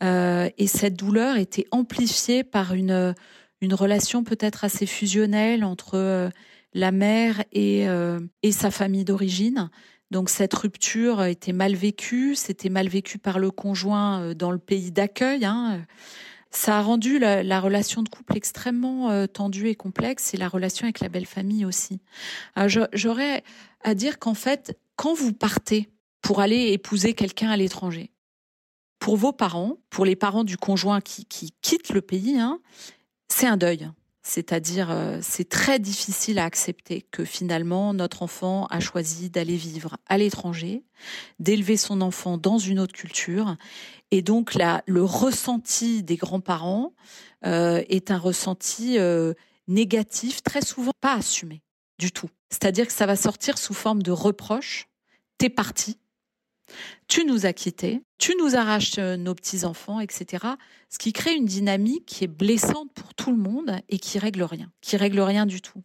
et 0.00 0.66
cette 0.66 0.96
douleur 0.96 1.36
était 1.36 1.66
amplifiée 1.70 2.44
par 2.44 2.72
une 2.72 3.14
une 3.60 3.74
relation 3.74 4.24
peut-être 4.24 4.64
assez 4.64 4.86
fusionnelle 4.86 5.64
entre 5.64 5.94
euh, 5.94 6.30
la 6.72 6.92
mère 6.92 7.44
et, 7.52 7.88
euh, 7.88 8.20
et 8.42 8.52
sa 8.52 8.70
famille 8.70 9.04
d'origine. 9.04 9.70
Donc 10.10 10.28
cette 10.28 10.54
rupture 10.54 11.24
était 11.24 11.52
mal 11.52 11.74
vécue, 11.74 12.34
c'était 12.34 12.68
mal 12.68 12.88
vécu 12.88 13.18
par 13.18 13.38
le 13.38 13.50
conjoint 13.50 14.20
euh, 14.20 14.34
dans 14.34 14.50
le 14.50 14.58
pays 14.58 14.92
d'accueil. 14.92 15.44
Hein. 15.44 15.84
Ça 16.50 16.78
a 16.78 16.82
rendu 16.82 17.18
la, 17.18 17.60
relation 17.60 18.02
de 18.02 18.08
couple 18.08 18.36
extrêmement 18.36 19.26
tendue 19.26 19.70
et 19.70 19.74
complexe 19.74 20.34
et 20.34 20.36
la 20.36 20.46
relation 20.46 20.84
avec 20.84 21.00
la 21.00 21.08
belle 21.08 21.26
famille 21.26 21.64
aussi. 21.64 22.00
J'aurais 22.92 23.42
à 23.82 23.94
dire 23.96 24.20
qu'en 24.20 24.34
fait, 24.34 24.78
quand 24.94 25.14
vous 25.14 25.32
partez 25.32 25.88
pour 26.22 26.40
aller 26.40 26.70
épouser 26.70 27.14
quelqu'un 27.14 27.50
à 27.50 27.56
l'étranger, 27.56 28.12
pour 29.00 29.16
vos 29.16 29.32
parents, 29.32 29.78
pour 29.90 30.04
les 30.04 30.16
parents 30.16 30.44
du 30.44 30.56
conjoint 30.56 31.00
qui, 31.00 31.26
qui 31.26 31.52
quitte 31.60 31.90
le 31.90 32.00
pays, 32.00 32.38
hein, 32.38 32.60
c'est 33.28 33.46
un 33.46 33.56
deuil. 33.56 33.90
C'est-à-dire, 34.26 34.90
euh, 34.90 35.18
c'est 35.20 35.48
très 35.50 35.78
difficile 35.78 36.38
à 36.38 36.44
accepter 36.44 37.02
que 37.02 37.26
finalement 37.26 37.92
notre 37.92 38.22
enfant 38.22 38.66
a 38.70 38.80
choisi 38.80 39.28
d'aller 39.28 39.56
vivre 39.56 39.98
à 40.06 40.16
l'étranger, 40.16 40.82
d'élever 41.40 41.76
son 41.76 42.00
enfant 42.00 42.38
dans 42.38 42.56
une 42.56 42.80
autre 42.80 42.94
culture, 42.94 43.56
et 44.10 44.22
donc 44.22 44.54
là, 44.54 44.82
le 44.86 45.04
ressenti 45.04 46.02
des 46.02 46.16
grands-parents 46.16 46.94
euh, 47.44 47.82
est 47.88 48.10
un 48.10 48.16
ressenti 48.16 48.98
euh, 48.98 49.34
négatif, 49.68 50.42
très 50.42 50.62
souvent 50.62 50.92
pas 51.00 51.14
assumé 51.14 51.62
du 51.98 52.10
tout. 52.10 52.30
C'est-à-dire 52.48 52.86
que 52.86 52.92
ça 52.92 53.06
va 53.06 53.16
sortir 53.16 53.58
sous 53.58 53.74
forme 53.74 54.02
de 54.02 54.10
reproche. 54.12 54.88
T'es 55.36 55.50
parti, 55.50 55.98
tu 57.08 57.24
nous 57.24 57.46
as 57.46 57.52
quittés, 57.52 58.02
tu 58.18 58.34
nous 58.38 58.56
arraches 58.56 58.98
euh, 58.98 59.16
nos 59.16 59.34
petits-enfants, 59.34 60.00
etc. 60.00 60.44
Ce 60.88 60.98
qui 60.98 61.12
crée 61.12 61.34
une 61.34 61.44
dynamique 61.44 62.06
qui 62.06 62.24
est 62.24 62.28
blessante 62.28 62.92
pour 62.94 63.14
tout 63.14 63.30
le 63.30 63.36
monde 63.36 63.78
et 63.88 63.98
qui 63.98 64.18
règle 64.18 64.42
rien, 64.42 64.70
qui 64.80 64.96
règle 64.96 65.20
rien 65.20 65.46
du 65.46 65.60
tout. 65.60 65.82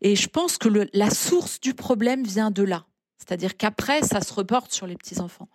Et 0.00 0.16
je 0.16 0.28
pense 0.28 0.58
que 0.58 0.68
la 0.92 1.10
source 1.10 1.60
du 1.60 1.74
problème 1.74 2.24
vient 2.24 2.50
de 2.50 2.62
là. 2.62 2.86
C'est-à-dire 3.18 3.56
qu'après, 3.56 4.02
ça 4.02 4.20
se 4.20 4.32
reporte 4.32 4.72
sur 4.72 4.86
les 4.86 4.96
petits-enfants. 4.96 5.48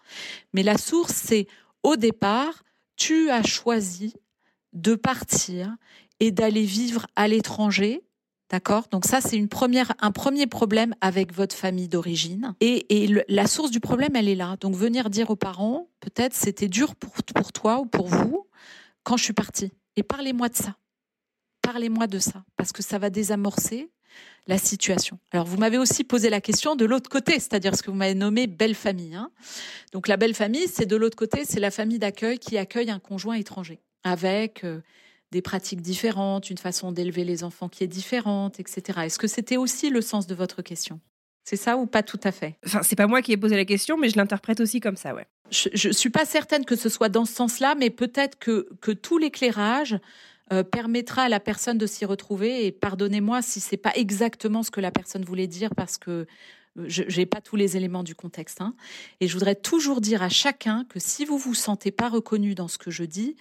Mais 0.53 0.63
la 0.63 0.77
source, 0.77 1.13
c'est 1.13 1.47
au 1.83 1.95
départ, 1.95 2.63
tu 2.95 3.29
as 3.29 3.43
choisi 3.43 4.13
de 4.73 4.95
partir 4.95 5.75
et 6.19 6.31
d'aller 6.31 6.63
vivre 6.63 7.07
à 7.15 7.27
l'étranger 7.27 8.03
D'accord? 8.49 8.87
Donc 8.91 9.05
ça, 9.05 9.19
c'est 9.19 9.37
un 9.37 10.11
premier 10.11 10.47
problème 10.47 10.95
avec 11.01 11.33
votre 11.33 11.55
famille 11.55 11.89
d'origine. 11.89 12.55
Et, 12.61 13.03
et 13.03 13.23
la 13.27 13.45
source 13.45 13.71
du 13.71 13.81
problème, 13.81 14.15
elle 14.15 14.29
est 14.29 14.35
là. 14.35 14.55
Donc 14.61 14.73
venir 14.73 15.09
dire 15.09 15.29
aux 15.29 15.35
parents, 15.35 15.89
peut-être 15.99 16.33
c'était 16.33 16.69
dur 16.69 16.95
pour, 16.95 17.11
pour 17.35 17.51
toi 17.51 17.79
ou 17.79 17.85
pour 17.85 18.07
vous 18.07 18.47
quand 19.03 19.17
je 19.17 19.25
suis 19.25 19.33
partie. 19.33 19.71
Et 19.97 20.03
parlez-moi 20.03 20.47
de 20.47 20.55
ça. 20.55 20.77
Parlez-moi 21.61 22.07
de 22.07 22.19
ça. 22.19 22.45
Parce 22.55 22.71
que 22.71 22.81
ça 22.81 22.97
va 22.97 23.09
désamorcer 23.09 23.89
la 24.47 24.57
situation. 24.57 25.19
Alors 25.31 25.45
vous 25.45 25.57
m'avez 25.57 25.77
aussi 25.77 26.05
posé 26.05 26.29
la 26.29 26.39
question 26.39 26.77
de 26.77 26.85
l'autre 26.85 27.09
côté, 27.09 27.33
c'est-à-dire 27.33 27.75
ce 27.75 27.83
que 27.83 27.91
vous 27.91 27.97
m'avez 27.97 28.15
nommé 28.15 28.47
belle 28.47 28.75
famille. 28.75 29.13
Hein. 29.13 29.29
Donc 29.91 30.07
la 30.07 30.15
belle 30.15 30.33
famille, 30.33 30.69
c'est 30.69 30.85
de 30.85 30.95
l'autre 30.95 31.17
côté, 31.17 31.43
c'est 31.43 31.59
la 31.59 31.69
famille 31.69 31.99
d'accueil 31.99 32.39
qui 32.39 32.57
accueille 32.57 32.91
un 32.91 32.99
conjoint 32.99 33.35
étranger 33.35 33.81
avec... 34.05 34.63
Euh, 34.63 34.79
des 35.31 35.41
pratiques 35.41 35.81
différentes, 35.81 36.49
une 36.49 36.57
façon 36.57 36.91
d'élever 36.91 37.23
les 37.23 37.43
enfants 37.43 37.69
qui 37.69 37.83
est 37.83 37.87
différente, 37.87 38.59
etc. 38.59 38.99
Est-ce 39.03 39.19
que 39.19 39.27
c'était 39.27 39.57
aussi 39.57 39.89
le 39.89 40.01
sens 40.01 40.27
de 40.27 40.35
votre 40.35 40.61
question? 40.61 40.99
C'est 41.43 41.55
ça 41.57 41.77
ou 41.77 41.85
pas 41.85 42.03
tout 42.03 42.19
à 42.23 42.31
fait? 42.31 42.57
Enfin, 42.65 42.81
c'est 42.83 42.95
pas 42.95 43.07
moi 43.07 43.21
qui 43.21 43.31
ai 43.31 43.37
posé 43.37 43.55
la 43.55 43.65
question, 43.65 43.97
mais 43.97 44.09
je 44.09 44.17
l'interprète 44.17 44.59
aussi 44.59 44.79
comme 44.79 44.97
ça, 44.97 45.15
ouais. 45.15 45.25
Je, 45.49 45.87
ne 45.87 45.93
suis 45.93 46.09
pas 46.09 46.25
certaine 46.25 46.65
que 46.65 46.75
ce 46.75 46.89
soit 46.89 47.07
dans 47.07 47.23
ce 47.23 47.33
sens-là, 47.33 47.75
mais 47.75 47.89
peut-être 47.89 48.37
que, 48.37 48.67
que 48.81 48.91
tout 48.91 49.17
l'éclairage 49.17 49.97
euh, 50.53 50.63
permettra 50.63 51.23
à 51.23 51.29
la 51.29 51.41
personne 51.41 51.77
de 51.77 51.85
s'y 51.85 52.05
retrouver. 52.05 52.65
Et 52.65 52.71
pardonnez-moi 52.71 53.41
si 53.41 53.59
c'est 53.59 53.77
pas 53.77 53.93
exactement 53.95 54.63
ce 54.63 54.71
que 54.71 54.81
la 54.81 54.91
personne 54.91 55.25
voulait 55.25 55.47
dire, 55.47 55.75
parce 55.75 55.97
que 55.97 56.25
je 56.85 57.03
n'ai 57.17 57.25
pas 57.25 57.41
tous 57.41 57.55
les 57.55 57.77
éléments 57.77 58.03
du 58.03 58.15
contexte. 58.15 58.61
Hein. 58.61 58.75
Et 59.19 59.27
je 59.27 59.33
voudrais 59.33 59.55
toujours 59.55 60.01
dire 60.01 60.21
à 60.21 60.29
chacun 60.29 60.85
que 60.85 60.99
si 60.99 61.25
vous 61.25 61.37
vous 61.37 61.53
sentez 61.53 61.91
pas 61.91 62.09
reconnu 62.09 62.55
dans 62.55 62.67
ce 62.67 62.77
que 62.77 62.91
je 62.91 63.03
dis, 63.03 63.35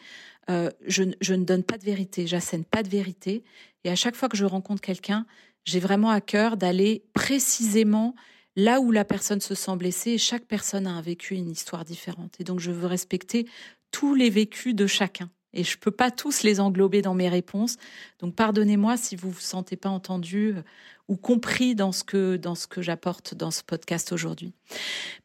euh, 0.48 0.70
je, 0.86 1.02
ne 1.02 1.44
donne 1.44 1.64
pas 1.64 1.78
de 1.78 1.84
vérité, 1.84 2.26
j'assène 2.26 2.64
pas 2.64 2.82
de 2.82 2.88
vérité. 2.88 3.44
Et 3.84 3.90
à 3.90 3.96
chaque 3.96 4.16
fois 4.16 4.28
que 4.28 4.36
je 4.36 4.44
rencontre 4.44 4.80
quelqu'un, 4.80 5.26
j'ai 5.64 5.80
vraiment 5.80 6.10
à 6.10 6.20
cœur 6.20 6.56
d'aller 6.56 7.04
précisément 7.12 8.14
là 8.54 8.80
où 8.80 8.90
la 8.92 9.04
personne 9.04 9.40
se 9.40 9.54
sent 9.54 9.76
blessée. 9.76 10.18
Chaque 10.18 10.44
personne 10.44 10.86
a 10.86 10.90
un 10.90 11.02
vécu, 11.02 11.34
une 11.34 11.50
histoire 11.50 11.84
différente. 11.84 12.36
Et 12.40 12.44
donc, 12.44 12.60
je 12.60 12.70
veux 12.70 12.86
respecter 12.86 13.46
tous 13.90 14.14
les 14.14 14.30
vécus 14.30 14.74
de 14.74 14.86
chacun. 14.86 15.30
Et 15.52 15.64
je 15.64 15.78
peux 15.78 15.90
pas 15.90 16.10
tous 16.10 16.42
les 16.42 16.60
englober 16.60 17.02
dans 17.02 17.14
mes 17.14 17.28
réponses. 17.28 17.76
Donc, 18.20 18.34
pardonnez-moi 18.34 18.96
si 18.96 19.16
vous 19.16 19.30
vous 19.30 19.40
sentez 19.40 19.76
pas 19.76 19.88
entendu 19.88 20.54
euh, 20.54 20.62
ou 21.08 21.16
compris 21.16 21.74
dans 21.74 21.92
ce 21.92 22.04
que, 22.04 22.36
dans 22.36 22.54
ce 22.54 22.66
que 22.66 22.82
j'apporte 22.82 23.34
dans 23.34 23.50
ce 23.50 23.62
podcast 23.62 24.12
aujourd'hui. 24.12 24.52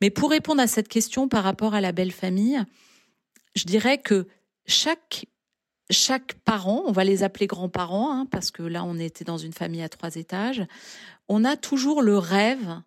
Mais 0.02 0.10
pour 0.10 0.30
répondre 0.30 0.62
à 0.62 0.68
cette 0.68 0.88
question 0.88 1.28
par 1.28 1.44
rapport 1.44 1.74
à 1.74 1.82
la 1.82 1.92
belle 1.92 2.12
famille, 2.12 2.62
je 3.56 3.64
dirais 3.66 3.98
que 3.98 4.28
chaque 4.66 5.26
chaque 5.90 6.36
parent, 6.46 6.84
on 6.86 6.94
va 6.94 7.04
les 7.04 7.22
appeler 7.22 7.48
grands-parents, 7.48 8.14
hein, 8.14 8.26
parce 8.26 8.50
que 8.50 8.64
là 8.64 8.84
on 8.86 8.98
était 8.98 9.26
dans 9.26 9.38
une 9.38 9.52
famille 9.52 9.82
à 9.82 9.90
trois 9.90 10.16
étages, 10.16 10.66
on 11.28 11.44
a 11.44 11.58
toujours 11.58 12.02
le 12.02 12.18
rêve 12.18 12.82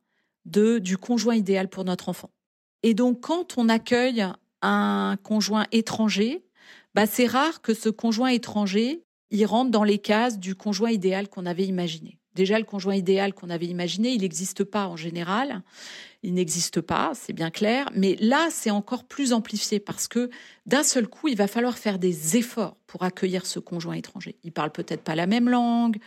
de 0.47 0.78
du 0.78 0.97
conjoint 0.97 1.34
idéal 1.34 1.68
pour 1.68 1.84
notre 1.84 2.09
enfant. 2.09 2.30
Et 2.82 2.95
donc 2.95 3.20
quand 3.20 3.59
on 3.59 3.68
accueille 3.68 4.24
un 4.62 5.16
conjoint 5.22 5.66
étranger, 5.70 6.47
bah 6.95 7.07
c'est 7.07 7.26
rare 7.26 7.61
que 7.61 7.74
ce 7.74 7.90
conjoint 7.90 8.28
étranger 8.28 9.05
il 9.30 9.45
rentre 9.47 9.70
dans 9.70 9.84
les 9.84 9.99
cases 9.99 10.38
du 10.38 10.55
conjoint 10.55 10.90
idéal 10.90 11.28
qu'on 11.28 11.45
avait 11.45 11.66
imaginé. 11.66 12.18
Déjà, 12.35 12.59
le 12.59 12.64
conjoint 12.64 12.95
idéal 12.95 13.32
qu'on 13.32 13.51
avait 13.51 13.66
imaginé, 13.66 14.11
il 14.11 14.22
n'existe 14.22 14.64
pas 14.64 14.89
en 14.89 14.97
général. 14.97 15.62
Il 16.22 16.35
n'existe 16.35 16.80
pas, 16.80 17.12
c'est 17.14 17.32
bien 17.32 17.51
clair. 17.51 17.91
Mais 17.95 18.16
là, 18.18 18.49
c'est 18.51 18.70
encore 18.70 19.05
plus 19.05 19.32
amplifié 19.32 19.78
parce 19.78 20.09
que 20.09 20.30
d'un 20.66 20.82
seul 20.82 21.07
coup, 21.07 21.28
il 21.28 21.37
va 21.37 21.47
falloir 21.47 21.78
faire 21.78 21.99
des 21.99 22.37
efforts 22.37 22.76
pour 22.87 23.03
accueillir 23.03 23.47
ce 23.47 23.59
conjoint 23.59 23.95
étranger. 23.95 24.37
Il 24.43 24.53
parle 24.53 24.70
peut-être 24.70 25.03
pas 25.03 25.14
la 25.14 25.26
même 25.26 25.49
langue, 25.49 25.99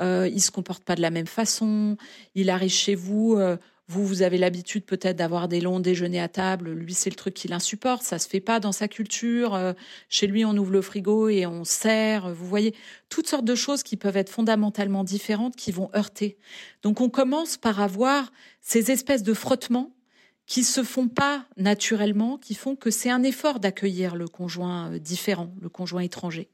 euh, 0.00 0.28
il 0.32 0.40
se 0.40 0.50
comporte 0.50 0.84
pas 0.84 0.94
de 0.94 1.02
la 1.02 1.10
même 1.10 1.26
façon. 1.26 1.96
Il 2.34 2.50
arrive 2.50 2.70
chez 2.70 2.94
vous. 2.94 3.36
Euh, 3.36 3.56
vous, 3.86 4.06
vous 4.06 4.22
avez 4.22 4.38
l'habitude 4.38 4.86
peut-être 4.86 5.16
d'avoir 5.16 5.46
des 5.46 5.60
longs 5.60 5.78
déjeuners 5.78 6.20
à 6.20 6.28
table. 6.28 6.70
Lui, 6.70 6.94
c'est 6.94 7.10
le 7.10 7.16
truc 7.16 7.34
qu'il 7.34 7.52
insupporte. 7.52 8.02
Ça 8.02 8.18
se 8.18 8.26
fait 8.28 8.40
pas 8.40 8.58
dans 8.58 8.72
sa 8.72 8.88
culture. 8.88 9.54
Euh, 9.54 9.74
chez 10.08 10.26
lui, 10.26 10.44
on 10.44 10.56
ouvre 10.56 10.72
le 10.72 10.80
frigo 10.80 11.28
et 11.28 11.44
on 11.44 11.64
sert. 11.64 12.32
Vous 12.32 12.46
voyez, 12.46 12.74
toutes 13.10 13.28
sortes 13.28 13.44
de 13.44 13.54
choses 13.54 13.82
qui 13.82 13.98
peuvent 13.98 14.16
être 14.16 14.30
fondamentalement 14.30 15.04
différentes, 15.04 15.54
qui 15.54 15.70
vont 15.70 15.90
heurter. 15.94 16.38
Donc, 16.82 17.02
on 17.02 17.10
commence 17.10 17.58
par 17.58 17.80
avoir 17.80 18.32
ces 18.62 18.90
espèces 18.90 19.22
de 19.22 19.34
frottements 19.34 19.94
qui 20.46 20.64
se 20.64 20.82
font 20.82 21.08
pas 21.08 21.44
naturellement, 21.56 22.38
qui 22.38 22.54
font 22.54 22.76
que 22.76 22.90
c'est 22.90 23.10
un 23.10 23.22
effort 23.22 23.60
d'accueillir 23.60 24.16
le 24.16 24.28
conjoint 24.28 24.92
euh, 24.92 24.98
différent, 24.98 25.52
le 25.60 25.68
conjoint 25.68 26.02
étranger. 26.02 26.48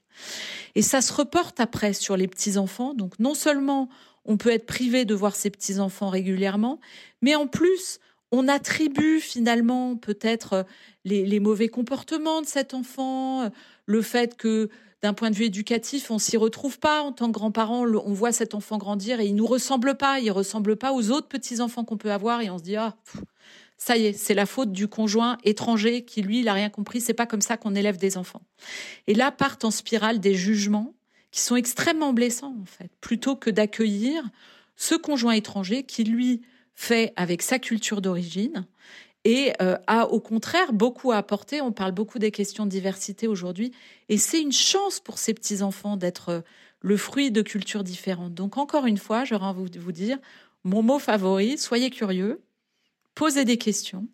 Et 0.75 0.83
ça 0.83 1.01
se 1.01 1.13
reporte 1.13 1.61
après 1.61 1.93
sur 1.93 2.17
les 2.17 2.29
petits 2.29 2.59
enfants. 2.59 2.95
Donc, 2.95 3.19
non 3.19 3.35
seulement 3.35 3.89
on 4.31 4.37
peut 4.37 4.51
être 4.51 4.65
privé 4.65 5.05
de 5.05 5.15
voir 5.15 5.35
ses 5.35 5.51
petits-enfants 5.51 6.09
régulièrement, 6.09 6.79
mais 7.21 7.35
en 7.35 7.49
plus, 7.49 7.99
on 8.31 8.47
attribue 8.47 9.19
finalement 9.19 9.97
peut-être 9.97 10.53
euh, 10.53 10.63
les, 11.05 11.41
mauvais 11.41 11.69
comportements 11.69 12.41
de 12.41 12.47
cet 12.47 12.73
enfant, 12.73 13.43
euh, 13.43 13.49
le 13.87 14.03
fait 14.03 14.37
que 14.37 14.71
d'un 15.03 15.15
point 15.15 15.31
de 15.31 15.35
vue 15.35 15.47
éducatif, 15.47 16.13
on 16.13 16.21
s'y 16.21 16.37
retrouve 16.37 16.79
pas 16.79 17.03
en 17.03 17.11
tant 17.11 17.27
que 17.27 17.33
grands-parents. 17.33 17.85
On 17.87 18.13
voit 18.13 18.31
cet 18.31 18.55
enfant 18.55 18.79
grandir 18.79 19.19
et 19.19 19.27
il 19.27 19.35
nous 19.35 19.47
ressemble 19.47 19.97
pas. 19.97 20.21
Il 20.21 20.31
ressemble 20.31 20.77
pas 20.77 20.93
aux 20.93 21.11
autres 21.11 21.27
petits 21.27 21.61
enfants 21.61 21.85
qu'on 21.85 21.97
peut 21.97 22.13
avoir 22.13 22.41
et 22.41 22.51
on 22.51 22.59
se 22.59 22.63
dit 22.63 22.77
ah 22.77 22.97
ça 23.79 23.97
y 23.97 24.07
est, 24.07 24.13
c'est 24.13 24.35
la 24.35 24.45
faute 24.45 24.73
du 24.73 24.89
conjoint 24.89 25.39
étranger 25.43 26.05
qui 26.05 26.21
lui 26.21 26.41
il 26.41 26.49
a 26.49 26.53
rien 26.53 26.69
compris. 26.69 27.01
C'est 27.01 27.15
pas 27.15 27.27
comme 27.27 27.41
ça 27.41 27.57
qu'on 27.57 27.75
élève 27.75 27.97
des 27.97 28.19
enfants. 28.19 28.43
Et 29.07 29.15
là 29.15 29.33
partent 29.33 29.65
en 29.65 29.71
spirale 29.71 30.21
des 30.21 30.35
jugements 30.35 30.93
qui 31.31 31.41
sont 31.41 31.57
extrêmement 31.57 32.13
blessants 32.13 32.57
en 32.61 32.65
fait, 32.65 32.91
plutôt 33.01 33.37
que 33.37 33.51
d'accueillir 33.51 34.23
ce 34.77 34.95
conjoint 34.95 35.33
étranger 35.33 35.85
qui 35.85 36.05
lui 36.05 36.43
fait 36.75 37.13
avec 37.17 37.43
sa 37.43 37.59
culture 37.59 38.01
d'origine 38.01 38.67
et 39.25 39.53
euh, 39.61 39.77
a 39.87 40.07
au 40.07 40.21
contraire 40.21 40.73
beaucoup 40.73 41.13
à 41.13 41.19
apporter. 41.19 41.61
On 41.61 41.73
parle 41.73 41.93
beaucoup 41.93 42.19
des 42.19 42.31
questions 42.31 42.65
de 42.65 42.71
diversité 42.71 43.27
aujourd'hui 43.27 43.73
et 44.09 44.17
c'est 44.17 44.41
une 44.41 44.53
chance 44.53 44.99
pour 44.99 45.19
ces 45.19 45.35
petits 45.35 45.63
enfants 45.63 45.97
d'être 45.97 46.29
euh, 46.31 46.41
le 46.81 46.97
fruit 46.97 47.31
de 47.31 47.43
cultures 47.43 47.85
différentes. 47.85 48.35
Donc 48.35 48.57
encore 48.57 48.87
une 48.87 48.97
fois, 48.97 49.25
j'aurais 49.25 49.47
envie 49.47 49.71
de 49.71 49.79
vous 49.79 49.93
dire 49.93 50.19
mon 50.65 50.83
mot 50.83 50.99
favori, 50.99 51.59
soyez 51.59 51.91
curieux, 51.91 52.43
posez 53.15 53.45
des 53.45 53.59
questions 53.59 54.09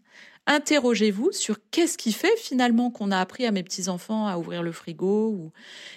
interrogez-vous 0.46 1.32
sur 1.32 1.58
qu'est-ce 1.70 1.98
qui 1.98 2.12
fait 2.12 2.36
finalement 2.36 2.90
qu'on 2.90 3.10
a 3.10 3.18
appris 3.18 3.46
à 3.46 3.52
mes 3.52 3.62
petits-enfants 3.62 4.26
à 4.26 4.38
ouvrir 4.38 4.62
le 4.62 4.72
frigo 4.72 5.52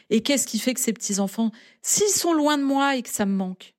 et 0.10 0.22
qu'est-ce 0.22 0.48
qui 0.48 0.60
fait 0.60 0.74
que 0.74 0.80
ces 0.80 0.94
petits-enfants, 0.94 1.52
s'ils 1.82 2.10
sont 2.10 2.34
loin 2.34 2.58
de 2.58 2.64
moi 2.64 2.96
et 2.96 3.02
que 3.02 3.10
ça 3.10 3.26
me 3.26 3.36
manque, 3.36 3.76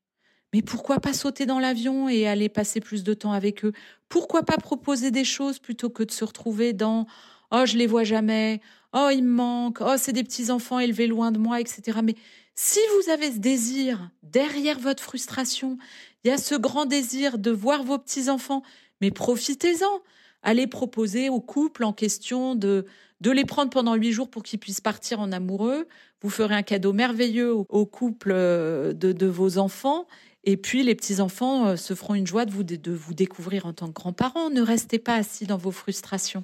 mais 0.52 0.62
pourquoi 0.62 0.98
pas 0.98 1.12
sauter 1.12 1.46
dans 1.46 1.58
l'avion 1.58 2.08
et 2.08 2.26
aller 2.26 2.48
passer 2.48 2.80
plus 2.80 3.04
de 3.04 3.14
temps 3.14 3.32
avec 3.32 3.64
eux? 3.64 3.72
Pourquoi 4.08 4.42
pas 4.42 4.56
proposer 4.56 5.10
des 5.10 5.24
choses 5.24 5.58
plutôt 5.58 5.90
que 5.90 6.02
de 6.02 6.10
se 6.10 6.24
retrouver 6.24 6.72
dans 6.72 7.06
oh 7.52 7.64
je 7.66 7.76
les 7.76 7.86
vois 7.86 8.04
jamais, 8.04 8.60
oh 8.92 9.08
ils 9.12 9.22
me 9.22 9.32
manquent, 9.32 9.80
oh 9.80 9.94
c'est 9.96 10.12
des 10.12 10.24
petits 10.24 10.50
enfants 10.50 10.78
élevés 10.78 11.06
loin 11.06 11.32
de 11.32 11.38
moi, 11.38 11.60
etc. 11.60 11.98
Mais 12.02 12.14
si 12.54 12.80
vous 12.96 13.10
avez 13.10 13.32
ce 13.32 13.38
désir 13.38 14.10
derrière 14.22 14.78
votre 14.78 15.02
frustration, 15.02 15.78
il 16.24 16.28
y 16.28 16.30
a 16.32 16.38
ce 16.38 16.54
grand 16.54 16.84
désir 16.84 17.38
de 17.38 17.50
voir 17.50 17.82
vos 17.82 17.98
petits 17.98 18.28
enfants, 18.28 18.62
mais 19.00 19.10
profitez-en 19.10 20.02
allez 20.42 20.66
proposer 20.66 21.28
au 21.28 21.40
couple 21.40 21.84
en 21.84 21.92
question 21.92 22.54
de, 22.54 22.86
de 23.20 23.30
les 23.30 23.44
prendre 23.44 23.70
pendant 23.70 23.94
huit 23.94 24.12
jours 24.12 24.28
pour 24.28 24.42
qu'ils 24.42 24.58
puissent 24.58 24.80
partir 24.80 25.20
en 25.20 25.32
amoureux. 25.32 25.86
Vous 26.22 26.30
ferez 26.30 26.54
un 26.54 26.62
cadeau 26.62 26.92
merveilleux 26.92 27.52
au, 27.52 27.86
couple 27.86 28.30
euh, 28.32 28.92
de, 28.92 29.12
de, 29.12 29.26
vos 29.26 29.58
enfants. 29.58 30.06
Et 30.44 30.56
puis 30.56 30.82
les 30.82 30.94
petits-enfants 30.94 31.66
euh, 31.66 31.76
se 31.76 31.94
feront 31.94 32.14
une 32.14 32.26
joie 32.26 32.44
de 32.44 32.50
vous, 32.50 32.62
de 32.62 32.92
vous 32.92 33.14
découvrir 33.14 33.66
en 33.66 33.72
tant 33.72 33.88
que 33.88 33.94
grands-parents. 33.94 34.50
Ne 34.50 34.62
restez 34.62 34.98
pas 34.98 35.14
assis 35.14 35.46
dans 35.46 35.58
vos 35.58 35.70
frustrations. 35.70 36.42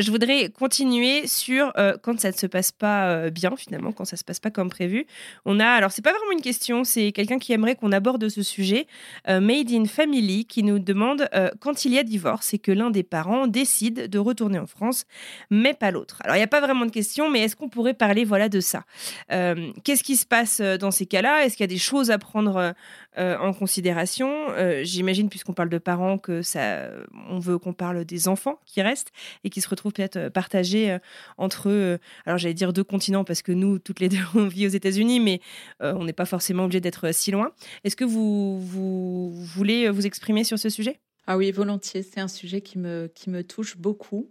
Je 0.00 0.10
voudrais 0.10 0.48
continuer 0.48 1.26
sur 1.26 1.72
euh, 1.76 1.94
quand 2.02 2.18
ça 2.18 2.30
ne 2.30 2.36
se 2.36 2.46
passe 2.46 2.72
pas 2.72 3.08
euh, 3.08 3.28
bien 3.28 3.54
finalement, 3.54 3.92
quand 3.92 4.06
ça 4.06 4.16
se 4.16 4.24
passe 4.24 4.40
pas 4.40 4.50
comme 4.50 4.70
prévu. 4.70 5.06
On 5.44 5.60
a, 5.60 5.66
alors 5.66 5.92
c'est 5.92 6.00
pas 6.00 6.12
vraiment 6.12 6.32
une 6.32 6.40
question, 6.40 6.84
c'est 6.84 7.12
quelqu'un 7.12 7.38
qui 7.38 7.52
aimerait 7.52 7.76
qu'on 7.76 7.92
aborde 7.92 8.26
ce 8.30 8.42
sujet. 8.42 8.86
Euh, 9.28 9.40
Made 9.40 9.70
in 9.70 9.84
Family 9.84 10.46
qui 10.46 10.62
nous 10.62 10.78
demande 10.78 11.28
quand 11.60 11.84
il 11.84 11.92
y 11.92 11.98
a 11.98 12.02
divorce 12.02 12.54
et 12.54 12.58
que 12.58 12.72
l'un 12.72 12.90
des 12.90 13.02
parents 13.02 13.46
décide 13.46 14.08
de 14.08 14.18
retourner 14.18 14.58
en 14.58 14.66
France, 14.66 15.04
mais 15.50 15.74
pas 15.74 15.90
l'autre. 15.90 16.18
Alors 16.24 16.36
il 16.36 16.38
n'y 16.38 16.44
a 16.44 16.48
pas 16.48 16.60
vraiment 16.60 16.86
de 16.86 16.90
question, 16.90 17.28
mais 17.28 17.40
est-ce 17.40 17.54
qu'on 17.54 17.68
pourrait 17.68 17.94
parler 17.94 18.24
voilà 18.24 18.48
de 18.48 18.60
ça? 18.60 18.84
Qu'est-ce 19.28 20.02
qui 20.02 20.16
se 20.16 20.26
passe 20.26 20.60
dans 20.60 20.90
ces 20.90 21.06
cas-là? 21.06 21.44
Est-ce 21.44 21.56
qu'il 21.56 21.64
y 21.64 21.68
a 21.70 21.74
des 21.74 21.78
choses 21.78 22.10
à 22.10 22.18
prendre 22.18 22.74
en 23.16 23.52
considération 23.52 24.48
J'imagine 24.82 25.28
puisqu'on 25.28 25.52
parle 25.52 25.68
de 25.68 25.78
parents 25.78 26.18
que 26.18 26.42
ça, 26.42 26.90
on 27.28 27.38
veut 27.38 27.58
qu'on 27.58 27.72
parle 27.72 28.04
des 28.04 28.28
enfants 28.28 28.60
qui 28.66 28.82
restent 28.82 29.12
et 29.44 29.50
qui 29.50 29.60
se 29.60 29.68
retrouvent 29.68 29.92
peut-être 29.92 30.16
euh, 30.16 30.30
partagés 30.30 30.90
euh, 30.90 30.98
entre, 31.38 31.68
euh, 31.70 31.98
alors 32.26 32.38
j'allais 32.38 32.54
dire 32.54 32.72
deux 32.72 32.84
continents 32.84 33.24
parce 33.24 33.42
que 33.42 33.52
nous, 33.52 33.78
toutes 33.78 34.00
les 34.00 34.08
deux, 34.08 34.18
on 34.34 34.46
vit 34.46 34.66
aux 34.66 34.70
États-Unis, 34.70 35.20
mais 35.20 35.40
on 35.80 36.04
n'est 36.04 36.12
pas 36.12 36.24
forcément 36.24 36.64
obligé 36.64 36.80
d'être 36.80 37.12
si 37.12 37.30
loin. 37.30 37.52
Est-ce 37.84 37.96
que 37.96 38.04
vous, 38.04 38.60
vous 38.60 39.30
voulez 39.32 39.88
vous 39.88 40.06
exprimer 40.06 40.44
sur 40.44 40.58
ce 40.58 40.68
sujet? 40.68 41.00
Ah 41.26 41.36
oui, 41.36 41.50
volontiers. 41.52 42.02
C'est 42.02 42.20
un 42.20 42.28
sujet 42.28 42.60
qui 42.60 42.78
me, 42.78 43.10
qui 43.14 43.30
me 43.30 43.44
touche 43.44 43.76
beaucoup. 43.76 44.30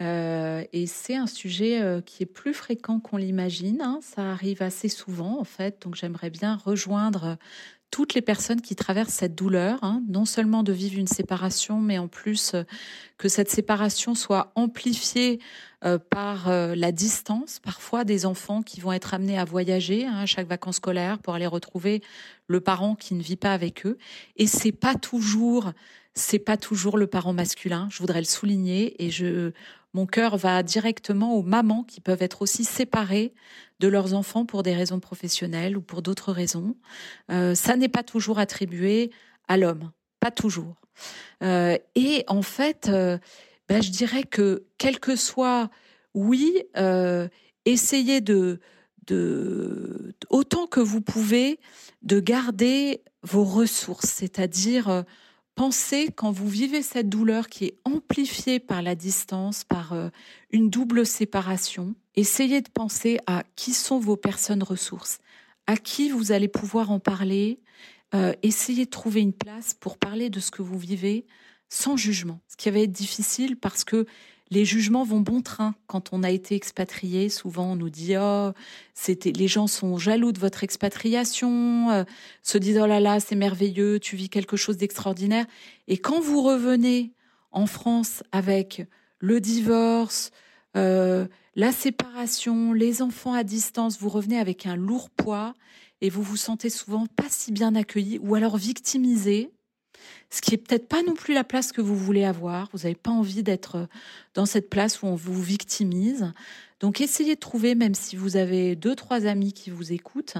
et 0.00 0.84
c'est 0.86 1.16
un 1.16 1.26
sujet 1.26 2.02
qui 2.04 2.22
est 2.22 2.26
plus 2.26 2.54
fréquent 2.54 3.00
qu'on 3.00 3.16
l'imagine. 3.16 3.80
Hein. 3.80 4.00
Ça 4.02 4.30
arrive 4.30 4.62
assez 4.62 4.88
souvent, 4.88 5.40
en 5.40 5.44
fait. 5.44 5.82
Donc, 5.82 5.94
j'aimerais 5.94 6.30
bien 6.30 6.56
rejoindre 6.56 7.38
toutes 7.94 8.14
les 8.14 8.22
personnes 8.22 8.60
qui 8.60 8.74
traversent 8.74 9.14
cette 9.14 9.36
douleur, 9.36 9.78
hein, 9.82 10.02
non 10.08 10.24
seulement 10.24 10.64
de 10.64 10.72
vivre 10.72 10.98
une 10.98 11.06
séparation, 11.06 11.80
mais 11.80 11.96
en 11.96 12.08
plus 12.08 12.54
euh, 12.54 12.64
que 13.18 13.28
cette 13.28 13.48
séparation 13.48 14.16
soit 14.16 14.50
amplifiée 14.56 15.38
euh, 15.84 16.00
par 16.10 16.48
euh, 16.48 16.74
la 16.74 16.90
distance, 16.90 17.60
parfois 17.60 18.02
des 18.02 18.26
enfants 18.26 18.62
qui 18.62 18.80
vont 18.80 18.92
être 18.92 19.14
amenés 19.14 19.38
à 19.38 19.44
voyager 19.44 20.06
hein, 20.06 20.16
à 20.16 20.26
chaque 20.26 20.48
vacances 20.48 20.78
scolaires 20.78 21.20
pour 21.20 21.34
aller 21.34 21.46
retrouver 21.46 22.02
le 22.48 22.60
parent 22.60 22.96
qui 22.96 23.14
ne 23.14 23.22
vit 23.22 23.36
pas 23.36 23.52
avec 23.52 23.86
eux. 23.86 23.96
Et 24.34 24.48
c'est 24.48 24.72
pas 24.72 24.96
toujours, 24.96 25.70
c'est 26.14 26.40
pas 26.40 26.56
toujours 26.56 26.98
le 26.98 27.06
parent 27.06 27.32
masculin. 27.32 27.86
Je 27.92 27.98
voudrais 27.98 28.18
le 28.18 28.26
souligner 28.26 29.04
et 29.04 29.10
je 29.10 29.52
mon 29.94 30.06
cœur 30.06 30.36
va 30.36 30.62
directement 30.64 31.36
aux 31.36 31.42
mamans 31.42 31.84
qui 31.84 32.00
peuvent 32.00 32.22
être 32.22 32.42
aussi 32.42 32.64
séparées 32.64 33.32
de 33.78 33.88
leurs 33.88 34.12
enfants 34.12 34.44
pour 34.44 34.64
des 34.64 34.74
raisons 34.74 34.98
professionnelles 34.98 35.76
ou 35.76 35.80
pour 35.80 36.02
d'autres 36.02 36.32
raisons. 36.32 36.76
Euh, 37.30 37.54
ça 37.54 37.76
n'est 37.76 37.88
pas 37.88 38.02
toujours 38.02 38.40
attribué 38.40 39.10
à 39.46 39.56
l'homme, 39.56 39.92
pas 40.18 40.32
toujours. 40.32 40.74
Euh, 41.42 41.78
et 41.94 42.24
en 42.26 42.42
fait, 42.42 42.88
euh, 42.88 43.18
ben, 43.68 43.82
je 43.82 43.90
dirais 43.90 44.24
que 44.24 44.66
quel 44.78 44.98
que 44.98 45.14
soit, 45.14 45.70
oui, 46.12 46.62
essayez 47.64 48.20
de, 48.20 48.60
de, 49.06 50.14
autant 50.28 50.66
que 50.66 50.80
vous 50.80 51.00
pouvez, 51.00 51.60
de 52.02 52.18
garder 52.18 53.02
vos 53.22 53.44
ressources, 53.44 54.10
c'est-à-dire 54.10 55.04
Pensez 55.54 56.08
quand 56.14 56.32
vous 56.32 56.48
vivez 56.48 56.82
cette 56.82 57.08
douleur 57.08 57.48
qui 57.48 57.66
est 57.66 57.78
amplifiée 57.84 58.58
par 58.58 58.82
la 58.82 58.96
distance, 58.96 59.62
par 59.62 59.92
euh, 59.92 60.08
une 60.50 60.68
double 60.68 61.06
séparation, 61.06 61.94
essayez 62.16 62.60
de 62.60 62.68
penser 62.68 63.18
à 63.26 63.44
qui 63.54 63.72
sont 63.72 64.00
vos 64.00 64.16
personnes 64.16 64.64
ressources, 64.64 65.18
à 65.68 65.76
qui 65.76 66.10
vous 66.10 66.32
allez 66.32 66.48
pouvoir 66.48 66.90
en 66.90 66.98
parler, 66.98 67.60
euh, 68.14 68.32
essayez 68.42 68.86
de 68.86 68.90
trouver 68.90 69.20
une 69.20 69.32
place 69.32 69.74
pour 69.74 69.96
parler 69.96 70.28
de 70.28 70.40
ce 70.40 70.50
que 70.50 70.62
vous 70.62 70.78
vivez 70.78 71.24
sans 71.68 71.96
jugement, 71.96 72.40
ce 72.48 72.56
qui 72.56 72.68
va 72.70 72.80
être 72.80 72.92
difficile 72.92 73.56
parce 73.56 73.84
que 73.84 74.06
les 74.54 74.64
jugements 74.64 75.04
vont 75.04 75.20
bon 75.20 75.42
train 75.42 75.74
quand 75.86 76.12
on 76.12 76.22
a 76.22 76.30
été 76.30 76.54
expatrié. 76.54 77.28
Souvent, 77.28 77.72
on 77.72 77.76
nous 77.76 77.90
dit 77.90 78.14
oh, 78.18 78.52
c'était 78.94 79.32
les 79.32 79.48
gens 79.48 79.66
sont 79.66 79.98
jaloux 79.98 80.32
de 80.32 80.38
votre 80.38 80.64
expatriation, 80.64 81.90
euh, 81.90 82.04
se 82.42 82.56
disent 82.56 82.78
oh 82.82 82.86
là 82.86 83.00
là, 83.00 83.20
c'est 83.20 83.34
merveilleux, 83.34 83.98
tu 83.98 84.16
vis 84.16 84.28
quelque 84.28 84.56
chose 84.56 84.76
d'extraordinaire. 84.76 85.46
Et 85.88 85.98
quand 85.98 86.20
vous 86.20 86.42
revenez 86.42 87.12
en 87.50 87.66
France 87.66 88.22
avec 88.32 88.86
le 89.18 89.40
divorce, 89.40 90.30
euh, 90.76 91.26
la 91.56 91.72
séparation, 91.72 92.72
les 92.72 93.02
enfants 93.02 93.34
à 93.34 93.42
distance, 93.42 93.98
vous 93.98 94.08
revenez 94.08 94.38
avec 94.38 94.66
un 94.66 94.76
lourd 94.76 95.10
poids 95.10 95.54
et 96.00 96.10
vous 96.10 96.22
vous 96.22 96.36
sentez 96.36 96.70
souvent 96.70 97.06
pas 97.06 97.28
si 97.28 97.52
bien 97.52 97.74
accueilli 97.74 98.18
ou 98.22 98.34
alors 98.34 98.56
victimisé 98.56 99.50
ce 100.30 100.40
qui 100.40 100.54
est 100.54 100.58
peut-être 100.58 100.88
pas 100.88 101.02
non 101.02 101.14
plus 101.14 101.34
la 101.34 101.44
place 101.44 101.72
que 101.72 101.80
vous 101.80 101.96
voulez 101.96 102.24
avoir. 102.24 102.68
Vous 102.72 102.80
n'avez 102.80 102.94
pas 102.94 103.10
envie 103.10 103.42
d'être 103.42 103.76
euh, 103.76 103.86
dans 104.34 104.46
cette 104.46 104.70
place 104.70 105.02
où 105.02 105.06
on 105.06 105.14
vous 105.14 105.40
victimise. 105.40 106.32
Donc 106.80 107.00
essayez 107.00 107.36
de 107.36 107.40
trouver, 107.40 107.74
même 107.74 107.94
si 107.94 108.16
vous 108.16 108.36
avez 108.36 108.76
deux, 108.76 108.96
trois 108.96 109.26
amis 109.26 109.52
qui 109.52 109.70
vous 109.70 109.92
écoutent, 109.92 110.36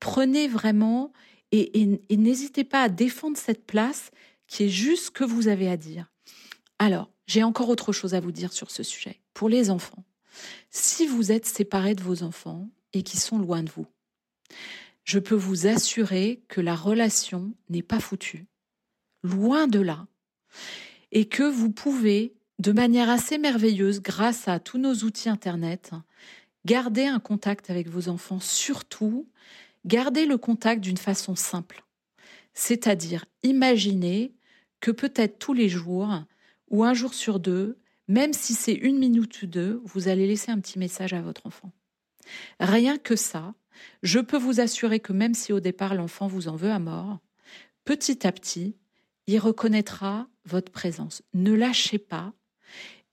prenez 0.00 0.48
vraiment 0.48 1.12
et, 1.52 1.98
n'hésitez 2.10 2.64
pas 2.64 2.82
à 2.82 2.88
défendre 2.88 3.38
cette 3.38 3.64
place 3.64 4.10
qui 4.46 4.64
est 4.64 4.68
juste 4.68 5.06
ce 5.06 5.10
que 5.10 5.24
vous 5.24 5.48
avez 5.48 5.68
à 5.68 5.76
dire. 5.76 6.10
Alors, 6.78 7.10
j'ai 7.26 7.42
encore 7.42 7.68
autre 7.68 7.92
chose 7.92 8.14
à 8.14 8.20
vous 8.20 8.32
dire 8.32 8.52
sur 8.52 8.70
ce 8.70 8.82
sujet. 8.82 9.20
Pour 9.34 9.48
les 9.48 9.70
enfants, 9.70 10.04
si 10.70 11.06
vous 11.06 11.32
êtes 11.32 11.46
séparés 11.46 11.94
de 11.94 12.02
vos 12.02 12.22
enfants 12.22 12.68
et 12.92 13.02
qui 13.02 13.16
sont 13.16 13.38
loin 13.38 13.62
de 13.62 13.70
vous, 13.70 13.86
je 15.04 15.18
peux 15.18 15.34
vous 15.34 15.66
assurer 15.66 16.42
que 16.48 16.60
la 16.60 16.74
relation 16.74 17.54
n'est 17.70 17.82
pas 17.82 18.00
foutue 18.00 18.46
loin 19.22 19.66
de 19.66 19.80
là, 19.80 20.06
et 21.12 21.26
que 21.26 21.42
vous 21.42 21.70
pouvez, 21.70 22.34
de 22.58 22.72
manière 22.72 23.10
assez 23.10 23.38
merveilleuse, 23.38 24.00
grâce 24.00 24.48
à 24.48 24.60
tous 24.60 24.78
nos 24.78 24.94
outils 24.94 25.28
Internet, 25.28 25.92
garder 26.64 27.06
un 27.06 27.20
contact 27.20 27.70
avec 27.70 27.88
vos 27.88 28.08
enfants, 28.08 28.40
surtout 28.40 29.28
garder 29.84 30.26
le 30.26 30.38
contact 30.38 30.80
d'une 30.82 30.96
façon 30.96 31.34
simple. 31.34 31.84
C'est-à-dire, 32.52 33.24
imaginez 33.42 34.34
que 34.80 34.90
peut-être 34.90 35.38
tous 35.38 35.54
les 35.54 35.68
jours, 35.68 36.22
ou 36.68 36.84
un 36.84 36.94
jour 36.94 37.14
sur 37.14 37.40
deux, 37.40 37.78
même 38.08 38.32
si 38.32 38.54
c'est 38.54 38.74
une 38.74 38.98
minute 38.98 39.42
ou 39.42 39.46
deux, 39.46 39.80
vous 39.84 40.08
allez 40.08 40.26
laisser 40.26 40.50
un 40.50 40.60
petit 40.60 40.78
message 40.78 41.12
à 41.12 41.20
votre 41.20 41.46
enfant. 41.46 41.72
Rien 42.60 42.98
que 42.98 43.16
ça, 43.16 43.54
je 44.02 44.18
peux 44.18 44.36
vous 44.38 44.60
assurer 44.60 45.00
que 45.00 45.12
même 45.12 45.34
si 45.34 45.52
au 45.52 45.60
départ 45.60 45.94
l'enfant 45.94 46.26
vous 46.26 46.48
en 46.48 46.56
veut 46.56 46.70
à 46.70 46.78
mort, 46.78 47.20
petit 47.84 48.26
à 48.26 48.32
petit, 48.32 48.76
il 49.28 49.38
reconnaîtra 49.38 50.26
votre 50.44 50.72
présence. 50.72 51.22
Ne 51.34 51.52
lâchez 51.52 51.98
pas. 51.98 52.32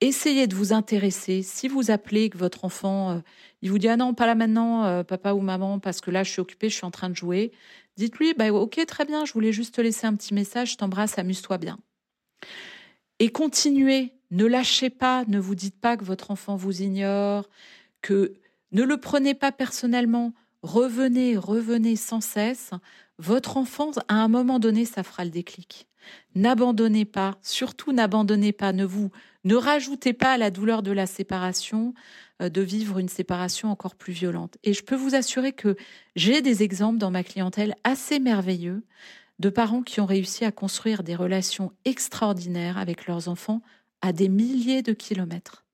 Essayez 0.02 0.48
de 0.48 0.56
vous 0.56 0.74
intéresser. 0.74 1.44
Si 1.44 1.68
vous 1.68 1.92
appelez 1.92 2.30
que 2.30 2.38
votre 2.38 2.66
enfant, 2.66 3.12
euh, 3.12 3.20
il 3.62 3.70
vous 3.70 3.78
dit 3.78 3.88
ah 3.88 3.98
non 3.98 4.14
pas 4.14 4.26
là 4.26 4.34
maintenant, 4.34 4.86
euh, 4.86 5.04
papa 5.04 5.34
ou 5.34 5.42
maman, 5.42 5.80
parce 5.80 6.02
que 6.02 6.10
là 6.12 6.24
je 6.24 6.32
suis 6.32 6.42
occupée, 6.42 6.70
je 6.70 6.76
suis 6.76 6.86
en 6.86 6.92
train 6.92 7.10
de 7.10 7.16
jouer. 7.16 7.52
Dites-lui 7.98 8.34
bah 8.34 8.52
ok 8.52 8.84
très 8.88 9.06
bien, 9.06 9.26
je 9.26 9.34
voulais 9.34 9.54
juste 9.54 9.76
te 9.76 9.82
laisser 9.82 10.08
un 10.08 10.16
petit 10.16 10.34
message, 10.34 10.72
je 10.72 10.78
t'embrasse, 10.78 11.20
amuse-toi 11.20 11.60
bien. 11.60 11.78
Et 13.20 13.30
continuez. 13.30 14.12
Ne 14.32 14.46
lâchez 14.46 14.90
pas. 14.90 15.24
Ne 15.28 15.40
vous 15.40 15.56
dites 15.56 15.80
pas 15.80 15.98
que 15.98 16.04
votre 16.04 16.32
enfant 16.32 16.56
vous 16.56 16.82
ignore, 16.82 17.48
que 18.02 18.34
ne 18.72 18.84
le 18.84 18.98
prenez 18.98 19.34
pas 19.34 19.52
personnellement. 19.52 20.34
Revenez, 20.62 21.38
revenez 21.38 21.96
sans 21.96 22.22
cesse. 22.22 22.72
Votre 23.18 23.58
enfant, 23.58 23.92
à 24.08 24.16
un 24.16 24.28
moment 24.28 24.60
donné, 24.60 24.86
ça 24.86 25.04
fera 25.04 25.24
le 25.24 25.32
déclic. 25.32 25.88
N'abandonnez 26.36 27.06
pas, 27.06 27.38
surtout 27.42 27.92
n'abandonnez 27.92 28.52
pas, 28.52 28.74
ne 28.74 28.86
vous 28.86 29.10
ne 29.44 29.56
rajoutez 29.56 30.14
pas 30.14 30.34
à 30.34 30.38
la 30.38 30.52
douleur 30.52 30.84
de 30.84 30.92
la 30.92 31.08
séparation 31.08 31.94
euh, 32.42 32.50
de 32.50 32.62
vivre 32.62 33.00
une 33.00 33.10
séparation 33.10 33.70
encore 33.70 33.96
plus 33.96 34.14
violente. 34.14 34.58
Et 34.64 34.74
je 34.74 34.84
peux 34.84 34.96
vous 34.96 35.16
assurer 35.16 35.54
que 35.54 35.76
j'ai 36.16 36.42
des 36.42 36.64
exemples 36.64 36.98
dans 36.98 37.12
ma 37.12 37.24
clientèle 37.24 37.76
assez 37.84 38.20
merveilleux 38.20 38.84
de 39.40 39.50
parents 39.50 39.84
qui 39.84 40.00
ont 40.02 40.06
réussi 40.06 40.46
à 40.46 40.52
construire 40.52 41.04
des 41.04 41.16
relations 41.16 41.72
extraordinaires 41.86 42.78
avec 42.78 43.06
leurs 43.08 43.28
enfants 43.28 43.62
à 44.02 44.14
des 44.14 44.30
milliers 44.30 44.82
de 44.82 44.94
kilomètres. 44.94 45.65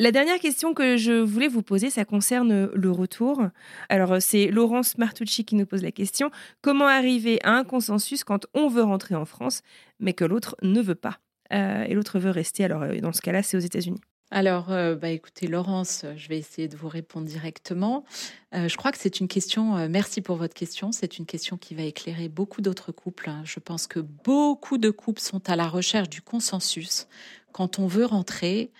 La 0.00 0.12
dernière 0.12 0.38
question 0.38 0.74
que 0.74 0.96
je 0.96 1.10
voulais 1.10 1.48
vous 1.48 1.62
poser, 1.62 1.90
ça 1.90 2.04
concerne 2.04 2.70
le 2.72 2.90
retour. 2.92 3.42
Alors, 3.88 4.18
c'est 4.20 4.46
Laurence 4.46 4.96
Martucci 4.96 5.44
qui 5.44 5.56
nous 5.56 5.66
pose 5.66 5.82
la 5.82 5.90
question. 5.90 6.30
Comment 6.62 6.86
arriver 6.86 7.40
à 7.42 7.50
un 7.54 7.64
consensus 7.64 8.22
quand 8.22 8.46
on 8.54 8.68
veut 8.68 8.84
rentrer 8.84 9.16
en 9.16 9.24
France, 9.24 9.62
mais 9.98 10.12
que 10.12 10.24
l'autre 10.24 10.54
ne 10.62 10.80
veut 10.80 10.94
pas 10.94 11.18
euh, 11.52 11.82
Et 11.82 11.94
l'autre 11.94 12.20
veut 12.20 12.30
rester? 12.30 12.64
Alors, 12.64 12.82
euh, 12.82 13.00
dans 13.00 13.12
ce 13.12 13.20
cas-là, 13.22 13.42
c'est 13.42 13.56
aux 13.56 13.60
États-Unis. 13.60 14.00
Alors, 14.30 14.70
euh, 14.70 14.94
bah, 14.94 15.08
écoutez, 15.08 15.48
Laurence, 15.48 16.04
je 16.16 16.28
vais 16.28 16.38
essayer 16.38 16.68
de 16.68 16.76
vous 16.76 16.88
répondre 16.88 17.26
directement. 17.26 18.04
je 18.52 18.76
crois 18.76 18.92
que 18.92 18.98
c'est 18.98 19.18
une 19.18 19.26
question, 19.26 19.88
merci 19.88 20.20
pour 20.20 20.36
votre 20.36 20.54
question, 20.54 20.92
c'est 20.92 21.18
une 21.18 21.26
question 21.26 21.56
qui 21.56 21.74
va 21.74 21.82
éclairer 21.82 22.28
beaucoup 22.28 22.60
d'autres 22.60 22.92
couples. 22.92 23.30
Hein. 23.30 23.42
Je 23.44 23.58
pense 23.58 23.88
que 23.88 23.98
beaucoup 23.98 24.78
de 24.78 24.90
couples 24.90 25.20
sont 25.20 25.50
à 25.50 25.56
la 25.56 25.66
recherche 25.66 26.08
du 26.08 26.22
consensus 26.22 27.08
quand 27.52 27.78
on 27.78 27.86
veut 27.86 28.04
rentrer 28.04 28.70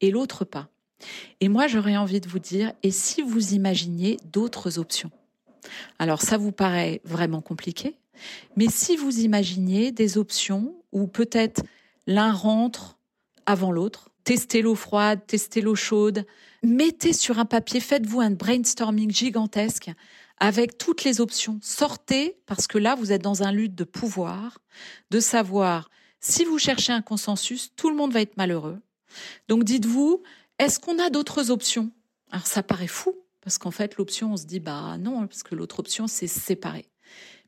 et 0.00 0.10
l'autre 0.10 0.44
pas. 0.44 0.68
Et 1.40 1.48
moi, 1.48 1.66
j'aurais 1.66 1.96
envie 1.96 2.20
de 2.20 2.28
vous 2.28 2.38
dire, 2.38 2.72
et 2.82 2.90
si 2.90 3.22
vous 3.22 3.54
imaginiez 3.54 4.18
d'autres 4.32 4.78
options? 4.78 5.10
Alors, 5.98 6.22
ça 6.22 6.36
vous 6.36 6.52
paraît 6.52 7.00
vraiment 7.04 7.40
compliqué, 7.40 7.96
mais 8.56 8.68
si 8.68 8.96
vous 8.96 9.20
imaginiez 9.20 9.92
des 9.92 10.18
options 10.18 10.74
où 10.92 11.06
peut-être 11.06 11.62
l'un 12.06 12.32
rentre 12.32 12.98
avant 13.46 13.70
l'autre, 13.70 14.10
testez 14.24 14.62
l'eau 14.62 14.74
froide, 14.74 15.20
testez 15.26 15.60
l'eau 15.60 15.74
chaude, 15.74 16.26
mettez 16.62 17.12
sur 17.12 17.38
un 17.38 17.44
papier, 17.44 17.80
faites-vous 17.80 18.20
un 18.20 18.30
brainstorming 18.30 19.10
gigantesque 19.10 19.90
avec 20.38 20.78
toutes 20.78 21.04
les 21.04 21.20
options. 21.20 21.58
Sortez, 21.62 22.36
parce 22.46 22.66
que 22.66 22.78
là, 22.78 22.94
vous 22.94 23.12
êtes 23.12 23.22
dans 23.22 23.42
un 23.42 23.52
lutte 23.52 23.74
de 23.74 23.84
pouvoir, 23.84 24.58
de 25.10 25.20
savoir 25.20 25.90
si 26.20 26.44
vous 26.44 26.58
cherchez 26.58 26.92
un 26.92 27.02
consensus, 27.02 27.72
tout 27.76 27.90
le 27.90 27.96
monde 27.96 28.12
va 28.12 28.20
être 28.20 28.36
malheureux. 28.36 28.80
Donc 29.48 29.64
dites-vous, 29.64 30.22
est-ce 30.58 30.80
qu'on 30.80 30.98
a 30.98 31.10
d'autres 31.10 31.50
options? 31.50 31.90
Alors 32.30 32.46
ça 32.46 32.62
paraît 32.62 32.86
fou, 32.86 33.16
parce 33.40 33.58
qu'en 33.58 33.70
fait, 33.70 33.96
l'option, 33.96 34.32
on 34.32 34.36
se 34.36 34.46
dit, 34.46 34.60
bah 34.60 34.98
non, 34.98 35.26
parce 35.26 35.42
que 35.42 35.54
l'autre 35.54 35.80
option, 35.80 36.06
c'est 36.06 36.26
séparer. 36.26 36.86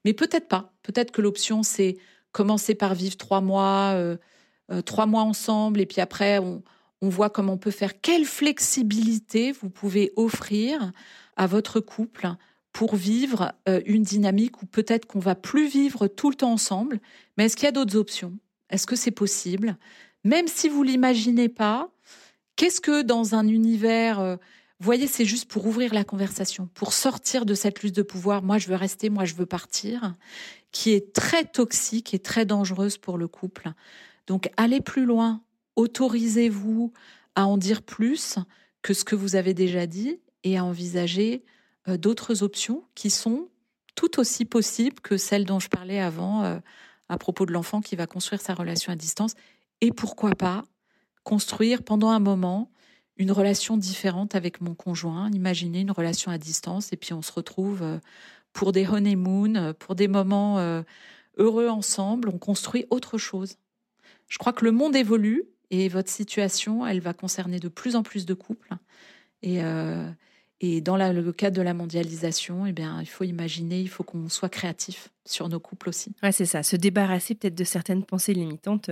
Mais 0.05 0.15
peut-être 0.15 0.49
pas. 0.49 0.73
Peut-être 0.83 1.11
que 1.11 1.21
l'option, 1.21 1.63
c'est 1.63 1.99
commencer 2.33 2.75
par 2.75 2.95
vivre 2.95 3.17
trois 3.17 3.41
mois, 3.41 3.93
euh, 3.95 4.17
euh, 4.71 4.81
trois 4.83 5.07
mois 5.07 5.23
ensemble, 5.23 5.81
et 5.81 5.87
puis 5.87 6.01
après, 6.01 6.39
on, 6.39 6.63
on 7.03 7.09
voit 7.09 7.31
comment 7.31 7.55
on 7.55 7.59
peut 7.59 7.71
faire. 7.71 8.01
Quelle 8.01 8.25
flexibilité 8.25 9.53
vous 9.53 9.69
pouvez 9.69 10.13
offrir 10.17 10.93
à 11.37 11.47
votre 11.47 11.81
couple 11.81 12.29
pour 12.73 12.95
vivre 12.95 13.53
euh, 13.69 13.81
une 13.85 14.03
dynamique 14.03 14.63
où 14.63 14.67
peut-être 14.67 15.07
qu'on 15.07 15.19
va 15.19 15.35
plus 15.35 15.67
vivre 15.67 16.07
tout 16.07 16.31
le 16.31 16.37
temps 16.37 16.53
ensemble, 16.53 17.01
mais 17.37 17.47
est-ce 17.47 17.57
qu'il 17.57 17.65
y 17.65 17.69
a 17.69 17.73
d'autres 17.73 17.97
options? 17.97 18.39
Est-ce 18.71 18.87
que 18.87 18.97
c'est 18.97 19.11
possible? 19.11 19.77
Même 20.25 20.49
si 20.49 20.69
vous 20.69 20.83
l'imaginez 20.83 21.49
pas, 21.49 21.91
qu'est-ce 22.57 22.81
que 22.81 23.03
dans 23.03 23.35
un 23.35 23.47
univers 23.49 24.21
euh, 24.21 24.37
voyez, 24.81 25.07
c'est 25.07 25.25
juste 25.25 25.51
pour 25.51 25.67
ouvrir 25.67 25.95
la 25.95 26.05
conversation, 26.05 26.69
pour 26.75 26.93
sortir 26.93 27.45
de 27.45 27.55
cette 27.55 27.83
lutte 27.83 27.95
de 27.95 28.03
pouvoir. 28.03 28.43
Moi, 28.43 28.59
je 28.59 28.69
veux 28.69 28.77
rester, 28.77 29.11
moi, 29.11 29.25
je 29.25 29.35
veux 29.35 29.47
partir, 29.47 30.15
qui 30.73 30.93
est 30.93 31.13
très 31.13 31.45
toxique 31.45 32.15
et 32.15 32.19
très 32.19 32.47
dangereuse 32.47 32.97
pour 32.97 33.19
le 33.19 33.29
couple. 33.29 33.73
Donc, 34.27 34.51
allez 34.57 34.81
plus 34.81 35.05
loin, 35.05 35.43
autorisez-vous 35.77 36.93
à 37.35 37.47
en 37.47 37.59
dire 37.59 37.83
plus 37.83 38.37
que 38.83 38.95
ce 38.95 39.05
que 39.05 39.15
vous 39.15 39.37
avez 39.37 39.55
déjà 39.55 39.87
dit 39.87 40.19
et 40.45 40.57
à 40.57 40.65
envisager 40.65 41.45
euh, 41.89 41.97
d'autres 41.97 42.43
options 42.43 42.85
qui 42.95 43.11
sont 43.11 43.49
tout 43.95 44.19
aussi 44.19 44.47
possibles 44.47 45.01
que 45.01 45.19
celles 45.19 45.45
dont 45.45 45.61
je 45.61 45.69
parlais 45.69 46.01
avant 46.01 46.45
euh, 46.45 46.59
à 47.11 47.19
propos 47.19 47.45
de 47.45 47.53
l'enfant 47.53 47.83
qui 47.83 47.97
va 47.97 48.07
construire 48.07 48.41
sa 48.41 48.55
relation 48.55 48.93
à 48.93 48.97
distance. 48.97 49.35
Et 49.81 49.93
pourquoi 49.93 50.31
pas 50.31 50.65
construire 51.25 51.83
pendant 51.83 52.11
un 52.11 52.19
moment 52.19 52.71
une 53.17 53.33
relation 53.33 53.77
différente 53.77 54.35
avec 54.35 54.61
mon 54.61 54.75
conjoint, 54.75 55.31
imaginer 55.33 55.81
une 55.81 55.91
relation 55.91 56.31
à 56.31 56.39
distance 56.39 56.93
et 56.93 56.97
puis 56.97 57.13
on 57.13 57.21
se 57.21 57.33
retrouve 57.33 57.83
euh, 57.83 57.99
pour 58.53 58.73
des 58.73 58.87
honeymoon, 58.87 59.75
pour 59.79 59.95
des 59.95 60.09
moments 60.09 60.59
heureux 61.37 61.69
ensemble, 61.69 62.29
on 62.29 62.39
construit 62.39 62.87
autre 62.91 63.19
chose. 63.19 63.57
Je 64.29 64.39
crois 64.39 64.53
que 64.53 64.65
le 64.65 64.73
monde 64.73 64.97
évolue 64.97 65.45
et 65.71 65.89
votre 65.89 66.11
situation, 66.11 66.87
elle 66.87 67.01
va 67.01 67.13
concerner 67.13 67.59
de 67.59 67.69
plus 67.69 67.97
en 67.97 68.03
plus 68.03 68.27
de 68.27 68.35
couples. 68.35 68.75
Et, 69.43 69.63
euh, 69.63 70.09
et 70.61 70.81
dans 70.81 70.97
le 70.97 71.33
cadre 71.33 71.57
de 71.57 71.63
la 71.63 71.75
mondialisation, 71.75 72.67
eh 72.67 72.73
bien, 72.73 73.01
il 73.01 73.07
faut 73.07 73.25
imaginer, 73.25 73.81
il 73.81 73.89
faut 73.89 74.05
qu'on 74.05 74.29
soit 74.29 74.49
créatif 74.49 75.09
sur 75.25 75.49
nos 75.49 75.61
couples 75.61 75.89
aussi. 75.89 76.13
Ouais, 76.23 76.33
c'est 76.33 76.45
ça. 76.45 76.63
Se 76.63 76.77
débarrasser 76.77 77.35
peut-être 77.35 77.55
de 77.55 77.65
certaines 77.65 78.05
pensées 78.05 78.35
limitantes. 78.35 78.91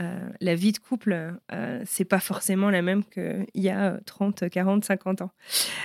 Euh, 0.00 0.18
la 0.40 0.54
vie 0.54 0.72
de 0.72 0.78
couple, 0.78 1.34
euh, 1.52 1.82
c'est 1.84 2.04
pas 2.04 2.20
forcément 2.20 2.70
la 2.70 2.80
même 2.80 3.04
qu'il 3.04 3.46
y 3.54 3.68
a 3.68 3.98
30, 4.06 4.48
40, 4.48 4.84
50 4.84 5.22
ans. 5.22 5.30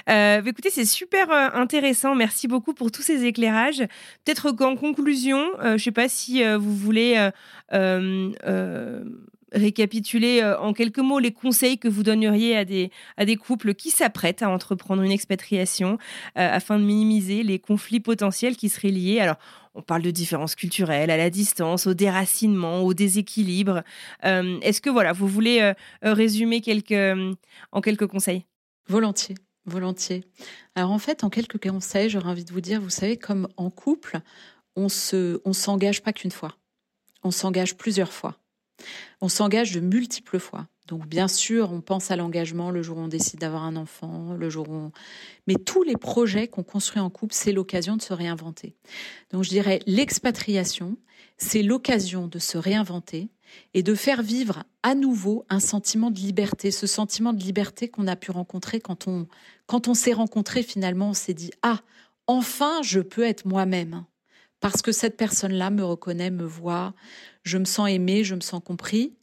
Euh, 0.10 0.42
écoutez, 0.46 0.70
c'est 0.70 0.86
super 0.86 1.32
intéressant. 1.32 2.16
Merci 2.16 2.48
beaucoup 2.48 2.74
pour 2.74 2.92
tous 2.92 3.02
ces 3.02 3.26
éclairages. 3.26 3.84
Peut-être 4.24 4.52
qu'en 4.52 4.76
conclusion, 4.76 5.44
je 5.62 5.78
sais 5.78 5.92
pas 5.92 6.08
si 6.08 6.44
vous 6.44 6.76
voulez 6.76 7.30
récapituler 9.52 10.44
en 10.60 10.74
quelques 10.74 11.00
mots 11.00 11.20
les 11.20 11.32
conseils 11.32 11.78
que 11.78 11.88
vous 11.88 12.04
donneriez 12.04 12.58
à 12.58 12.66
des, 12.66 12.92
à 13.18 13.26
des 13.26 13.36
couples 13.36 13.74
qui 13.74 13.90
s'apprêtent 13.90 14.44
à 14.44 14.50
entreprendre 14.50 15.02
une 15.02 15.12
expatriation 15.12 15.98
afin 16.36 16.80
de 16.80 16.84
minimiser 16.84 17.44
les 17.44 17.60
conflits 17.60 18.00
potentiels 18.00 18.56
qui 18.56 18.70
seraient 18.70 18.90
liés. 18.90 19.20
Alors, 19.20 19.38
on 19.76 19.82
parle 19.82 20.02
de 20.02 20.12
différences 20.12 20.56
culturelles, 20.56 21.12
à 21.12 21.18
la 21.18 21.30
distance, 21.30 21.86
au 21.86 21.94
déracinement, 21.94 22.82
au 22.82 22.94
déséquilibre. 22.94 23.84
Euh, 24.24 24.58
est-ce 24.62 24.82
que 24.82 24.90
voilà, 24.90 25.12
vous 25.12 25.28
voulez 25.28 25.60
euh, 25.60 25.74
euh, 26.06 26.14
résumer 26.14 26.62
en 27.72 27.82
quelques 27.82 28.08
conseils? 28.08 28.46
Volontiers, 28.88 29.36
volontiers. 29.66 30.24
Alors 30.76 30.92
en 30.92 31.00
fait, 31.00 31.24
en 31.24 31.30
quelques 31.30 31.62
conseils, 31.62 32.10
j'aurais 32.10 32.30
envie 32.30 32.46
de 32.46 32.54
vous 32.54 32.62
dire, 32.62 32.82
vous 32.82 32.90
savez, 32.90 33.18
comme 33.18 33.48
en 33.58 33.70
couple, 33.70 34.20
on 34.76 34.90
se, 34.90 35.42
on 35.46 35.54
s'engage 35.54 36.02
pas 36.02 36.14
qu'une 36.14 36.32
fois, 36.32 36.56
on 37.24 37.32
s'engage 37.32 37.76
plusieurs 37.76 38.12
fois, 38.12 38.38
on 39.22 39.30
s'engage 39.30 39.74
de 39.74 39.82
multiples 39.82 40.40
fois. 40.40 40.68
Donc 40.88 41.08
bien 41.08 41.28
sûr, 41.28 41.72
on 41.72 41.82
pense 41.82 42.12
à 42.12 42.16
l'engagement 42.16 42.70
le 42.70 42.84
jour 42.84 42.98
où 42.98 43.02
on 43.02 43.08
décide 43.08 43.40
d'avoir 43.40 43.64
un 43.64 43.76
enfant, 43.76 44.34
le 44.34 44.50
jour 44.50 44.70
où 44.70 44.74
on... 44.74 44.92
Mais 45.48 45.56
tous 45.56 45.84
les 45.84 45.98
projets 45.98 46.48
qu'on 46.48 46.64
construit 46.64 47.02
en 47.02 47.10
couple, 47.10 47.34
c'est 47.34 47.52
l'occasion 47.52 47.98
de 47.98 48.02
se 48.02 48.14
réinventer. 48.14 48.76
Donc 49.32 49.44
je 49.44 49.50
dirais 49.50 49.80
l'expatriation, 49.88 50.98
c'est 51.38 51.64
l'occasion 51.64 52.28
de 52.28 52.40
se 52.40 52.58
réinventer 52.58 53.30
et 53.74 53.84
de 53.84 53.96
faire 53.96 54.22
vivre 54.22 54.64
à 54.84 54.96
nouveau 54.96 55.46
un 55.50 55.60
sentiment 55.60 56.12
de 56.12 56.20
liberté, 56.20 56.72
ce 56.72 56.88
sentiment 56.88 57.34
de 57.34 57.42
liberté 57.42 57.88
qu'on 57.88 58.08
a 58.08 58.16
pu 58.16 58.32
rencontrer 58.32 58.80
quand 58.80 59.08
on 59.08 59.28
quand 59.68 59.88
on 59.88 59.96
s'est 59.96 60.14
rencontré 60.14 60.62
finalement, 60.62 61.10
on 61.10 61.14
s'est 61.14 61.34
dit 61.34 61.52
ah, 61.64 61.82
enfin 62.28 62.82
je 62.84 63.00
peux 63.00 63.24
être 63.24 63.46
moi-même 63.46 64.06
parce 64.60 64.82
que 64.82 64.92
cette 64.92 65.18
personne-là 65.18 65.70
me 65.70 65.84
reconnaît, 65.84 66.32
me 66.32 66.46
voit, 66.46 66.94
je 67.44 67.58
me 67.58 67.66
sens 67.66 67.90
aimé, 67.90 68.24
je 68.24 68.36
me 68.36 68.42
sens 68.42 68.62
compris. 68.64 69.16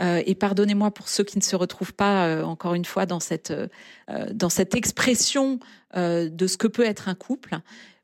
Euh, 0.00 0.22
et 0.26 0.34
pardonnez-moi 0.34 0.90
pour 0.92 1.08
ceux 1.08 1.24
qui 1.24 1.38
ne 1.38 1.42
se 1.42 1.56
retrouvent 1.56 1.94
pas 1.94 2.26
euh, 2.26 2.42
encore 2.44 2.74
une 2.74 2.84
fois 2.84 3.06
dans 3.06 3.20
cette 3.20 3.50
euh, 3.50 3.66
dans 4.32 4.48
cette 4.48 4.74
expression 4.74 5.58
de 5.94 6.46
ce 6.46 6.58
que 6.58 6.66
peut 6.66 6.84
être 6.84 7.08
un 7.08 7.14
couple. 7.14 7.56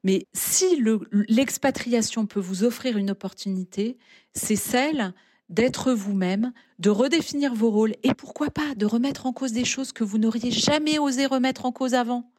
Mais 0.04 0.26
si 0.32 0.82
l'expatriation 1.28 2.24
peut 2.24 2.40
vous 2.40 2.64
offrir 2.64 2.96
une 2.96 3.10
opportunité, 3.10 3.98
c'est 4.32 4.56
celle 4.56 5.12
d'être 5.50 5.92
vous-même, 5.92 6.52
de 6.78 6.88
redéfinir 6.88 7.54
vos 7.54 7.70
rôles 7.70 7.94
et 8.02 8.14
pourquoi 8.14 8.48
pas 8.48 8.74
de 8.74 8.86
remettre 8.86 9.26
en 9.26 9.34
cause 9.34 9.52
des 9.52 9.66
choses 9.66 9.92
que 9.92 10.02
vous 10.02 10.16
n'auriez 10.16 10.50
jamais 10.50 10.98
osé 10.98 11.26
remettre 11.26 11.66
en 11.66 11.72
cause 11.72 11.92
avant. 11.92 12.30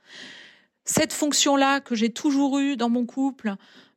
Cette 0.83 1.13
fonction-là 1.13 1.79
que 1.79 1.93
j'ai 1.93 2.09
toujours 2.09 2.57
eue 2.57 2.75
dans 2.75 2.89
mon 2.89 3.05
couple, 3.05 3.55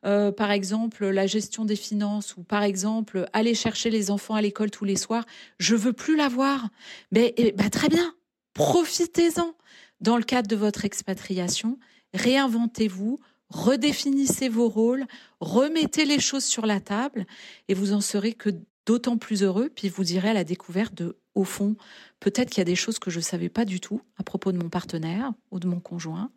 euh, 0.09 0.33
par 0.33 0.51
exemple 0.51 1.07
la 1.07 1.27
gestion 1.27 1.65
des 1.65 1.77
finances 1.77 2.37
ou 2.37 2.43
par 2.43 2.63
exemple 2.63 3.29
aller 3.33 3.55
chercher 3.55 3.91
les 3.91 4.11
enfants 4.11 4.35
à 4.35 4.43
l'école 4.43 4.71
tous 4.71 4.85
les 4.85 4.97
soirs, 4.97 5.27
je 5.59 5.77
veux 5.77 5.93
plus 5.93 6.17
l'avoir. 6.17 6.69
Mais 7.13 7.35
eh 7.37 7.53
ben, 7.53 7.69
très 7.69 7.89
bien, 7.89 8.15
profitez-en. 8.55 9.55
Dans 10.01 10.17
le 10.17 10.23
cadre 10.23 10.49
de 10.49 10.55
votre 10.55 10.85
expatriation, 10.85 11.79
réinventez-vous, 12.15 13.19
redéfinissez 13.51 14.49
vos 14.49 14.69
rôles, 14.69 15.07
remettez 15.41 16.05
les 16.05 16.21
choses 16.21 16.45
sur 16.45 16.67
la 16.67 16.81
table 16.81 17.27
et 17.67 17.75
vous 17.75 17.93
en 17.93 18.01
serez 18.01 18.33
que 18.33 18.51
d'autant 18.87 19.19
plus 19.19 19.43
heureux. 19.43 19.71
Puis 19.75 19.89
vous 19.89 20.13
irez 20.13 20.31
à 20.31 20.35
la 20.35 20.45
découverte 20.45 20.95
de, 20.95 21.19
au 21.35 21.45
fond, 21.45 21.77
peut-être 22.21 22.51
qu'il 22.51 22.59
y 22.59 22.63
a 22.63 22.65
des 22.65 22.77
choses 22.77 22.99
que 22.99 23.11
je 23.11 23.19
ne 23.19 23.23
savais 23.23 23.49
pas 23.49 23.65
du 23.65 23.81
tout 23.81 24.01
à 24.17 24.23
propos 24.23 24.53
de 24.53 24.59
mon 24.59 24.69
partenaire 24.69 25.33
ou 25.51 25.59
de 25.59 25.67
mon 25.67 25.81
conjoint. 25.81 26.31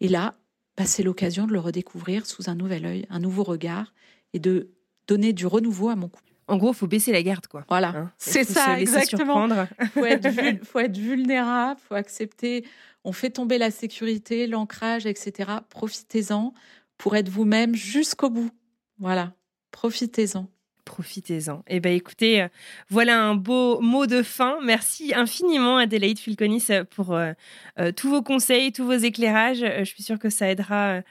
Et 0.00 0.08
là, 0.08 0.34
bah, 0.76 0.84
c'est 0.84 1.02
l'occasion 1.02 1.46
de 1.46 1.52
le 1.52 1.60
redécouvrir 1.60 2.26
sous 2.26 2.50
un 2.50 2.54
nouvel 2.54 2.84
œil, 2.86 3.06
un 3.10 3.18
nouveau 3.18 3.42
regard 3.42 3.94
et 4.32 4.38
de 4.38 4.70
donner 5.06 5.32
du 5.32 5.46
renouveau 5.46 5.88
à 5.88 5.96
mon 5.96 6.08
couple. 6.08 6.32
En 6.48 6.58
gros, 6.58 6.72
faut 6.72 6.86
baisser 6.86 7.12
la 7.12 7.22
garde, 7.22 7.46
quoi. 7.48 7.64
Voilà, 7.68 7.88
hein, 7.88 8.12
c'est 8.18 8.44
ça, 8.44 8.78
exactement. 8.78 9.48
faut 9.94 10.04
être, 10.04 10.28
faut 10.64 10.78
être 10.78 10.96
vulnérable, 10.96 11.80
faut 11.88 11.94
accepter. 11.94 12.64
On 13.02 13.12
fait 13.12 13.30
tomber 13.30 13.58
la 13.58 13.70
sécurité, 13.70 14.46
l'ancrage, 14.46 15.06
etc. 15.06 15.50
Profitez-en 15.70 16.52
pour 16.98 17.16
être 17.16 17.28
vous-même 17.28 17.74
jusqu'au 17.74 18.30
bout. 18.30 18.50
Voilà, 18.98 19.32
profitez-en. 19.72 20.48
Profitez-en. 20.86 21.64
Eh 21.66 21.80
bien, 21.80 21.90
écoutez, 21.90 22.42
euh, 22.42 22.48
voilà 22.90 23.20
un 23.20 23.34
beau 23.34 23.80
mot 23.80 24.06
de 24.06 24.22
fin. 24.22 24.58
Merci 24.62 25.12
infiniment, 25.14 25.78
Adélaïde 25.78 26.20
Filconis, 26.20 26.68
pour 26.90 27.12
euh, 27.12 27.32
euh, 27.80 27.90
tous 27.90 28.08
vos 28.08 28.22
conseils, 28.22 28.70
tous 28.70 28.84
vos 28.84 28.92
éclairages. 28.92 29.64
je 29.78 29.84
suis 29.84 30.04
sûre 30.04 30.20
que 30.20 30.30
ça 30.30 30.48
aidera 30.48 31.02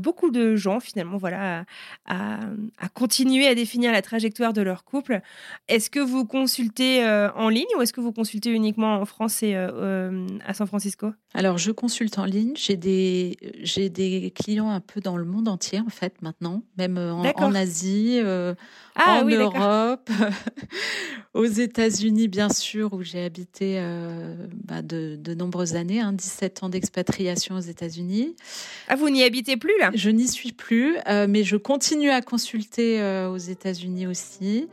beaucoup 0.00 0.30
de 0.30 0.54
gens, 0.54 0.80
finalement, 0.80 1.16
voilà, 1.16 1.64
à, 2.06 2.40
continuer 2.92 3.46
à 3.46 3.54
définir 3.54 3.90
la 3.90 4.02
trajectoire 4.02 4.52
de 4.52 4.60
leur 4.60 4.84
couple. 4.84 5.22
Est-ce 5.68 5.88
que 5.88 6.00
vous 6.00 6.26
consultez 6.26 7.02
en 7.06 7.48
ligne 7.48 7.64
ou 7.78 7.80
est-ce 7.80 7.94
que 7.94 8.02
vous 8.02 8.12
consultez 8.12 8.50
uniquement 8.50 8.96
en 8.96 9.06
France 9.06 9.42
et 9.42 9.54
à 9.54 10.54
San 10.54 10.66
Francisco? 10.66 11.12
Alors, 11.32 11.56
je 11.56 11.70
consulte 11.70 12.18
en 12.18 12.26
ligne. 12.26 12.52
J'ai 12.54 12.76
des, 12.76 13.38
j'ai 13.62 13.88
des 13.88 14.30
clients 14.34 14.70
un 14.70 14.80
peu 14.80 15.00
dans 15.00 15.16
le 15.16 15.24
monde 15.24 15.48
entier, 15.48 15.80
en 15.80 15.88
fait, 15.88 16.20
maintenant, 16.20 16.62
même 16.76 16.98
en, 16.98 17.22
en 17.22 17.54
Asie. 17.54 18.20
Ah 18.94 19.01
en 19.06 19.24
oui, 19.24 19.36
d'accord. 19.36 19.56
Europe, 19.56 20.10
aux 21.34 21.44
États-Unis, 21.44 22.28
bien 22.28 22.48
sûr, 22.48 22.92
où 22.92 23.02
j'ai 23.02 23.24
habité 23.24 23.76
euh, 23.78 24.34
bah, 24.64 24.82
de, 24.82 25.16
de 25.16 25.34
nombreuses 25.34 25.74
années, 25.76 26.00
hein, 26.00 26.12
17 26.12 26.62
ans 26.62 26.68
d'expatriation 26.68 27.56
aux 27.56 27.60
États-Unis. 27.60 28.36
Ah, 28.88 28.96
vous 28.96 29.08
n'y 29.10 29.22
habitez 29.22 29.56
plus 29.56 29.78
là? 29.78 29.90
Je 29.94 30.10
n'y 30.10 30.28
suis 30.28 30.52
plus, 30.52 30.96
euh, 31.08 31.26
mais 31.28 31.42
je 31.44 31.56
continue 31.56 32.10
à 32.10 32.20
consulter 32.20 33.00
euh, 33.00 33.30
aux 33.30 33.38
États-Unis 33.38 34.06
aussi. 34.06 34.68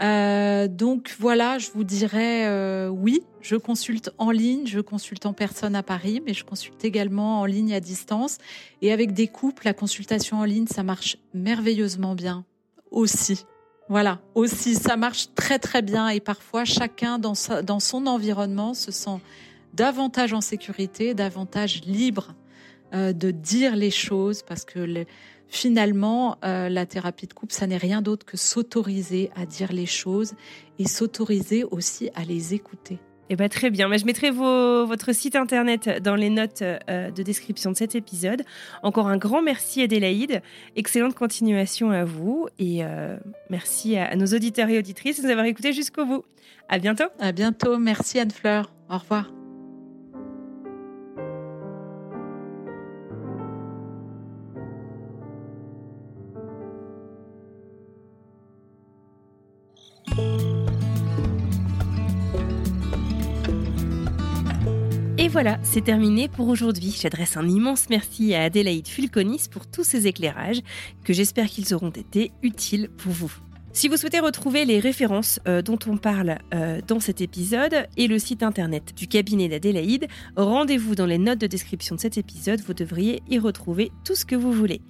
Donc 0.00 1.16
voilà, 1.18 1.58
je 1.58 1.70
vous 1.74 1.82
dirais 1.82 2.88
oui, 2.88 3.24
je 3.40 3.56
consulte 3.56 4.12
en 4.16 4.30
ligne, 4.30 4.64
je 4.64 4.78
consulte 4.78 5.26
en 5.26 5.32
personne 5.32 5.74
à 5.74 5.82
Paris, 5.82 6.22
mais 6.24 6.34
je 6.34 6.44
consulte 6.44 6.84
également 6.84 7.40
en 7.40 7.46
ligne 7.46 7.74
à 7.74 7.80
distance. 7.80 8.38
Et 8.80 8.92
avec 8.92 9.12
des 9.12 9.26
couples, 9.26 9.64
la 9.64 9.74
consultation 9.74 10.38
en 10.38 10.44
ligne, 10.44 10.68
ça 10.68 10.84
marche 10.84 11.16
merveilleusement 11.34 12.14
bien 12.14 12.44
aussi. 12.90 13.44
Voilà, 13.88 14.20
aussi, 14.34 14.74
ça 14.74 14.96
marche 14.96 15.28
très 15.34 15.58
très 15.58 15.80
bien 15.80 16.08
et 16.08 16.20
parfois 16.20 16.64
chacun 16.66 17.18
dans, 17.18 17.32
dans 17.62 17.80
son 17.80 18.06
environnement 18.06 18.74
se 18.74 18.92
sent 18.92 19.18
davantage 19.72 20.34
en 20.34 20.42
sécurité, 20.42 21.14
davantage 21.14 21.82
libre 21.86 22.34
euh, 22.92 23.12
de 23.12 23.30
dire 23.30 23.76
les 23.76 23.90
choses 23.90 24.42
parce 24.42 24.66
que 24.66 24.78
le, 24.78 25.06
finalement, 25.48 26.36
euh, 26.44 26.68
la 26.68 26.84
thérapie 26.84 27.26
de 27.26 27.32
couple, 27.32 27.54
ça 27.54 27.66
n'est 27.66 27.78
rien 27.78 28.02
d'autre 28.02 28.26
que 28.26 28.36
s'autoriser 28.36 29.30
à 29.34 29.46
dire 29.46 29.72
les 29.72 29.86
choses 29.86 30.34
et 30.78 30.86
s'autoriser 30.86 31.64
aussi 31.64 32.10
à 32.14 32.24
les 32.24 32.54
écouter. 32.54 32.98
Eh 33.30 33.36
ben, 33.36 33.48
très 33.48 33.70
bien. 33.70 33.88
Mais 33.88 33.98
je 33.98 34.06
mettrai 34.06 34.30
votre 34.30 35.12
site 35.12 35.36
internet 35.36 36.02
dans 36.02 36.14
les 36.14 36.30
notes 36.30 36.62
euh, 36.62 37.10
de 37.10 37.22
description 37.22 37.70
de 37.70 37.76
cet 37.76 37.94
épisode. 37.94 38.42
Encore 38.82 39.08
un 39.08 39.16
grand 39.16 39.42
merci 39.42 39.82
Adélaïde. 39.82 40.42
Excellente 40.76 41.14
continuation 41.14 41.90
à 41.90 42.04
vous 42.04 42.48
et 42.58 42.84
euh, 42.84 43.16
merci 43.50 43.96
à, 43.96 44.06
à 44.06 44.16
nos 44.16 44.26
auditeurs 44.26 44.68
et 44.68 44.78
auditrices 44.78 45.20
de 45.20 45.26
nous 45.26 45.30
avoir 45.30 45.46
écoutés 45.46 45.72
jusqu'au 45.72 46.04
bout. 46.04 46.24
À 46.68 46.78
bientôt. 46.78 47.04
À 47.18 47.32
bientôt. 47.32 47.78
Merci 47.78 48.18
Anne-Fleur. 48.18 48.72
Au 48.90 48.98
revoir. 48.98 49.37
Et 65.28 65.30
voilà, 65.30 65.58
c'est 65.62 65.84
terminé 65.84 66.26
pour 66.26 66.48
aujourd'hui. 66.48 66.96
J'adresse 66.98 67.36
un 67.36 67.46
immense 67.46 67.90
merci 67.90 68.34
à 68.34 68.44
Adélaïde 68.44 68.88
Fulconis 68.88 69.42
pour 69.50 69.66
tous 69.66 69.84
ces 69.84 70.06
éclairages 70.06 70.62
que 71.04 71.12
j'espère 71.12 71.48
qu'ils 71.48 71.74
auront 71.74 71.90
été 71.90 72.32
utiles 72.42 72.88
pour 72.96 73.12
vous. 73.12 73.30
Si 73.74 73.88
vous 73.88 73.98
souhaitez 73.98 74.20
retrouver 74.20 74.64
les 74.64 74.80
références 74.80 75.38
euh, 75.46 75.60
dont 75.60 75.78
on 75.86 75.98
parle 75.98 76.38
euh, 76.54 76.80
dans 76.86 76.98
cet 76.98 77.20
épisode 77.20 77.88
et 77.98 78.08
le 78.08 78.18
site 78.18 78.42
internet 78.42 78.94
du 78.96 79.06
cabinet 79.06 79.50
d'Adélaïde, 79.50 80.06
rendez-vous 80.36 80.94
dans 80.94 81.04
les 81.04 81.18
notes 81.18 81.42
de 81.42 81.46
description 81.46 81.94
de 81.94 82.00
cet 82.00 82.16
épisode, 82.16 82.62
vous 82.62 82.72
devriez 82.72 83.22
y 83.28 83.38
retrouver 83.38 83.92
tout 84.06 84.14
ce 84.14 84.24
que 84.24 84.34
vous 84.34 84.54
voulez. 84.54 84.80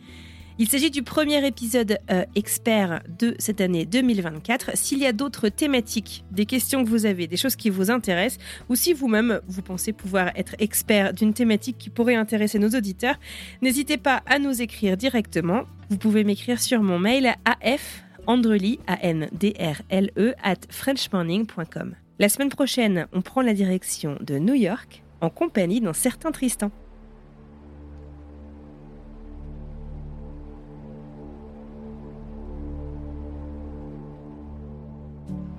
Il 0.61 0.69
s'agit 0.69 0.91
du 0.91 1.05
premier 1.05 1.47
épisode 1.47 1.99
euh, 2.11 2.25
expert 2.35 3.01
de 3.17 3.37
cette 3.39 3.61
année 3.61 3.87
2024. 3.87 4.77
S'il 4.77 4.99
y 4.99 5.07
a 5.07 5.13
d'autres 5.13 5.51
thématiques, 5.51 6.25
des 6.33 6.47
questions 6.47 6.85
que 6.85 6.89
vous 6.91 7.07
avez, 7.07 7.29
des 7.29 7.37
choses 7.37 7.55
qui 7.55 7.71
vous 7.71 7.93
intéressent, 7.93 8.45
ou 8.69 8.75
si 8.75 8.93
vous-même 8.93 9.41
vous 9.47 9.63
pensez 9.63 9.93
pouvoir 9.93 10.33
être 10.35 10.57
expert 10.59 11.15
d'une 11.15 11.33
thématique 11.33 11.79
qui 11.79 11.91
pourrait 11.91 12.17
intéresser 12.17 12.59
nos 12.59 12.71
auditeurs, 12.71 13.21
n'hésitez 13.63 13.99
pas 13.99 14.25
à 14.27 14.41
nous 14.41 14.61
écrire 14.61 14.97
directement. 14.97 15.63
Vous 15.91 15.97
pouvez 15.97 16.25
m'écrire 16.25 16.61
sur 16.61 16.83
mon 16.83 16.99
mail 16.99 17.37
af 17.45 18.03
a 18.27 18.99
n 19.01 19.29
d 19.33 19.55
r 19.61 19.83
l 19.91 20.11
e 20.19 20.35
at 20.43 20.57
frenchmorning.com. 20.69 21.95
La 22.19 22.29
semaine 22.29 22.49
prochaine, 22.49 23.07
on 23.13 23.23
prend 23.23 23.43
la 23.43 23.55
direction 23.55 24.19
de 24.21 24.39
New 24.39 24.55
York 24.55 25.05
en 25.21 25.31
compagnie 25.31 25.81
d'un 25.81 25.93
certain 25.93 26.33
Tristan. 26.33 26.73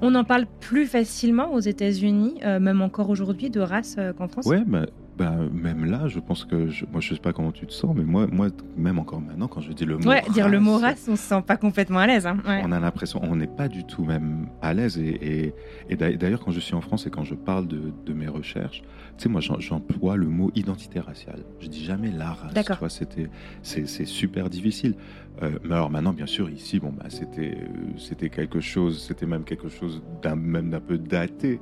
On 0.02 0.16
en 0.16 0.24
parle 0.24 0.46
plus 0.62 0.86
facilement 0.86 1.52
aux 1.54 1.60
États-Unis, 1.60 2.36
euh, 2.46 2.60
même 2.60 2.82
encore 2.82 3.10
aujourd'hui, 3.10 3.50
de 3.50 3.60
race 3.60 3.96
euh, 3.98 4.14
qu'en 4.14 4.28
France. 4.28 4.46
Ouais, 4.46 4.64
bah, 4.66 4.86
bah, 5.18 5.36
même 5.52 5.84
là, 5.84 6.08
je 6.08 6.20
pense 6.20 6.46
que. 6.46 6.68
Je, 6.70 6.86
moi, 6.86 7.02
je 7.02 7.14
sais 7.14 7.20
pas 7.20 7.34
comment 7.34 7.52
tu 7.52 7.66
te 7.68 7.74
sens, 7.74 7.94
mais 7.94 8.04
moi, 8.06 8.26
moi 8.32 8.48
même 8.78 8.98
encore 9.00 9.20
maintenant, 9.20 9.48
quand 9.50 9.60
je 9.60 9.74
dis 9.74 9.84
le 9.84 9.98
mot. 9.98 10.08
Ouais, 10.10 10.24
dire 10.34 10.48
le 10.48 10.62
mot 10.62 10.74
race, 10.76 10.82
race, 10.84 11.08
on 11.10 11.16
se 11.18 11.24
sent 11.24 11.44
pas 11.46 11.58
complètement 11.58 12.00
à 12.00 12.08
l'aise. 12.08 12.26
hein. 12.26 12.38
Ouais. 12.48 12.62
On 12.64 12.72
a 12.72 12.80
l'impression, 12.80 13.20
on 13.24 13.36
n'est 13.36 13.48
pas 13.48 13.68
du 13.68 13.84
tout 13.84 14.06
même 14.06 14.48
à 14.62 14.74
l'aise. 14.74 14.98
Et, 14.98 15.10
et, 15.48 15.54
et 15.90 15.96
d'a- 15.98 16.14
d'ailleurs, 16.14 16.40
quand 16.40 16.52
je 16.52 16.62
suis 16.62 16.76
en 16.76 16.82
France 16.82 17.06
et 17.06 17.10
quand 17.10 17.26
je 17.26 17.36
parle 17.36 17.68
de, 17.68 17.92
de 18.06 18.14
mes 18.14 18.30
recherches, 18.30 18.82
tu 19.18 19.24
sais, 19.24 19.30
moi, 19.30 19.42
j'emploie 19.42 20.16
le 20.16 20.28
mot 20.28 20.50
identité 20.56 21.02
raciale. 21.02 21.44
Je 21.60 21.68
dis 21.68 21.84
jamais 21.84 22.10
la 22.12 22.32
race. 22.32 22.54
D'accord. 22.54 22.78
C'était, 22.90 23.30
c'est 23.62 24.06
super 24.06 24.50
difficile. 24.50 24.96
Euh, 25.42 25.52
mais 25.64 25.76
alors 25.76 25.90
maintenant, 25.90 26.14
bien 26.14 26.26
sûr, 26.26 26.50
ici, 26.50 26.80
bon, 26.80 26.92
bah, 26.92 27.06
c'était, 27.10 27.58
euh, 27.58 27.98
c'était 27.98 28.30
quelque 28.30 28.60
chose, 28.60 29.02
c'était 29.02 29.26
même 29.26 29.44
quelque 29.44 29.70
chose 29.70 30.02
d'un, 30.22 30.36
même 30.36 30.70
d'un 30.70 30.82
peu 30.82 30.98
daté. 30.98 31.60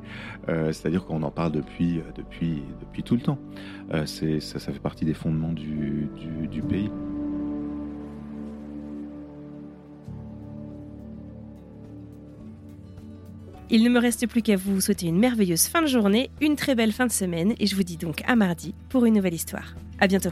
Euh, 0.50 0.72
c'est-à-dire 0.72 1.06
qu'on 1.06 1.22
en 1.24 1.32
parle 1.32 1.52
depuis, 1.52 2.00
euh, 2.00 2.04
depuis, 2.16 2.64
depuis 2.82 3.04
tout 3.04 3.16
le 3.16 3.22
temps. 3.22 3.40
C'est, 4.06 4.40
ça, 4.42 4.60
ça 4.60 4.74
fait 4.74 4.80
partie 4.80 5.06
des 5.06 5.14
fondements 5.14 5.54
du, 5.54 6.10
du, 6.18 6.48
du 6.48 6.62
pays. 6.62 6.90
Il 13.70 13.84
ne 13.84 13.90
me 13.90 14.00
reste 14.00 14.28
plus 14.28 14.42
qu'à 14.42 14.56
vous 14.56 14.80
souhaiter 14.80 15.08
une 15.08 15.20
merveilleuse 15.20 15.68
fin 15.68 15.82
de 15.82 15.88
journée, 15.88 16.30
une 16.42 16.56
très 16.56 16.74
belle 16.74 16.94
fin 16.94 17.06
de 17.06 17.12
semaine, 17.12 17.54
et 17.60 17.68
je 17.68 17.76
vous 17.76 17.84
dis 17.84 17.98
donc 17.98 18.24
à 18.26 18.36
mardi 18.36 18.74
pour 18.90 19.06
une 19.06 19.16
nouvelle 19.16 19.34
histoire. 19.34 19.76
À 20.00 20.08
bientôt. 20.08 20.32